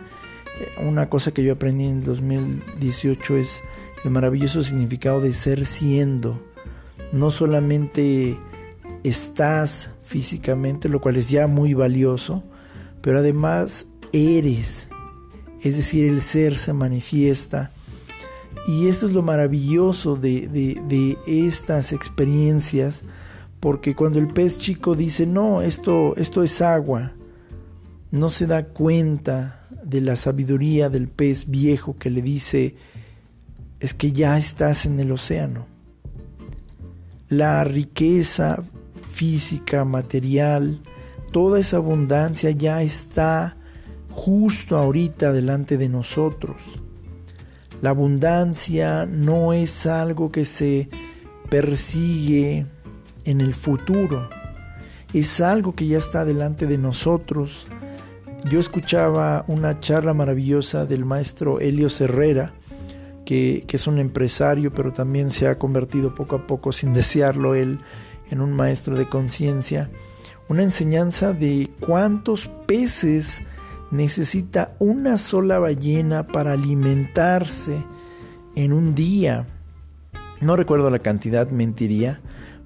una 0.79 1.09
cosa 1.09 1.31
que 1.31 1.43
yo 1.43 1.53
aprendí 1.53 1.85
en 1.85 1.99
el 1.99 2.03
2018 2.03 3.37
es 3.37 3.63
el 4.03 4.11
maravilloso 4.11 4.63
significado 4.63 5.21
de 5.21 5.33
ser 5.33 5.65
siendo. 5.65 6.41
No 7.11 7.31
solamente 7.31 8.37
estás 9.03 9.89
físicamente, 10.03 10.89
lo 10.89 11.01
cual 11.01 11.17
es 11.17 11.29
ya 11.29 11.47
muy 11.47 11.73
valioso, 11.73 12.43
pero 13.01 13.19
además 13.19 13.87
eres. 14.13 14.87
Es 15.61 15.77
decir, 15.77 16.09
el 16.09 16.21
ser 16.21 16.57
se 16.57 16.73
manifiesta. 16.73 17.71
Y 18.67 18.87
esto 18.87 19.07
es 19.07 19.13
lo 19.13 19.21
maravilloso 19.21 20.15
de, 20.15 20.47
de 20.47 21.17
estas 21.27 21.91
experiencias, 21.91 23.03
porque 23.59 23.95
cuando 23.95 24.19
el 24.19 24.27
pez 24.27 24.57
chico 24.57 24.95
dice, 24.95 25.25
no, 25.25 25.61
esto, 25.61 26.15
esto 26.15 26.43
es 26.43 26.61
agua, 26.61 27.13
no 28.11 28.29
se 28.29 28.47
da 28.47 28.65
cuenta 28.65 29.58
de 29.89 30.01
la 30.01 30.15
sabiduría 30.15 30.89
del 30.89 31.07
pez 31.07 31.49
viejo 31.49 31.95
que 31.97 32.09
le 32.09 32.21
dice, 32.21 32.75
es 33.79 33.93
que 33.93 34.11
ya 34.11 34.37
estás 34.37 34.85
en 34.85 34.99
el 34.99 35.11
océano. 35.11 35.65
La 37.29 37.63
riqueza 37.63 38.63
física, 39.01 39.85
material, 39.85 40.81
toda 41.31 41.59
esa 41.59 41.77
abundancia 41.77 42.51
ya 42.51 42.81
está 42.81 43.57
justo 44.09 44.77
ahorita 44.77 45.33
delante 45.33 45.77
de 45.77 45.89
nosotros. 45.89 46.61
La 47.81 47.91
abundancia 47.91 49.05
no 49.05 49.53
es 49.53 49.85
algo 49.85 50.31
que 50.31 50.45
se 50.45 50.89
persigue 51.49 52.65
en 53.23 53.41
el 53.41 53.53
futuro, 53.53 54.29
es 55.13 55.39
algo 55.41 55.73
que 55.73 55.87
ya 55.87 55.97
está 55.97 56.25
delante 56.25 56.67
de 56.67 56.77
nosotros 56.77 57.67
yo 58.45 58.59
escuchaba 58.59 59.43
una 59.47 59.79
charla 59.79 60.13
maravillosa 60.13 60.85
del 60.85 61.05
maestro 61.05 61.59
Helio 61.59 61.87
Herrera, 61.99 62.53
que, 63.25 63.65
es 63.67 63.87
un 63.87 63.99
empresario, 63.99 64.73
pero 64.73 64.91
también 64.91 65.29
se 65.29 65.47
ha 65.47 65.59
convertido 65.59 66.15
poco 66.15 66.37
a 66.37 66.47
poco, 66.47 66.71
sin 66.71 66.93
desearlo 66.93 67.53
él, 67.53 67.79
en 68.31 68.41
un 68.41 68.53
maestro 68.53 68.95
de 68.95 69.07
conciencia. 69.07 69.89
Una 70.47 70.63
enseñanza 70.63 71.33
de 71.33 71.69
cuántos 71.79 72.49
peces 72.65 73.41
necesita 73.91 74.73
una 74.79 75.17
sola 75.17 75.59
ballena 75.59 76.25
para 76.25 76.53
alimentarse 76.53 77.83
en 78.55 78.73
un 78.73 78.95
día. 78.95 79.45
No 80.41 80.55
recuerdo 80.55 80.89
la 80.89 80.99
cantidad, 80.99 81.49
mentiría, 81.49 82.21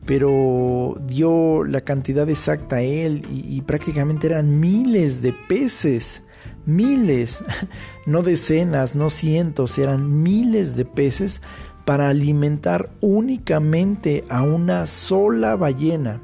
pero 0.05 0.95
dio 1.07 1.63
la 1.63 1.81
cantidad 1.81 2.29
exacta 2.29 2.77
a 2.77 2.81
él 2.81 3.25
y, 3.31 3.61
prácticamente 3.61 4.27
eran 4.27 4.59
miles 4.59 5.21
de 5.21 5.33
peces 5.33 6.23
miles, 6.65 7.43
no 8.05 8.21
decenas, 8.21 8.95
no 8.95 9.09
cientos, 9.09 9.77
eran 9.77 10.23
miles 10.23 10.75
de 10.75 10.85
peces 10.85 11.41
para 11.85 12.09
alimentar 12.09 12.89
únicamente 13.01 14.23
a 14.29 14.43
una 14.43 14.87
sola 14.87 15.55
ballena. 15.55 16.21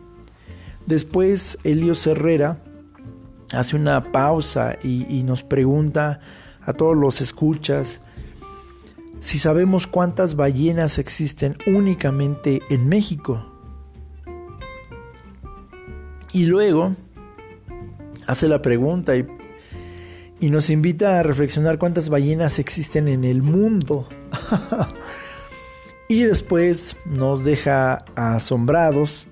Después 0.85 1.57
Helios 1.63 2.05
Herrera 2.07 2.57
hace 3.51 3.75
una 3.75 4.11
pausa 4.11 4.77
y, 4.81 5.23
nos 5.23 5.43
pregunta 5.43 6.19
a 6.61 6.73
todos 6.73 6.95
los 6.95 7.21
escuchas 7.21 8.01
si 9.19 9.37
sabemos 9.37 9.85
cuántas 9.85 10.35
ballenas 10.35 10.97
existen 10.97 11.55
únicamente 11.67 12.61
en 12.69 12.87
México. 12.87 13.48
Y 16.31 16.45
luego 16.45 16.95
hace 18.27 18.47
la 18.47 18.61
pregunta 18.61 19.15
y, 19.15 19.25
y 20.39 20.49
nos 20.49 20.69
invita 20.69 21.19
a 21.19 21.23
reflexionar 21.23 21.79
cuántas 21.79 22.09
ballenas 22.09 22.59
existen 22.59 23.07
en 23.07 23.23
el 23.23 23.41
mundo. 23.41 24.07
Y 26.11 26.23
después 26.23 26.97
nos 27.05 27.43
deja 27.43 28.03
asombrados 28.15 29.27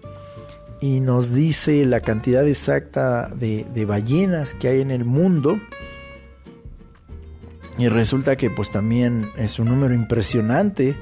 y 0.79 0.99
nos 0.99 1.33
dice 1.33 1.83
la 1.85 2.01
cantidad 2.01 2.47
exacta 2.47 3.29
de, 3.29 3.85
ballenas 3.87 4.53
que 4.53 4.67
hay 4.67 4.81
en 4.81 4.91
el 4.91 5.03
mundo. 5.03 5.59
Y 7.79 7.87
resulta 7.87 8.35
que 8.35 8.51
pues 8.51 8.71
también 8.71 9.31
es 9.37 9.57
un 9.57 9.69
número 9.69 9.95
impresionante 9.95 10.95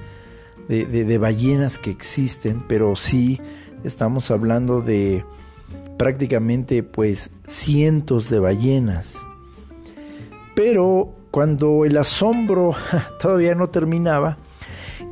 de, 0.69 0.85
de, 0.85 1.17
ballenas 1.17 1.77
que 1.77 1.91
existen, 1.91 2.63
pero 2.69 2.95
sí 2.95 3.41
estamos 3.83 4.31
hablando 4.31 4.79
de 4.79 5.25
prácticamente 5.97 6.83
pues 6.83 7.31
cientos 7.47 8.29
de 8.29 8.39
ballenas. 8.39 9.17
Pero 10.55 11.13
cuando 11.31 11.85
el 11.85 11.97
asombro 11.97 12.75
todavía 13.19 13.55
no 13.55 13.69
terminaba, 13.69 14.37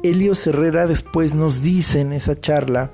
Elio 0.04 0.34
Herrera 0.34 0.88
después 0.88 1.36
nos 1.36 1.62
dice 1.62 2.02
en 2.02 2.14
esa 2.14 2.40
charla 2.40 2.92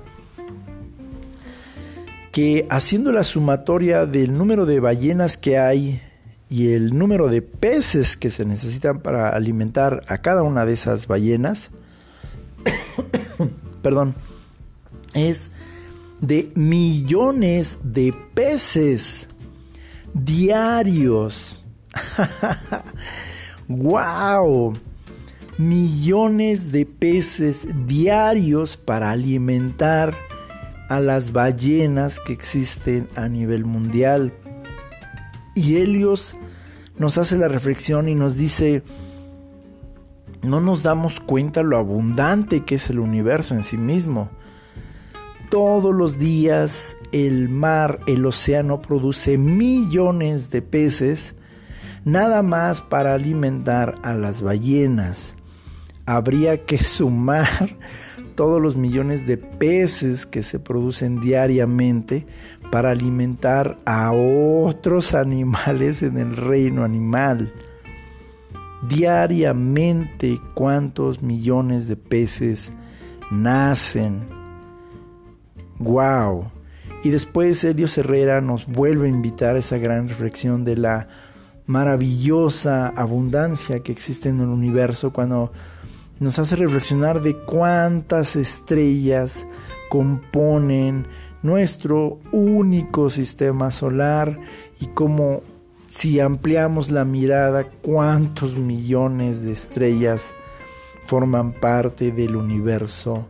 que 2.32 2.66
haciendo 2.70 3.10
la 3.10 3.24
sumatoria 3.24 4.06
del 4.06 4.36
número 4.36 4.66
de 4.66 4.78
ballenas 4.78 5.36
que 5.36 5.58
hay 5.58 6.00
y 6.48 6.72
el 6.72 6.96
número 6.96 7.28
de 7.28 7.42
peces 7.42 8.16
que 8.16 8.30
se 8.30 8.44
necesitan 8.44 9.00
para 9.00 9.30
alimentar 9.30 10.04
a 10.08 10.18
cada 10.18 10.42
una 10.42 10.66
de 10.66 10.72
esas 10.72 11.06
ballenas, 11.06 11.70
perdón, 13.82 14.14
es 15.14 15.50
de 16.20 16.50
millones 16.54 17.78
de 17.82 18.14
peces 18.34 19.28
diarios. 20.14 21.62
¡Wow! 23.68 24.74
millones 25.60 26.72
de 26.72 26.86
peces 26.86 27.68
diarios 27.86 28.78
para 28.78 29.10
alimentar 29.10 30.16
a 30.88 31.00
las 31.00 31.32
ballenas 31.32 32.18
que 32.18 32.32
existen 32.32 33.08
a 33.14 33.28
nivel 33.28 33.66
mundial. 33.66 34.32
Y 35.54 35.76
Helios 35.76 36.36
nos 36.96 37.18
hace 37.18 37.36
la 37.36 37.48
reflexión 37.48 38.08
y 38.08 38.14
nos 38.14 38.36
dice, 38.36 38.82
no 40.42 40.60
nos 40.60 40.82
damos 40.82 41.20
cuenta 41.20 41.62
lo 41.62 41.76
abundante 41.76 42.64
que 42.64 42.76
es 42.76 42.88
el 42.88 42.98
universo 42.98 43.54
en 43.54 43.62
sí 43.62 43.76
mismo. 43.76 44.30
Todos 45.50 45.94
los 45.94 46.18
días 46.18 46.96
el 47.12 47.48
mar, 47.48 48.00
el 48.06 48.24
océano 48.24 48.80
produce 48.80 49.36
millones 49.36 50.50
de 50.50 50.62
peces 50.62 51.34
nada 52.04 52.42
más 52.42 52.80
para 52.80 53.14
alimentar 53.14 53.96
a 54.02 54.14
las 54.14 54.42
ballenas 54.42 55.34
habría 56.16 56.64
que 56.64 56.78
sumar 56.82 57.76
todos 58.34 58.60
los 58.60 58.76
millones 58.76 59.26
de 59.26 59.36
peces 59.36 60.26
que 60.26 60.42
se 60.42 60.58
producen 60.58 61.20
diariamente 61.20 62.26
para 62.72 62.90
alimentar 62.90 63.78
a 63.84 64.12
otros 64.12 65.14
animales 65.14 66.02
en 66.02 66.16
el 66.16 66.36
reino 66.36 66.84
animal. 66.84 67.52
Diariamente, 68.88 70.40
¿cuántos 70.54 71.22
millones 71.22 71.86
de 71.86 71.96
peces 71.96 72.72
nacen? 73.30 74.39
¡Wow! 75.80 76.52
Y 77.02 77.08
después 77.08 77.66
Dios 77.74 77.96
Herrera 77.96 78.42
nos 78.42 78.66
vuelve 78.66 79.06
a 79.06 79.10
invitar 79.10 79.56
a 79.56 79.58
esa 79.58 79.78
gran 79.78 80.08
reflexión 80.08 80.64
de 80.64 80.76
la 80.76 81.08
maravillosa 81.64 82.88
abundancia 82.88 83.80
que 83.80 83.90
existe 83.90 84.28
en 84.28 84.40
el 84.40 84.48
universo 84.48 85.12
cuando 85.12 85.52
nos 86.18 86.38
hace 86.38 86.56
reflexionar 86.56 87.22
de 87.22 87.34
cuántas 87.34 88.36
estrellas 88.36 89.46
componen 89.88 91.06
nuestro 91.42 92.18
único 92.30 93.08
sistema 93.08 93.70
solar 93.70 94.38
y 94.78 94.86
cómo 94.88 95.42
si 95.86 96.20
ampliamos 96.20 96.90
la 96.90 97.06
mirada 97.06 97.64
cuántos 97.64 98.58
millones 98.58 99.42
de 99.42 99.52
estrellas 99.52 100.34
forman 101.06 101.52
parte 101.52 102.12
del 102.12 102.36
universo 102.36 103.26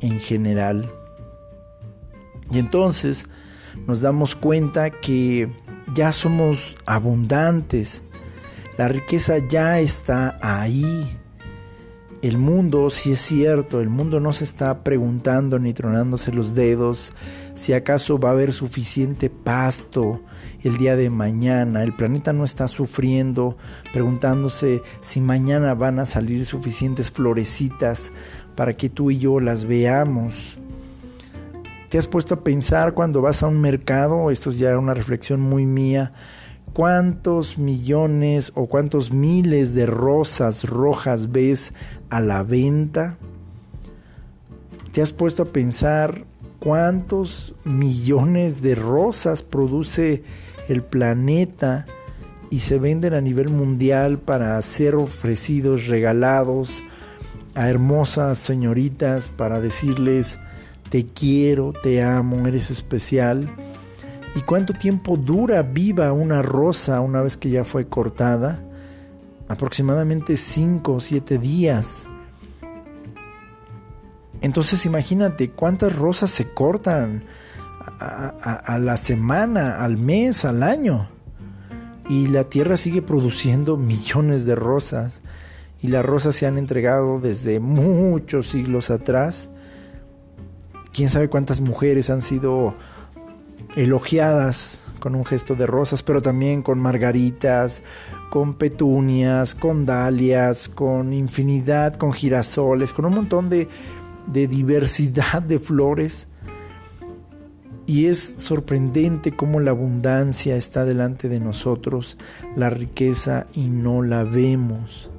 en 0.00 0.20
general. 0.20 0.88
Y 2.50 2.58
entonces 2.58 3.26
nos 3.86 4.00
damos 4.00 4.34
cuenta 4.34 4.90
que 4.90 5.48
ya 5.94 6.12
somos 6.12 6.76
abundantes, 6.86 8.02
la 8.78 8.88
riqueza 8.88 9.38
ya 9.48 9.80
está 9.80 10.38
ahí 10.42 11.20
el 12.22 12.36
mundo, 12.36 12.90
si 12.90 13.12
es 13.12 13.20
cierto, 13.20 13.80
el 13.80 13.88
mundo 13.88 14.20
no 14.20 14.34
se 14.34 14.44
está 14.44 14.84
preguntando 14.84 15.58
ni 15.58 15.72
tronándose 15.72 16.32
los 16.32 16.54
dedos 16.54 17.12
si 17.54 17.72
acaso 17.72 18.18
va 18.18 18.28
a 18.28 18.32
haber 18.32 18.52
suficiente 18.52 19.30
pasto 19.30 20.20
el 20.62 20.76
día 20.76 20.96
de 20.96 21.08
mañana. 21.08 21.82
El 21.82 21.94
planeta 21.94 22.34
no 22.34 22.44
está 22.44 22.68
sufriendo 22.68 23.56
preguntándose 23.94 24.82
si 25.00 25.22
mañana 25.22 25.74
van 25.74 25.98
a 25.98 26.04
salir 26.04 26.44
suficientes 26.44 27.10
florecitas 27.10 28.12
para 28.54 28.76
que 28.76 28.90
tú 28.90 29.10
y 29.10 29.18
yo 29.18 29.40
las 29.40 29.64
veamos. 29.64 30.58
¿Te 31.90 31.98
has 31.98 32.06
puesto 32.06 32.34
a 32.34 32.44
pensar 32.44 32.94
cuando 32.94 33.20
vas 33.20 33.42
a 33.42 33.48
un 33.48 33.60
mercado? 33.60 34.30
Esto 34.30 34.48
es 34.48 34.58
ya 34.58 34.78
una 34.78 34.94
reflexión 34.94 35.40
muy 35.40 35.66
mía 35.66 36.12
¿Cuántos 36.72 37.58
millones 37.58 38.52
o 38.54 38.66
cuántos 38.66 39.12
miles 39.12 39.74
de 39.74 39.86
rosas 39.86 40.64
rojas 40.64 41.32
ves 41.32 41.74
a 42.10 42.20
la 42.20 42.44
venta? 42.44 43.18
¿Te 44.92 45.02
has 45.02 45.12
puesto 45.12 45.42
a 45.42 45.46
pensar 45.46 46.24
cuántos 46.60 47.54
millones 47.64 48.62
de 48.62 48.76
rosas 48.76 49.42
produce 49.42 50.22
el 50.68 50.82
planeta 50.82 51.86
y 52.50 52.60
se 52.60 52.78
venden 52.78 53.14
a 53.14 53.20
nivel 53.20 53.48
mundial 53.48 54.18
para 54.18 54.60
ser 54.62 54.94
ofrecidos, 54.94 55.88
regalados 55.88 56.84
a 57.56 57.68
hermosas 57.68 58.38
señoritas 58.38 59.28
para 59.28 59.60
decirles 59.60 60.38
te 60.90 61.06
quiero, 61.06 61.72
te 61.82 62.02
amo, 62.02 62.46
eres 62.46 62.70
especial? 62.70 63.48
¿Y 64.34 64.42
cuánto 64.42 64.74
tiempo 64.74 65.16
dura 65.16 65.62
viva 65.62 66.12
una 66.12 66.42
rosa 66.42 67.00
una 67.00 67.22
vez 67.22 67.36
que 67.36 67.50
ya 67.50 67.64
fue 67.64 67.88
cortada? 67.88 68.62
Aproximadamente 69.48 70.36
5 70.36 70.92
o 70.92 71.00
7 71.00 71.38
días. 71.38 72.06
Entonces 74.40 74.86
imagínate 74.86 75.50
cuántas 75.50 75.96
rosas 75.96 76.30
se 76.30 76.48
cortan 76.52 77.24
a, 77.98 78.78
la 78.78 78.96
semana, 78.96 79.84
al 79.84 79.96
mes, 79.98 80.44
al 80.44 80.62
año. 80.62 81.08
Y 82.08 82.28
la 82.28 82.44
tierra 82.44 82.76
sigue 82.76 83.02
produciendo 83.02 83.76
millones 83.76 84.46
de 84.46 84.54
rosas. 84.54 85.20
Y 85.82 85.88
las 85.88 86.04
rosas 86.04 86.34
se 86.34 86.46
han 86.46 86.58
entregado 86.58 87.20
desde 87.20 87.60
muchos 87.60 88.48
siglos 88.48 88.90
atrás. 88.90 89.49
Quién 90.92 91.08
sabe 91.08 91.28
cuántas 91.28 91.60
mujeres 91.60 92.10
han 92.10 92.22
sido 92.22 92.74
elogiadas 93.76 94.82
con 94.98 95.14
un 95.14 95.24
gesto 95.24 95.54
de 95.54 95.66
rosas, 95.66 96.02
pero 96.02 96.22
también 96.22 96.62
con 96.62 96.78
margaritas, 96.78 97.82
con 98.30 98.54
petunias, 98.54 99.54
con 99.54 99.86
dalias, 99.86 100.68
con 100.68 101.12
infinidad, 101.12 101.96
con 101.96 102.12
girasoles, 102.12 102.92
con 102.92 103.06
un 103.06 103.14
montón 103.14 103.50
de, 103.50 103.68
de 104.26 104.46
diversidad 104.46 105.42
de 105.42 105.58
flores. 105.58 106.26
Y 107.86 108.06
es 108.06 108.34
sorprendente 108.36 109.34
cómo 109.34 109.58
la 109.58 109.72
abundancia 109.72 110.56
está 110.56 110.84
delante 110.84 111.28
de 111.28 111.40
nosotros, 111.40 112.18
la 112.54 112.70
riqueza 112.70 113.46
y 113.52 113.68
no 113.68 114.02
la 114.02 114.22
vemos. 114.22 115.10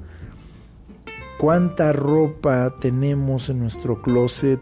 Cuánta 1.38 1.92
ropa 1.92 2.76
tenemos 2.80 3.50
en 3.50 3.60
nuestro 3.60 4.02
closet 4.02 4.60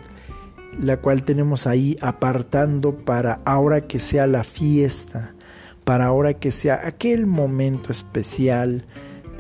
la 0.81 0.97
cual 0.97 1.23
tenemos 1.23 1.67
ahí 1.67 1.97
apartando 2.01 2.95
para 2.95 3.41
ahora 3.45 3.81
que 3.81 3.99
sea 3.99 4.27
la 4.27 4.43
fiesta, 4.43 5.33
para 5.83 6.05
ahora 6.05 6.33
que 6.35 6.51
sea 6.51 6.81
aquel 6.85 7.27
momento 7.27 7.91
especial, 7.91 8.85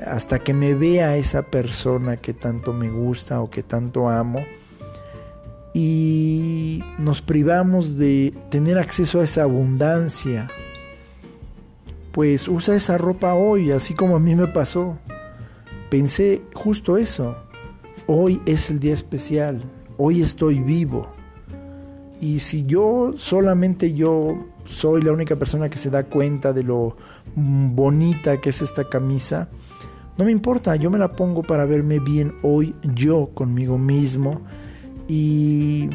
hasta 0.05 0.39
que 0.39 0.53
me 0.53 0.73
vea 0.73 1.15
esa 1.15 1.43
persona 1.43 2.17
que 2.17 2.33
tanto 2.33 2.73
me 2.73 2.89
gusta 2.89 3.41
o 3.41 3.49
que 3.49 3.63
tanto 3.63 4.09
amo. 4.09 4.43
Y 5.73 6.83
nos 6.97 7.21
privamos 7.21 7.97
de 7.97 8.33
tener 8.49 8.77
acceso 8.77 9.21
a 9.21 9.23
esa 9.23 9.43
abundancia. 9.43 10.49
Pues 12.11 12.47
usa 12.47 12.75
esa 12.75 12.97
ropa 12.97 13.33
hoy, 13.33 13.71
así 13.71 13.93
como 13.93 14.15
a 14.15 14.19
mí 14.19 14.35
me 14.35 14.47
pasó. 14.47 14.97
Pensé 15.89 16.41
justo 16.53 16.97
eso. 16.97 17.37
Hoy 18.07 18.41
es 18.45 18.69
el 18.71 18.79
día 18.79 18.93
especial. 18.93 19.63
Hoy 19.97 20.21
estoy 20.21 20.59
vivo. 20.59 21.18
Y 22.21 22.39
si 22.39 22.63
yo, 22.65 23.13
solamente 23.15 23.93
yo, 23.93 24.45
soy 24.65 25.01
la 25.01 25.13
única 25.13 25.37
persona 25.37 25.69
que 25.69 25.77
se 25.77 25.89
da 25.89 26.03
cuenta 26.03 26.53
de 26.53 26.63
lo 26.63 26.97
bonita 27.35 28.41
que 28.41 28.49
es 28.49 28.61
esta 28.61 28.89
camisa, 28.89 29.49
no 30.17 30.25
me 30.25 30.31
importa, 30.33 30.75
yo 30.75 30.91
me 30.91 30.97
la 30.97 31.13
pongo 31.13 31.43
para 31.43 31.63
verme 31.63 31.99
bien 31.99 32.35
hoy 32.41 32.75
yo 32.93 33.29
conmigo 33.33 33.77
mismo. 33.77 34.41
Y 35.07 35.89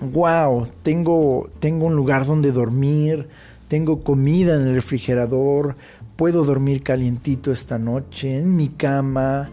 wow, 0.00 0.66
tengo, 0.82 1.48
tengo 1.60 1.86
un 1.86 1.94
lugar 1.94 2.26
donde 2.26 2.50
dormir, 2.50 3.28
tengo 3.68 4.02
comida 4.02 4.56
en 4.56 4.62
el 4.62 4.74
refrigerador, 4.74 5.76
puedo 6.16 6.42
dormir 6.42 6.82
calientito 6.82 7.52
esta 7.52 7.78
noche 7.78 8.38
en 8.38 8.56
mi 8.56 8.68
cama. 8.68 9.50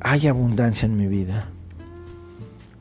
Hay 0.00 0.28
abundancia 0.28 0.86
en 0.86 0.96
mi 0.96 1.08
vida. 1.08 1.48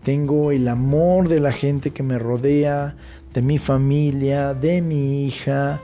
Tengo 0.03 0.51
el 0.51 0.67
amor 0.67 1.29
de 1.29 1.39
la 1.39 1.51
gente 1.51 1.91
que 1.91 2.03
me 2.03 2.19
rodea, 2.19 2.95
de 3.33 3.41
mi 3.41 3.57
familia, 3.57 4.53
de 4.53 4.81
mi 4.81 5.25
hija, 5.25 5.81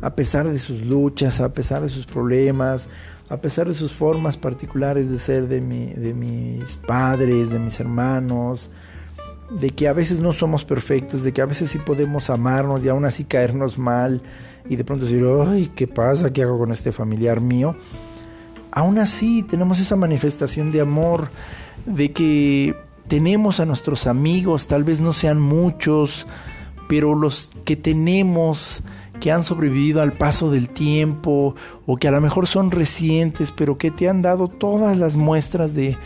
a 0.00 0.14
pesar 0.14 0.48
de 0.48 0.58
sus 0.58 0.82
luchas, 0.82 1.40
a 1.40 1.52
pesar 1.52 1.82
de 1.82 1.88
sus 1.88 2.06
problemas, 2.06 2.88
a 3.28 3.38
pesar 3.38 3.66
de 3.66 3.74
sus 3.74 3.92
formas 3.92 4.36
particulares 4.36 5.10
de 5.10 5.18
ser 5.18 5.48
de, 5.48 5.60
mi, 5.60 5.92
de 5.94 6.14
mis 6.14 6.76
padres, 6.76 7.50
de 7.50 7.58
mis 7.58 7.80
hermanos, 7.80 8.70
de 9.50 9.70
que 9.70 9.88
a 9.88 9.92
veces 9.92 10.20
no 10.20 10.32
somos 10.32 10.64
perfectos, 10.64 11.24
de 11.24 11.32
que 11.32 11.42
a 11.42 11.46
veces 11.46 11.70
sí 11.70 11.78
podemos 11.78 12.30
amarnos 12.30 12.84
y 12.84 12.88
aún 12.88 13.04
así 13.04 13.24
caernos 13.24 13.78
mal 13.78 14.22
y 14.68 14.76
de 14.76 14.84
pronto 14.84 15.04
decir, 15.04 15.24
ay, 15.46 15.70
¿qué 15.74 15.86
pasa? 15.86 16.32
¿Qué 16.32 16.42
hago 16.42 16.58
con 16.58 16.72
este 16.72 16.92
familiar 16.92 17.40
mío? 17.40 17.76
Aún 18.70 18.98
así 18.98 19.42
tenemos 19.42 19.80
esa 19.80 19.96
manifestación 19.96 20.70
de 20.70 20.80
amor, 20.80 21.30
de 21.84 22.12
que 22.12 22.85
tenemos 23.08 23.60
a 23.60 23.66
nuestros 23.66 24.06
amigos, 24.06 24.66
tal 24.66 24.84
vez 24.84 25.00
no 25.00 25.12
sean 25.12 25.40
muchos, 25.40 26.26
pero 26.88 27.14
los 27.14 27.52
que 27.64 27.76
tenemos 27.76 28.82
que 29.20 29.32
han 29.32 29.44
sobrevivido 29.44 30.02
al 30.02 30.12
paso 30.12 30.50
del 30.50 30.68
tiempo 30.68 31.54
o 31.86 31.96
que 31.96 32.08
a 32.08 32.10
lo 32.10 32.20
mejor 32.20 32.46
son 32.46 32.70
recientes, 32.70 33.52
pero 33.52 33.78
que 33.78 33.90
te 33.90 34.08
han 34.08 34.22
dado 34.22 34.48
todas 34.48 34.96
las 34.98 35.16
muestras 35.16 35.74
de, 35.74 35.96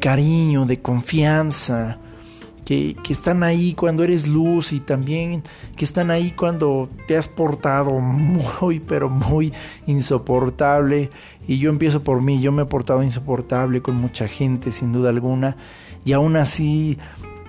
cariño, 0.00 0.66
de 0.66 0.80
confianza, 0.80 1.98
que, 2.68 2.96
están 3.08 3.42
ahí 3.44 3.72
cuando 3.72 4.04
eres 4.04 4.28
luz 4.28 4.74
y 4.74 4.80
también 4.80 5.42
que 5.74 5.86
están 5.86 6.10
ahí 6.10 6.32
cuando 6.32 6.90
te 7.06 7.16
has 7.16 7.26
portado 7.26 7.92
muy, 7.98 8.78
pero 8.78 9.08
muy 9.08 9.54
insoportable. 9.86 11.08
Y 11.46 11.58
yo 11.58 11.70
empiezo 11.70 12.04
por 12.04 12.20
mí, 12.20 12.42
yo 12.42 12.52
me 12.52 12.62
he 12.62 12.66
portado 12.66 13.02
insoportable 13.02 13.80
con 13.80 13.96
mucha 13.96 14.28
gente, 14.28 14.70
sin 14.70 14.92
duda 14.92 15.08
alguna, 15.08 15.56
y 16.04 16.12
aún 16.12 16.36
así 16.36 16.98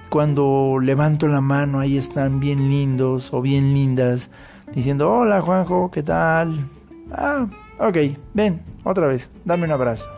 cuando 0.10 0.80
levanto 0.82 1.28
la 1.28 1.42
mano, 1.42 1.80
ahí 1.82 1.98
están 1.98 2.40
bien 2.40 2.70
lindos 2.70 3.34
o 3.34 3.42
bien 3.42 3.74
lindas 3.74 4.32
diciendo, 4.74 5.12
hola 5.12 5.42
Juanjo, 5.42 5.92
¿qué 5.92 6.02
tal? 6.02 6.66
Ah, 7.12 7.46
ok, 7.78 7.98
ven, 8.34 8.62
otra 8.86 9.08
vez, 9.08 9.30
dame 9.44 9.66
un 9.66 9.72
abrazo. 9.72 10.10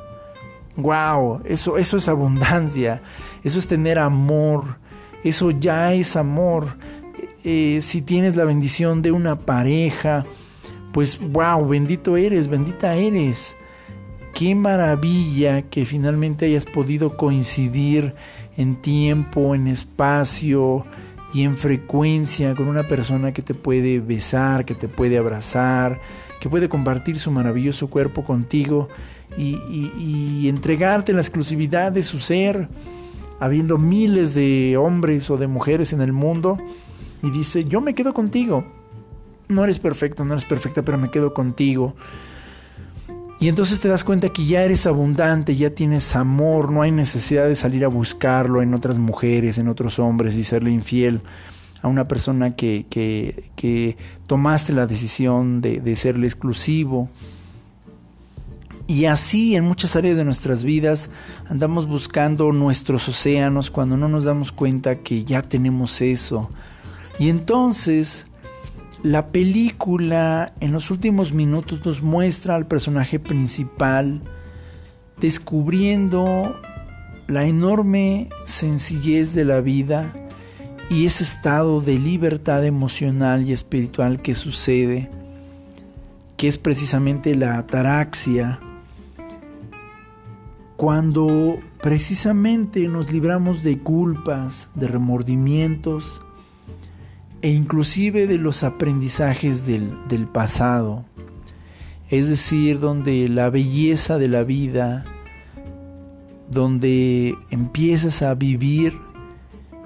Wow, 0.78 1.42
eso, 1.44 1.80
eso 1.80 1.98
es 1.98 2.08
abundancia, 2.08 3.02
eso 3.44 3.58
es 3.58 3.68
tener 3.68 3.98
amor, 3.98 4.80
eso 5.24 5.52
ya 5.52 5.94
es 5.94 6.16
amor. 6.16 6.78
Eh, 7.44 7.80
si 7.82 8.02
tienes 8.02 8.36
la 8.36 8.46
bendición 8.46 9.02
de 9.02 9.12
una 9.12 9.36
pareja, 9.36 10.26
pues 10.94 11.20
wow, 11.20 11.68
bendito 11.68 12.18
eres, 12.18 12.48
bendita 12.48 12.96
eres. 12.96 13.56
Qué 14.34 14.56
maravilla 14.56 15.64
que 15.64 15.86
finalmente 15.86 16.46
hayas 16.46 16.66
podido 16.66 17.18
coincidir 17.18 18.14
en 18.58 18.76
tiempo, 18.76 19.56
en 19.56 19.68
espacio, 19.68 20.86
y 21.34 21.44
en 21.44 21.58
frecuencia 21.58 22.56
con 22.56 22.68
una 22.68 22.88
persona 22.88 23.32
que 23.32 23.42
te 23.42 23.54
puede 23.54 24.00
besar, 24.00 24.66
que 24.66 24.76
te 24.76 24.88
puede 24.88 25.18
abrazar, 25.18 26.00
que 26.40 26.50
puede 26.50 26.68
compartir 26.68 27.18
su 27.20 27.32
maravilloso 27.32 27.90
cuerpo 27.90 28.24
contigo 28.24 28.90
y, 29.38 30.48
entregarte 30.50 31.14
la 31.14 31.22
exclusividad 31.22 31.92
de 31.92 32.04
su 32.04 32.20
ser, 32.20 32.68
habiendo 33.42 33.80
miles 33.80 34.36
de 34.36 34.78
hombres 34.78 35.30
o 35.32 35.36
de 35.36 35.48
mujeres 35.48 35.94
en 35.94 36.02
el 36.02 36.14
mundo, 36.14 36.60
y 37.24 37.32
dice, 37.32 37.66
yo 37.66 37.82
me 37.82 37.96
quedo 37.96 38.14
contigo. 38.14 38.64
No 39.48 39.64
eres 39.64 39.80
perfecto, 39.80 40.24
no 40.24 40.34
eres 40.34 40.46
perfecta, 40.46 40.84
pero 40.84 40.98
me 40.98 41.10
quedo 41.10 41.34
contigo. 41.34 41.96
Y 43.40 43.50
entonces 43.50 43.80
te 43.80 43.88
das 43.88 44.04
cuenta 44.04 44.30
que 44.30 44.46
ya 44.46 44.64
eres 44.64 44.86
abundante, 44.86 45.56
ya 45.56 45.72
tienes 45.72 46.16
amor, 46.16 46.72
no 46.72 46.84
hay 46.84 46.92
necesidad 46.92 47.48
de 47.48 47.56
salir 47.56 47.84
a 47.84 47.88
buscarlo 47.88 48.62
en 48.62 48.76
otras 48.76 49.00
mujeres, 49.00 49.58
en 49.58 49.68
otros 49.68 49.98
hombres 49.98 50.38
y 50.38 50.44
serle 50.44 50.70
infiel 50.70 51.22
a 51.82 51.88
una 51.88 52.08
persona 52.08 52.56
que, 52.56 52.86
que, 52.88 53.98
tomaste 54.28 54.74
la 54.74 54.86
decisión 54.86 55.62
de, 55.62 55.80
de 55.80 55.96
serle 55.96 56.28
exclusivo. 56.28 57.10
Y 58.92 59.06
así 59.06 59.56
en 59.56 59.64
muchas 59.64 59.96
áreas 59.96 60.18
de 60.18 60.26
nuestras 60.26 60.66
vidas 60.66 61.10
andamos 61.48 61.88
buscando 61.88 62.52
nuestros 62.52 63.08
océanos 63.08 63.72
cuando 63.72 63.96
no 63.96 64.10
nos 64.10 64.26
damos 64.26 64.52
cuenta 64.52 64.98
que 64.98 65.24
ya 65.24 65.42
tenemos 65.42 66.02
eso. 66.02 66.50
Y 67.18 67.30
entonces 67.30 68.28
la 69.02 69.28
película 69.28 70.52
en 70.60 70.74
los 70.74 70.92
últimos 70.92 71.32
minutos 71.32 71.86
nos 71.86 72.02
muestra 72.02 72.56
al 72.56 72.68
personaje 72.68 73.18
principal 73.18 74.24
descubriendo 75.22 76.54
la 77.30 77.46
enorme 77.46 78.28
sencillez 78.44 79.34
de 79.34 79.46
la 79.46 79.62
vida 79.62 80.14
y 80.90 81.06
ese 81.06 81.24
estado 81.24 81.80
de 81.80 81.98
libertad 81.98 82.66
emocional 82.66 83.48
y 83.48 83.54
espiritual 83.54 84.22
que 84.22 84.36
sucede, 84.36 85.10
que 86.36 86.50
es 86.50 86.58
precisamente 86.58 87.36
la 87.36 87.58
ataraxia, 87.58 88.60
cuando 90.82 91.60
precisamente 91.80 92.88
nos 92.88 93.12
libramos 93.12 93.62
de 93.62 93.78
culpas, 93.78 94.68
de 94.74 94.88
remordimientos, 94.88 96.24
e 97.44 97.50
inclusive 97.50 98.26
de 98.26 98.40
los 98.40 98.64
aprendizajes 98.64 99.68
del, 99.68 99.96
del 100.08 100.26
pasado, 100.26 101.06
es 102.10 102.28
decir, 102.28 102.80
donde 102.80 103.30
la 103.30 103.52
belleza 103.52 104.18
de 104.18 104.28
la 104.28 104.42
vida, 104.42 105.06
donde 106.50 107.36
empiezas 107.52 108.24
a 108.24 108.34
vivir, 108.34 108.98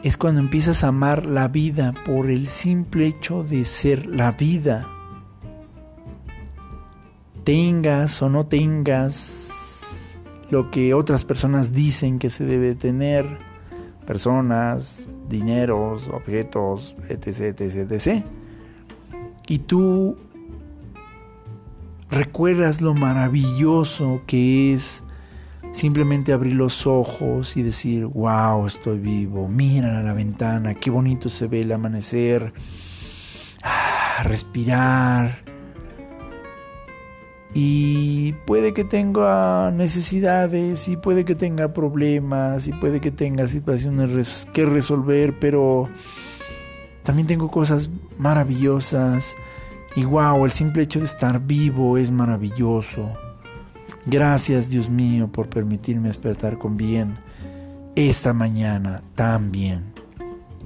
es 0.01 0.15
cuando 0.15 0.39
empiezas 0.39 0.85
a 0.85 0.87
amar 0.87 1.25
la 1.25 1.49
vida 1.49 1.93
por 2.05 2.29
el 2.29 2.47
simple 2.47 3.07
hecho 3.07 3.43
de 3.43 3.65
ser 3.65 4.05
la 4.05 4.31
vida. 4.31 4.87
Tengas 7.43 8.21
o 8.21 8.29
no 8.29 8.45
tengas 8.45 9.44
lo 10.49 10.71
que 10.71 10.93
otras 10.93 11.25
personas 11.25 11.71
dicen 11.71 12.19
que 12.19 12.29
se 12.29 12.45
debe 12.45 12.75
tener, 12.75 13.25
personas, 14.05 15.15
dineros, 15.29 16.07
objetos, 16.09 16.95
etc, 17.09 17.59
etc, 17.59 17.91
etc. 17.91 18.23
Y 19.47 19.59
tú 19.59 20.17
recuerdas 22.09 22.81
lo 22.81 22.93
maravilloso 22.93 24.21
que 24.27 24.73
es 24.73 25.03
simplemente 25.71 26.31
abrir 26.31 26.53
los 26.53 26.87
ojos 26.87 27.57
y 27.57 27.63
decir, 27.63 28.05
wow, 28.05 28.65
estoy 28.65 28.99
vivo, 28.99 29.47
mira 29.47 29.99
a 29.99 30.03
la 30.03 30.13
ventana, 30.13 30.75
qué 30.75 30.89
bonito 30.89 31.29
se 31.29 31.47
ve 31.47 31.61
el 31.61 31.71
amanecer, 31.71 32.53
ah, 33.63 34.23
respirar, 34.23 35.44
y 37.57 38.33
puede 38.45 38.73
que 38.73 38.83
tenga 38.83 39.71
necesidades 39.71 40.89
y 40.89 40.97
puede 40.97 41.23
que 41.23 41.35
tenga 41.35 41.71
problemas 41.71 42.67
y 42.67 42.73
puede 42.73 42.99
que 42.99 43.11
tenga 43.11 43.47
situaciones 43.47 44.45
que 44.53 44.65
resolver, 44.65 45.39
pero 45.39 45.87
también 47.03 47.29
tengo 47.29 47.49
cosas 47.49 47.89
maravillosas 48.17 49.37
y 49.95 50.03
wow, 50.03 50.43
el 50.43 50.51
simple 50.51 50.83
hecho 50.83 50.99
de 50.99 51.05
estar 51.05 51.39
vivo 51.39 51.97
es 51.97 52.11
maravilloso. 52.11 53.09
Gracias 54.05 54.69
Dios 54.69 54.89
mío 54.89 55.29
por 55.29 55.47
permitirme 55.47 56.09
despertar 56.09 56.57
con 56.57 56.75
bien 56.75 57.15
esta 57.95 58.33
mañana 58.33 59.01
tan 59.15 59.53
bien. 59.53 59.93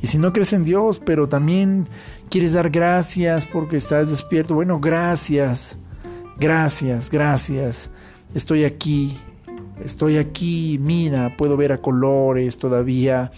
Y 0.01 0.07
si 0.07 0.17
no 0.17 0.33
crees 0.33 0.53
en 0.53 0.63
Dios, 0.63 0.97
pero 0.97 1.29
también 1.29 1.85
quieres 2.31 2.53
dar 2.53 2.71
gracias 2.71 3.45
porque 3.45 3.77
estás 3.77 4.09
despierto, 4.09 4.55
bueno, 4.55 4.79
gracias, 4.79 5.77
gracias, 6.39 7.09
gracias. 7.09 7.89
Estoy 8.33 8.63
aquí, 8.63 9.17
estoy 9.83 10.17
aquí, 10.17 10.77
mira, 10.81 11.35
puedo 11.37 11.57
ver 11.57 11.71
a 11.71 11.81
colores 11.81 12.57
todavía, 12.57 13.31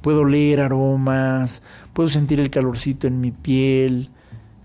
puedo 0.00 0.24
leer 0.24 0.60
aromas, 0.60 1.62
puedo 1.92 2.08
sentir 2.08 2.40
el 2.40 2.50
calorcito 2.50 3.06
en 3.06 3.20
mi 3.20 3.30
piel. 3.30 4.10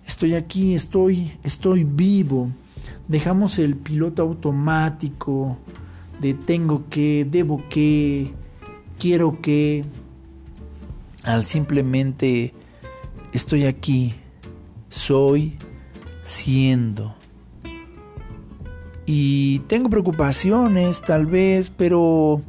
Estoy 0.05 0.36
aquí, 0.36 0.75
estoy, 0.75 1.38
estoy 1.43 1.84
vivo. 1.84 2.49
Dejamos 3.07 3.59
el 3.59 3.75
piloto 3.75 4.21
automático 4.21 5.57
de 6.21 6.34
tengo 6.34 6.84
que, 6.89 7.27
debo 7.29 7.63
que, 7.69 8.31
quiero 8.99 9.41
que, 9.41 9.84
al 11.23 11.45
simplemente 11.45 12.53
estoy 13.34 13.65
aquí, 13.65 14.13
soy, 14.89 15.57
siendo. 16.21 17.22
Y 19.06 19.60
tengo 19.68 19.89
preocupaciones 19.89 21.01
tal 21.01 21.26
vez, 21.26 21.70
pero 21.70 22.41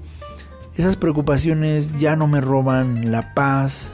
esas 0.77 0.97
preocupaciones 0.97 1.99
ya 1.99 2.17
no 2.17 2.29
me 2.29 2.41
roban 2.41 3.11
la 3.11 3.35
paz, 3.35 3.93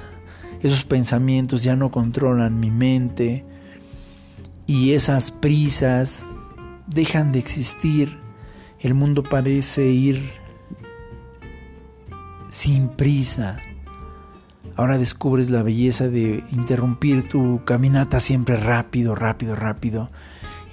esos 0.63 0.85
pensamientos 0.85 1.63
ya 1.63 1.77
no 1.77 1.91
controlan 1.91 2.61
mi 2.61 2.71
mente 2.71 3.45
y 4.67 4.93
esas 4.93 5.31
prisas 5.31 6.25
dejan 6.87 7.33
de 7.33 7.39
existir. 7.39 8.19
El 8.79 8.95
mundo 8.95 9.23
parece 9.23 9.87
ir 9.87 10.33
sin 12.47 12.89
prisa. 12.89 13.59
Ahora 14.77 14.97
descubres 14.97 15.51
la 15.51 15.63
belleza 15.63 16.09
de 16.09 16.45
interrumpir 16.53 17.29
tu 17.29 17.63
caminata 17.65 18.21
siempre 18.21 18.57
rápido, 18.57 19.15
rápido, 19.15 19.55
rápido. 19.57 20.11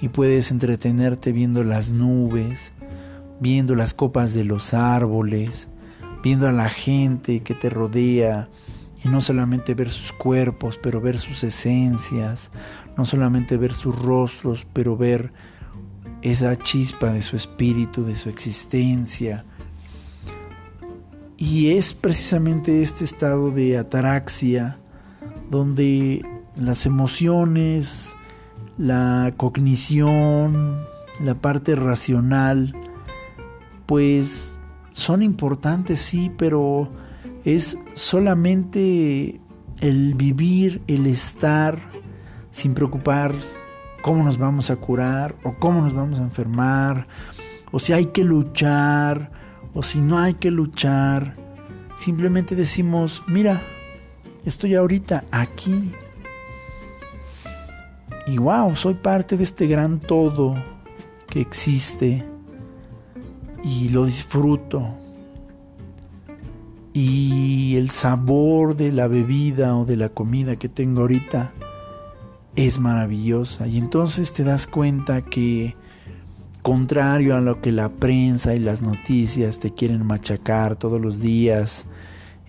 Y 0.00 0.08
puedes 0.08 0.50
entretenerte 0.50 1.32
viendo 1.32 1.64
las 1.64 1.90
nubes, 1.90 2.72
viendo 3.40 3.74
las 3.74 3.94
copas 3.94 4.34
de 4.34 4.44
los 4.44 4.74
árboles, 4.74 5.68
viendo 6.22 6.48
a 6.48 6.52
la 6.52 6.68
gente 6.68 7.40
que 7.40 7.54
te 7.54 7.68
rodea. 7.68 8.48
Y 9.04 9.08
no 9.08 9.20
solamente 9.20 9.74
ver 9.74 9.90
sus 9.90 10.12
cuerpos, 10.12 10.78
pero 10.82 11.00
ver 11.00 11.18
sus 11.18 11.44
esencias. 11.44 12.50
No 12.96 13.04
solamente 13.04 13.56
ver 13.56 13.74
sus 13.74 13.96
rostros, 14.00 14.66
pero 14.72 14.96
ver 14.96 15.32
esa 16.22 16.56
chispa 16.56 17.12
de 17.12 17.22
su 17.22 17.36
espíritu, 17.36 18.04
de 18.04 18.16
su 18.16 18.28
existencia 18.28 19.44
y 21.40 21.70
es 21.70 21.94
precisamente 21.94 22.82
este 22.82 23.04
estado 23.04 23.52
de 23.52 23.78
ataraxia 23.78 24.76
donde 25.48 26.22
las 26.56 26.84
emociones, 26.84 28.16
la 28.78 29.32
cognición, 29.36 30.86
la 31.20 31.34
parte 31.34 31.74
racional, 31.74 32.74
pues 33.86 34.58
son 34.92 35.22
importantes, 35.22 36.00
sí, 36.00 36.30
pero 36.38 36.90
es 37.44 37.76
solamente 37.94 39.40
el 39.80 40.14
vivir, 40.14 40.82
el 40.86 41.06
estar 41.06 41.78
sin 42.50 42.74
preocupar 42.74 43.34
cómo 44.02 44.22
nos 44.22 44.38
vamos 44.38 44.70
a 44.70 44.76
curar 44.76 45.34
o 45.44 45.54
cómo 45.54 45.80
nos 45.82 45.92
vamos 45.92 46.20
a 46.20 46.22
enfermar 46.22 47.06
o 47.72 47.78
si 47.78 47.92
hay 47.92 48.06
que 48.06 48.24
luchar 48.24 49.30
o 49.74 49.82
si 49.82 50.00
no 50.00 50.18
hay 50.18 50.34
que 50.34 50.50
luchar, 50.50 51.36
simplemente 51.96 52.56
decimos, 52.56 53.22
mira, 53.26 53.62
estoy 54.44 54.74
ahorita 54.74 55.24
aquí. 55.30 55.92
Y 58.30 58.36
wow, 58.38 58.76
soy 58.76 58.94
parte 58.94 59.36
de 59.36 59.44
este 59.44 59.66
gran 59.66 60.00
todo 60.00 60.54
que 61.30 61.40
existe 61.40 62.24
y 63.64 63.88
lo 63.88 64.04
disfruto. 64.04 64.94
Y 66.92 67.76
el 67.76 67.90
sabor 67.90 68.76
de 68.76 68.92
la 68.92 69.06
bebida 69.06 69.76
o 69.76 69.84
de 69.84 69.96
la 69.96 70.10
comida 70.10 70.56
que 70.56 70.68
tengo 70.68 71.02
ahorita 71.02 71.52
es 72.54 72.78
maravillosa. 72.78 73.66
Y 73.66 73.78
entonces 73.78 74.32
te 74.32 74.44
das 74.44 74.66
cuenta 74.66 75.22
que 75.22 75.74
contrario 76.62 77.36
a 77.36 77.40
lo 77.40 77.60
que 77.62 77.72
la 77.72 77.88
prensa 77.88 78.54
y 78.54 78.58
las 78.58 78.82
noticias 78.82 79.58
te 79.58 79.70
quieren 79.72 80.04
machacar 80.04 80.76
todos 80.76 81.00
los 81.00 81.20
días, 81.20 81.84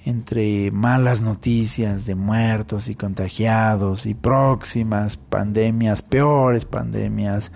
entre 0.05 0.71
malas 0.71 1.21
noticias 1.21 2.05
de 2.05 2.15
muertos 2.15 2.89
y 2.89 2.95
contagiados 2.95 4.05
y 4.05 4.13
próximas 4.13 5.17
pandemias, 5.17 6.01
peores 6.01 6.65
pandemias, 6.65 7.51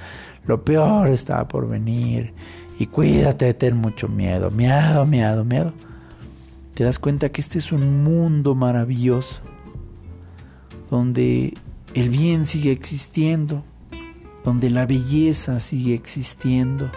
lo 0.46 0.64
peor 0.64 1.08
está 1.08 1.48
por 1.48 1.70
venir 1.70 2.34
y 2.78 2.88
cuídate 2.88 3.46
de 3.46 3.54
tener 3.54 3.76
mucho 3.76 4.08
miedo, 4.08 4.52
miedo, 4.52 5.06
miedo, 5.06 5.44
miedo. 5.44 5.74
Te 6.74 6.84
das 6.84 7.00
cuenta 7.00 7.30
que 7.30 7.39
este 7.39 7.60
es 7.60 7.72
un 7.72 8.04
mundo 8.04 8.56
maravilloso 8.56 9.41
donde 10.89 11.54
el 11.94 12.10
bien 12.10 12.46
sigue 12.46 12.72
existiendo, 12.72 13.64
donde 14.44 14.70
la 14.70 14.86
belleza 14.86 15.60
sigue 15.60 15.94
existiendo, 15.94 16.91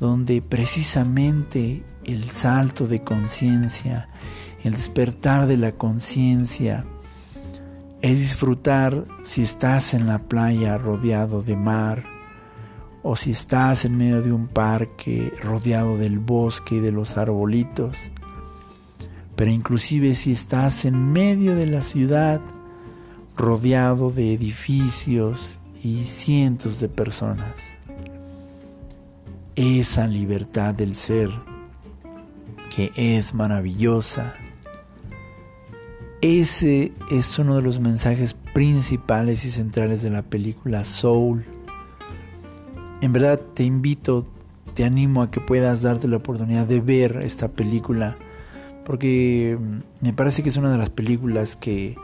donde 0.00 0.40
precisamente 0.40 1.82
el 2.08 2.30
salto 2.30 2.86
de 2.86 3.04
conciencia, 3.04 4.08
el 4.64 4.72
despertar 4.72 5.46
de 5.46 5.58
la 5.58 5.72
conciencia, 5.72 6.86
es 8.00 8.20
disfrutar 8.20 9.04
si 9.24 9.42
estás 9.42 9.92
en 9.92 10.06
la 10.06 10.18
playa 10.18 10.78
rodeado 10.78 11.42
de 11.42 11.54
mar, 11.54 12.04
o 13.02 13.14
si 13.14 13.32
estás 13.32 13.84
en 13.84 13.98
medio 13.98 14.22
de 14.22 14.32
un 14.32 14.48
parque 14.48 15.34
rodeado 15.42 15.98
del 15.98 16.18
bosque 16.18 16.76
y 16.76 16.80
de 16.80 16.92
los 16.92 17.18
arbolitos, 17.18 17.98
pero 19.36 19.50
inclusive 19.50 20.14
si 20.14 20.32
estás 20.32 20.86
en 20.86 21.12
medio 21.12 21.54
de 21.56 21.68
la 21.68 21.82
ciudad, 21.82 22.40
rodeado 23.36 24.08
de 24.08 24.32
edificios 24.32 25.58
y 25.84 26.04
cientos 26.04 26.80
de 26.80 26.88
personas. 26.88 27.76
Esa 29.54 30.06
libertad 30.06 30.74
del 30.74 30.94
ser 30.94 31.47
que 32.78 32.92
es 32.94 33.34
maravillosa. 33.34 34.36
Ese 36.20 36.92
es 37.10 37.36
uno 37.40 37.56
de 37.56 37.62
los 37.62 37.80
mensajes 37.80 38.34
principales 38.34 39.44
y 39.44 39.50
centrales 39.50 40.00
de 40.00 40.10
la 40.10 40.22
película 40.22 40.84
Soul. 40.84 41.44
En 43.00 43.12
verdad 43.12 43.40
te 43.40 43.64
invito, 43.64 44.28
te 44.74 44.84
animo 44.84 45.22
a 45.22 45.30
que 45.32 45.40
puedas 45.40 45.82
darte 45.82 46.06
la 46.06 46.18
oportunidad 46.18 46.68
de 46.68 46.78
ver 46.78 47.18
esta 47.24 47.48
película 47.48 48.16
porque 48.84 49.58
me 50.00 50.12
parece 50.12 50.44
que 50.44 50.50
es 50.50 50.56
una 50.56 50.70
de 50.70 50.78
las 50.78 50.90
películas 50.90 51.56
que, 51.56 51.96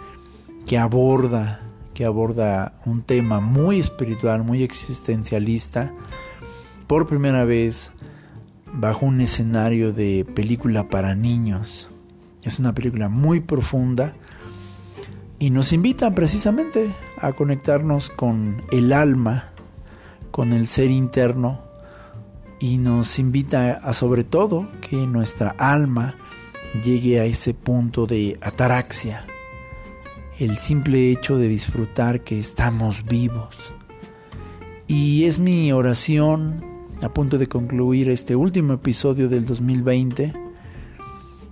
que 0.66 0.76
aborda 0.76 1.60
que 1.94 2.04
aborda 2.04 2.80
un 2.84 3.02
tema 3.02 3.38
muy 3.38 3.78
espiritual, 3.78 4.42
muy 4.42 4.64
existencialista, 4.64 5.94
por 6.88 7.06
primera 7.06 7.44
vez 7.44 7.92
bajo 8.74 9.06
un 9.06 9.20
escenario 9.20 9.92
de 9.92 10.26
película 10.34 10.84
para 10.84 11.14
niños. 11.14 11.88
Es 12.42 12.58
una 12.58 12.74
película 12.74 13.08
muy 13.08 13.40
profunda 13.40 14.14
y 15.38 15.50
nos 15.50 15.72
invita 15.72 16.10
precisamente 16.12 16.92
a 17.20 17.32
conectarnos 17.32 18.10
con 18.10 18.62
el 18.72 18.92
alma, 18.92 19.52
con 20.30 20.52
el 20.52 20.66
ser 20.66 20.90
interno 20.90 21.62
y 22.58 22.78
nos 22.78 23.18
invita 23.18 23.72
a 23.72 23.92
sobre 23.92 24.24
todo 24.24 24.68
que 24.80 24.96
nuestra 25.06 25.50
alma 25.58 26.16
llegue 26.82 27.20
a 27.20 27.24
ese 27.24 27.54
punto 27.54 28.06
de 28.06 28.38
ataraxia, 28.40 29.26
el 30.38 30.56
simple 30.56 31.12
hecho 31.12 31.36
de 31.36 31.48
disfrutar 31.48 32.22
que 32.22 32.40
estamos 32.40 33.04
vivos. 33.04 33.72
Y 34.86 35.24
es 35.24 35.38
mi 35.38 35.72
oración, 35.72 36.73
a 37.02 37.08
punto 37.08 37.38
de 37.38 37.48
concluir 37.48 38.08
este 38.08 38.36
último 38.36 38.74
episodio 38.74 39.28
del 39.28 39.46
2020, 39.46 40.32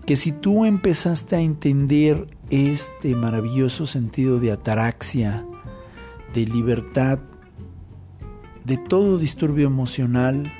que 0.06 0.16
si 0.16 0.32
tú 0.32 0.64
empezaste 0.64 1.36
a 1.36 1.40
entender 1.40 2.26
este 2.50 3.14
maravilloso 3.14 3.86
sentido 3.86 4.38
de 4.38 4.52
ataraxia, 4.52 5.44
de 6.34 6.46
libertad, 6.46 7.18
de 8.64 8.76
todo 8.76 9.18
disturbio 9.18 9.66
emocional, 9.66 10.52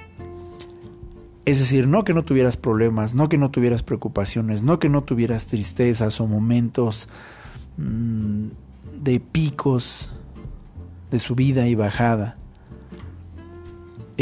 es 1.44 1.58
decir, 1.58 1.88
no 1.88 2.04
que 2.04 2.14
no 2.14 2.24
tuvieras 2.24 2.56
problemas, 2.56 3.14
no 3.14 3.28
que 3.28 3.38
no 3.38 3.50
tuvieras 3.50 3.82
preocupaciones, 3.82 4.62
no 4.62 4.78
que 4.78 4.88
no 4.88 5.02
tuvieras 5.02 5.46
tristezas 5.46 6.20
o 6.20 6.26
momentos 6.26 7.08
Mm, 7.76 8.48
de 9.02 9.18
picos 9.18 10.10
de 11.10 11.18
subida 11.18 11.66
y 11.66 11.74
bajada. 11.74 12.36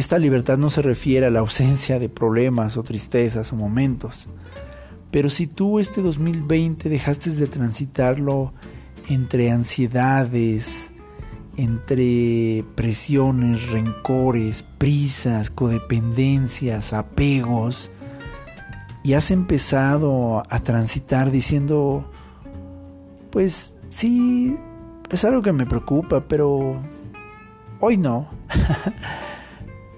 Esta 0.01 0.17
libertad 0.17 0.57
no 0.57 0.71
se 0.71 0.81
refiere 0.81 1.27
a 1.27 1.31
la 1.31 1.41
ausencia 1.41 1.99
de 1.99 2.09
problemas 2.09 2.79
o 2.79 2.83
tristezas 2.83 3.53
o 3.53 3.57
momentos, 3.57 4.29
Pero 5.11 5.29
si 5.29 5.47
tú 5.47 5.79
este 5.79 6.01
2020 6.01 6.89
dejaste 6.89 7.29
de 7.29 7.47
transitarlo 7.47 8.55
entre 9.11 9.51
ansiedades, 9.51 10.91
entre 11.59 12.65
presiones, 12.77 13.69
rencores, 13.69 14.63
prisas, 14.79 15.51
codependencias, 15.51 16.95
apegos, 16.95 17.91
y 19.05 19.13
has 19.13 19.31
empezado 19.31 20.45
a 20.49 20.61
transitar 20.61 21.31
diciendo, 21.31 22.11
pues 23.29 23.77
sí, 23.91 24.57
es 25.11 25.25
algo 25.27 25.43
que 25.43 25.53
me 25.53 25.67
preocupa, 25.67 26.23
pero 26.23 26.77
hoy 27.81 27.99
no. 27.99 28.31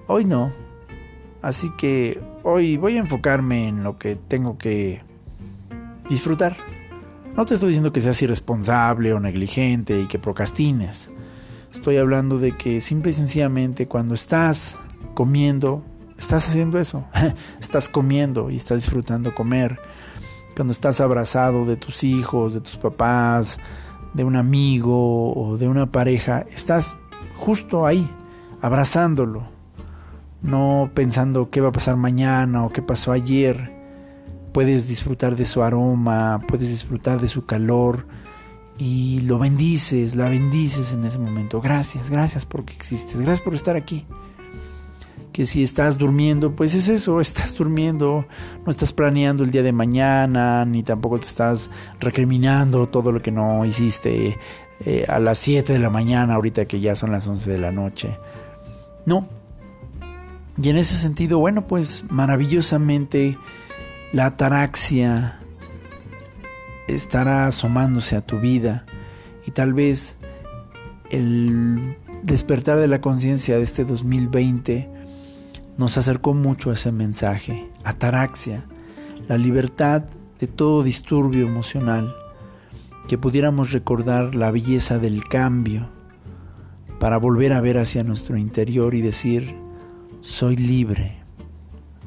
hoy 0.07 0.25
no. 0.25 0.53
Así 1.43 1.71
que 1.77 2.21
hoy 2.43 2.77
voy 2.77 2.97
a 2.97 3.01
enfocarme 3.01 3.69
en 3.69 3.83
lo 3.83 3.99
que 3.99 4.17
tengo 4.17 4.59
que 4.59 5.03
disfrutar. 6.09 6.57
No 7.37 7.47
te 7.47 7.55
estoy 7.55 7.69
diciendo 7.69 7.93
que 7.93 8.01
seas 8.01 8.21
irresponsable 8.23 9.13
o 9.13 9.21
negligente 9.21 10.01
y 10.01 10.07
que 10.07 10.19
procrastines. 10.19 11.11
Estoy 11.73 11.97
hablando 11.97 12.39
de 12.39 12.53
que 12.53 12.81
simple 12.81 13.11
y 13.11 13.15
sencillamente 13.15 13.89
cuando 13.89 14.15
estás 14.15 14.77
comiendo, 15.15 15.83
estás 16.19 16.49
haciendo 16.49 16.79
eso. 16.79 17.05
estás 17.61 17.89
comiendo 17.89 18.51
y 18.51 18.57
estás 18.57 18.83
disfrutando 18.83 19.35
comer. 19.35 19.79
Cuando 20.55 20.73
estás 20.73 21.01
abrazado 21.01 21.65
de 21.65 21.77
tus 21.77 22.05
hijos, 22.05 22.53
de 22.53 22.61
tus 22.61 22.77
papás, 22.77 23.59
de 24.13 24.25
un 24.25 24.37
amigo 24.37 25.33
o 25.33 25.57
de 25.57 25.69
una 25.69 25.87
pareja, 25.87 26.45
estás 26.51 26.95
justo 27.37 27.87
ahí, 27.87 28.09
abrazándolo, 28.61 29.45
no 30.43 30.91
pensando 30.95 31.51
qué 31.51 31.61
va 31.61 31.69
a 31.69 31.73
pasar 31.73 31.97
mañana 31.97 32.65
o 32.65 32.71
qué 32.71 32.83
pasó 32.83 33.13
ayer. 33.13 33.73
Puedes 34.53 34.89
disfrutar 34.89 35.37
de 35.37 35.45
su 35.45 35.63
aroma, 35.63 36.41
puedes 36.47 36.69
disfrutar 36.69 37.21
de 37.21 37.29
su 37.29 37.47
calor 37.47 38.07
y 38.79 39.21
lo 39.21 39.39
bendices, 39.39 40.15
la 40.15 40.29
bendices 40.29 40.93
en 40.93 41.05
ese 41.05 41.19
momento. 41.19 41.61
Gracias, 41.61 42.11
gracias 42.11 42.45
porque 42.45 42.75
existes, 42.75 43.17
gracias 43.17 43.41
por 43.41 43.55
estar 43.55 43.77
aquí. 43.77 44.05
Que 45.33 45.47
si 45.47 45.63
estás 45.63 45.97
durmiendo, 45.97 46.53
pues 46.53 46.75
es 46.75 46.89
eso, 46.89 47.21
estás 47.23 47.57
durmiendo, 47.57 48.27
no 48.67 48.71
estás 48.71 48.93
planeando 48.93 49.45
el 49.45 49.51
día 49.51 49.63
de 49.63 49.73
mañana, 49.73 50.65
ni 50.65 50.83
tampoco 50.83 51.19
te 51.19 51.27
estás 51.27 51.71
recriminando 52.01 52.87
todo 52.89 53.13
lo 53.13 53.23
que 53.23 53.31
no 53.31 53.65
hiciste 53.65 54.37
eh, 54.85 55.07
a 55.09 55.19
las 55.19 55.39
7 55.39 55.73
de 55.73 55.79
la 55.79 55.89
mañana, 55.89 56.35
ahorita 56.35 56.67
que 56.67 56.81
ya 56.81 56.95
son 56.95 57.13
las 57.13 57.27
11 57.27 57.51
de 57.51 57.59
la 57.59 57.73
noche. 57.73 58.19
No, 59.07 59.29
y 60.61 60.69
en 60.69 60.77
ese 60.77 60.97
sentido, 60.97 61.39
bueno, 61.39 61.67
pues 61.67 62.05
maravillosamente 62.11 63.39
la 64.13 64.27
ataraxia 64.27 65.41
estará 66.89 67.47
asomándose 67.47 68.17
a 68.17 68.21
tu 68.21 68.39
vida 68.39 68.85
y 69.47 69.53
tal 69.53 69.73
vez 69.73 70.17
el 71.11 71.97
despertar 72.23 72.79
de 72.79 72.89
la 72.89 73.01
conciencia 73.01 73.57
de 73.57 73.63
este 73.63 73.85
2020 73.85 74.91
nos 75.79 75.97
acercó 75.97 76.35
mucho 76.35 76.71
a 76.71 76.75
ese 76.75 76.93
mensaje, 76.93 77.71
ataraxia, 77.85 78.67
la 79.29 79.39
libertad 79.39 80.05
de 80.39 80.47
todo 80.47 80.83
disturbio 80.83 81.47
emocional, 81.47 82.15
que 83.09 83.17
pudiéramos 83.17 83.73
recordar 83.73 84.35
la 84.35 84.51
belleza 84.51 84.99
del 84.99 85.25
cambio 85.25 85.89
para 87.01 87.17
volver 87.17 87.53
a 87.53 87.61
ver 87.61 87.79
hacia 87.79 88.05
nuestro 88.05 88.37
interior 88.37 88.95
y 88.95 89.01
decir, 89.01 89.55
soy 90.23 90.55
libre. 90.57 91.17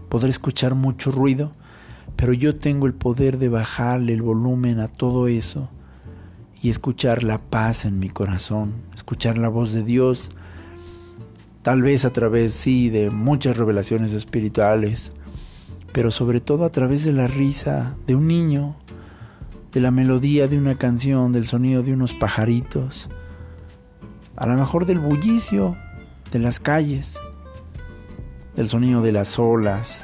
Podré 0.09 0.29
escuchar 0.29 0.73
mucho 0.73 1.11
ruido, 1.11 1.51
pero 2.15 2.31
yo 2.31 2.55
tengo 2.55 2.87
el 2.87 2.93
poder 2.93 3.37
de 3.37 3.49
bajarle 3.49 4.13
el 4.13 4.21
volumen 4.21 4.79
a 4.79 4.87
todo 4.87 5.27
eso 5.27 5.69
y 6.61 6.69
escuchar 6.69 7.23
la 7.23 7.39
paz 7.39 7.83
en 7.83 7.99
mi 7.99 8.09
corazón, 8.09 8.73
escuchar 8.95 9.37
la 9.37 9.49
voz 9.49 9.73
de 9.73 9.83
Dios, 9.83 10.29
tal 11.61 11.81
vez 11.81 12.05
a 12.05 12.13
través, 12.13 12.53
sí, 12.53 12.89
de 12.89 13.11
muchas 13.11 13.57
revelaciones 13.57 14.13
espirituales, 14.13 15.11
pero 15.91 16.09
sobre 16.09 16.39
todo 16.39 16.63
a 16.63 16.71
través 16.71 17.03
de 17.03 17.11
la 17.11 17.27
risa 17.27 17.97
de 18.07 18.15
un 18.15 18.27
niño, 18.27 18.77
de 19.73 19.81
la 19.81 19.91
melodía 19.91 20.47
de 20.47 20.57
una 20.57 20.75
canción, 20.75 21.33
del 21.33 21.45
sonido 21.45 21.83
de 21.83 21.91
unos 21.91 22.13
pajaritos, 22.13 23.09
a 24.37 24.45
lo 24.47 24.53
mejor 24.53 24.85
del 24.85 24.99
bullicio 24.99 25.75
de 26.31 26.39
las 26.39 26.61
calles 26.61 27.19
del 28.55 28.69
sonido 28.69 29.01
de 29.01 29.11
las 29.11 29.37
olas, 29.37 30.03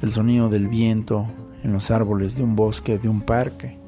del 0.00 0.12
sonido 0.12 0.48
del 0.48 0.68
viento 0.68 1.26
en 1.62 1.72
los 1.72 1.90
árboles 1.90 2.36
de 2.36 2.42
un 2.42 2.54
bosque, 2.54 2.98
de 2.98 3.08
un 3.08 3.22
parque, 3.22 3.78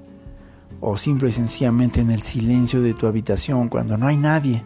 o 0.81 0.97
simple 0.97 1.29
y 1.29 1.33
sencillamente 1.33 2.01
en 2.01 2.11
el 2.11 2.23
silencio 2.23 2.81
de 2.81 2.95
tu 2.95 3.07
habitación 3.07 3.69
cuando 3.69 3.97
no 3.97 4.07
hay 4.07 4.17
nadie, 4.17 4.65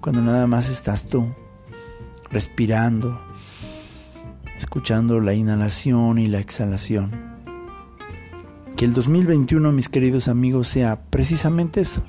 cuando 0.00 0.22
nada 0.22 0.46
más 0.46 0.70
estás 0.70 1.06
tú, 1.06 1.26
respirando, 2.30 3.20
escuchando 4.56 5.20
la 5.20 5.34
inhalación 5.34 6.18
y 6.18 6.28
la 6.28 6.38
exhalación. 6.38 7.36
Que 8.76 8.84
el 8.84 8.92
2021, 8.92 9.72
mis 9.72 9.88
queridos 9.88 10.28
amigos, 10.28 10.68
sea 10.68 11.02
precisamente 11.10 11.80
eso, 11.80 12.02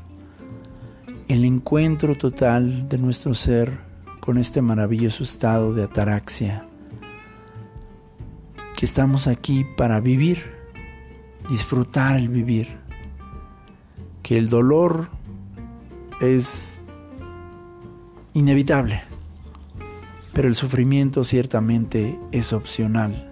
el 1.28 1.43
encuentro 1.43 2.18
total 2.18 2.88
de 2.88 2.98
nuestro 2.98 3.34
ser 3.34 3.86
con 4.28 4.38
este 4.38 4.61
maravilloso 4.61 5.23
estado 5.23 5.73
de 5.73 5.86
ataraxia, 5.86 6.65
que 8.75 8.86
estamos 8.86 9.25
aquí 9.25 9.63
para 9.78 10.01
vivir, 10.01 10.51
disfrutar 11.49 12.17
el 12.17 12.28
vivir, 12.28 12.75
que 14.23 14.38
el 14.38 14.49
dolor 14.49 15.07
es 16.19 16.78
inevitable, 18.34 19.01
pero 20.34 20.49
el 20.49 20.55
sufrimiento 20.55 21.23
ciertamente 21.23 22.19
es 22.34 22.51
opcional. 22.51 23.32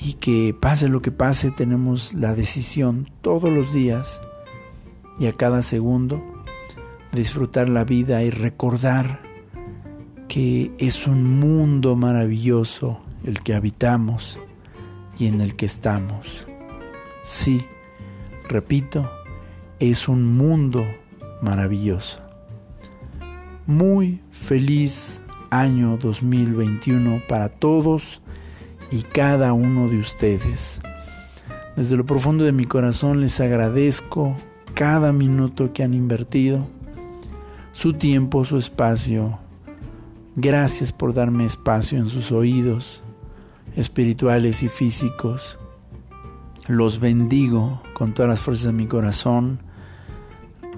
Y 0.00 0.12
que 0.12 0.54
pase 0.54 0.88
lo 0.88 1.02
que 1.02 1.10
pase, 1.10 1.50
tenemos 1.50 2.14
la 2.14 2.32
decisión 2.32 3.10
todos 3.22 3.50
los 3.50 3.72
días 3.72 4.20
y 5.18 5.26
a 5.26 5.32
cada 5.32 5.62
segundo 5.62 6.33
disfrutar 7.14 7.68
la 7.70 7.84
vida 7.84 8.22
y 8.22 8.30
recordar 8.30 9.20
que 10.28 10.72
es 10.78 11.06
un 11.06 11.38
mundo 11.38 11.96
maravilloso 11.96 13.00
el 13.24 13.40
que 13.40 13.54
habitamos 13.54 14.38
y 15.18 15.28
en 15.28 15.40
el 15.40 15.56
que 15.56 15.66
estamos. 15.66 16.46
Sí, 17.22 17.64
repito, 18.48 19.08
es 19.78 20.08
un 20.08 20.36
mundo 20.36 20.84
maravilloso. 21.40 22.20
Muy 23.66 24.20
feliz 24.30 25.22
año 25.50 25.96
2021 25.96 27.22
para 27.28 27.48
todos 27.48 28.20
y 28.90 29.02
cada 29.02 29.52
uno 29.52 29.88
de 29.88 29.98
ustedes. 29.98 30.80
Desde 31.76 31.96
lo 31.96 32.04
profundo 32.04 32.44
de 32.44 32.52
mi 32.52 32.66
corazón 32.66 33.20
les 33.20 33.40
agradezco 33.40 34.36
cada 34.74 35.12
minuto 35.12 35.72
que 35.72 35.82
han 35.82 35.94
invertido 35.94 36.66
su 37.74 37.92
tiempo, 37.92 38.44
su 38.44 38.56
espacio. 38.56 39.36
Gracias 40.36 40.92
por 40.92 41.12
darme 41.12 41.44
espacio 41.44 41.98
en 41.98 42.08
sus 42.08 42.30
oídos 42.30 43.02
espirituales 43.74 44.62
y 44.62 44.68
físicos. 44.68 45.58
Los 46.68 47.00
bendigo 47.00 47.82
con 47.92 48.14
todas 48.14 48.30
las 48.30 48.38
fuerzas 48.38 48.66
de 48.66 48.72
mi 48.72 48.86
corazón. 48.86 49.58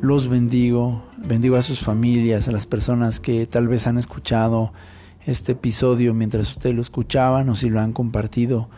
Los 0.00 0.28
bendigo, 0.28 1.04
bendigo 1.18 1.56
a 1.56 1.62
sus 1.62 1.80
familias, 1.80 2.48
a 2.48 2.52
las 2.52 2.66
personas 2.66 3.20
que 3.20 3.46
tal 3.46 3.68
vez 3.68 3.86
han 3.86 3.98
escuchado 3.98 4.72
este 5.26 5.52
episodio 5.52 6.14
mientras 6.14 6.48
ustedes 6.48 6.74
lo 6.74 6.80
escuchaban 6.80 7.50
o 7.50 7.56
si 7.56 7.68
lo 7.68 7.80
han 7.80 7.92
compartido. 7.92 8.70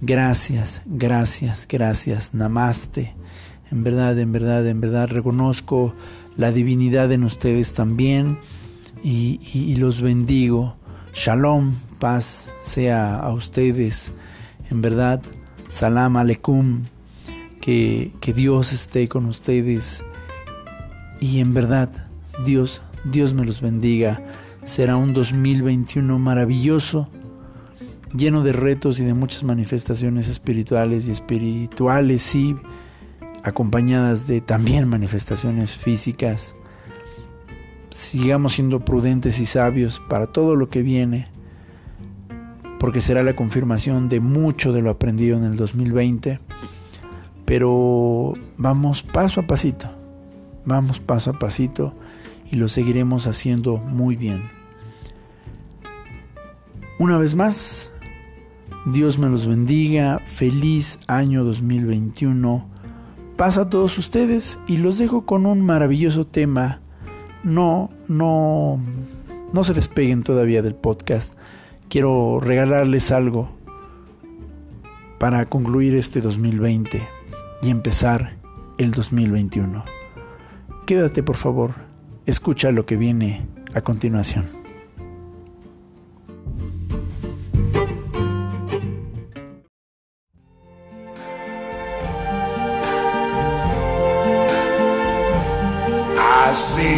Gracias, 0.00 0.82
gracias, 0.86 1.66
gracias. 1.68 2.32
Namaste. 2.32 3.16
En 3.72 3.82
verdad, 3.82 4.16
en 4.20 4.30
verdad, 4.30 4.64
en 4.68 4.80
verdad 4.80 5.08
reconozco 5.08 5.94
la 6.36 6.52
divinidad 6.52 7.10
en 7.12 7.24
ustedes 7.24 7.74
también 7.74 8.38
y, 9.02 9.76
los 9.76 10.02
bendigo. 10.02 10.76
Shalom, 11.14 11.74
paz 11.98 12.50
sea 12.60 13.18
a 13.18 13.32
ustedes. 13.32 14.12
En 14.70 14.82
verdad, 14.82 15.22
salam 15.68 16.16
aleikum, 16.16 16.84
que, 17.60 18.12
que 18.20 18.32
Dios 18.32 18.72
esté 18.72 19.08
con 19.08 19.26
ustedes. 19.26 20.04
Y 21.20 21.40
en 21.40 21.54
verdad, 21.54 22.08
Dios, 22.44 22.82
Dios 23.04 23.32
me 23.32 23.44
los 23.44 23.60
bendiga. 23.60 24.22
Será 24.64 24.96
un 24.96 25.14
2021 25.14 26.18
maravilloso, 26.18 27.08
lleno 28.14 28.42
de 28.42 28.52
retos 28.52 28.98
y 28.98 29.04
de 29.04 29.14
muchas 29.14 29.44
manifestaciones 29.44 30.28
espirituales 30.28 31.06
y 31.06 31.12
espirituales, 31.12 32.22
sí 32.22 32.56
acompañadas 33.46 34.26
de 34.26 34.40
también 34.40 34.88
manifestaciones 34.88 35.76
físicas. 35.76 36.54
Sigamos 37.90 38.54
siendo 38.54 38.84
prudentes 38.84 39.38
y 39.38 39.46
sabios 39.46 40.02
para 40.08 40.26
todo 40.26 40.56
lo 40.56 40.68
que 40.68 40.82
viene. 40.82 41.28
porque 42.78 43.00
será 43.00 43.22
la 43.22 43.34
confirmación 43.34 44.10
de 44.10 44.20
mucho 44.20 44.70
de 44.70 44.82
lo 44.82 44.90
aprendido 44.90 45.38
en 45.38 45.44
el 45.44 45.56
2020, 45.56 46.40
pero 47.46 48.34
vamos 48.58 49.02
paso 49.02 49.40
a 49.40 49.46
pasito, 49.46 49.88
vamos 50.66 51.00
paso 51.00 51.30
a 51.30 51.38
pasito 51.38 51.94
y 52.50 52.56
lo 52.56 52.68
seguiremos 52.68 53.26
haciendo 53.26 53.78
muy 53.78 54.14
bien. 54.14 54.42
Una 56.98 57.16
vez 57.16 57.34
más, 57.34 57.90
Dios 58.84 59.18
me 59.18 59.28
los 59.28 59.46
bendiga, 59.46 60.20
feliz 60.26 60.98
año 61.06 61.44
2021. 61.44 62.75
Pasa 63.36 63.62
a 63.62 63.70
todos 63.70 63.98
ustedes 63.98 64.58
y 64.66 64.78
los 64.78 64.96
dejo 64.96 65.26
con 65.26 65.44
un 65.44 65.60
maravilloso 65.60 66.26
tema. 66.26 66.80
No, 67.44 67.90
no, 68.08 68.80
no 69.52 69.64
se 69.64 69.74
despeguen 69.74 70.22
todavía 70.22 70.62
del 70.62 70.74
podcast. 70.74 71.34
Quiero 71.90 72.40
regalarles 72.40 73.12
algo 73.12 73.50
para 75.18 75.44
concluir 75.44 75.94
este 75.96 76.22
2020 76.22 77.06
y 77.62 77.68
empezar 77.70 78.36
el 78.78 78.92
2021. 78.92 79.84
Quédate 80.86 81.22
por 81.22 81.36
favor, 81.36 81.74
escucha 82.24 82.70
lo 82.70 82.86
que 82.86 82.96
viene 82.96 83.46
a 83.74 83.82
continuación. 83.82 84.65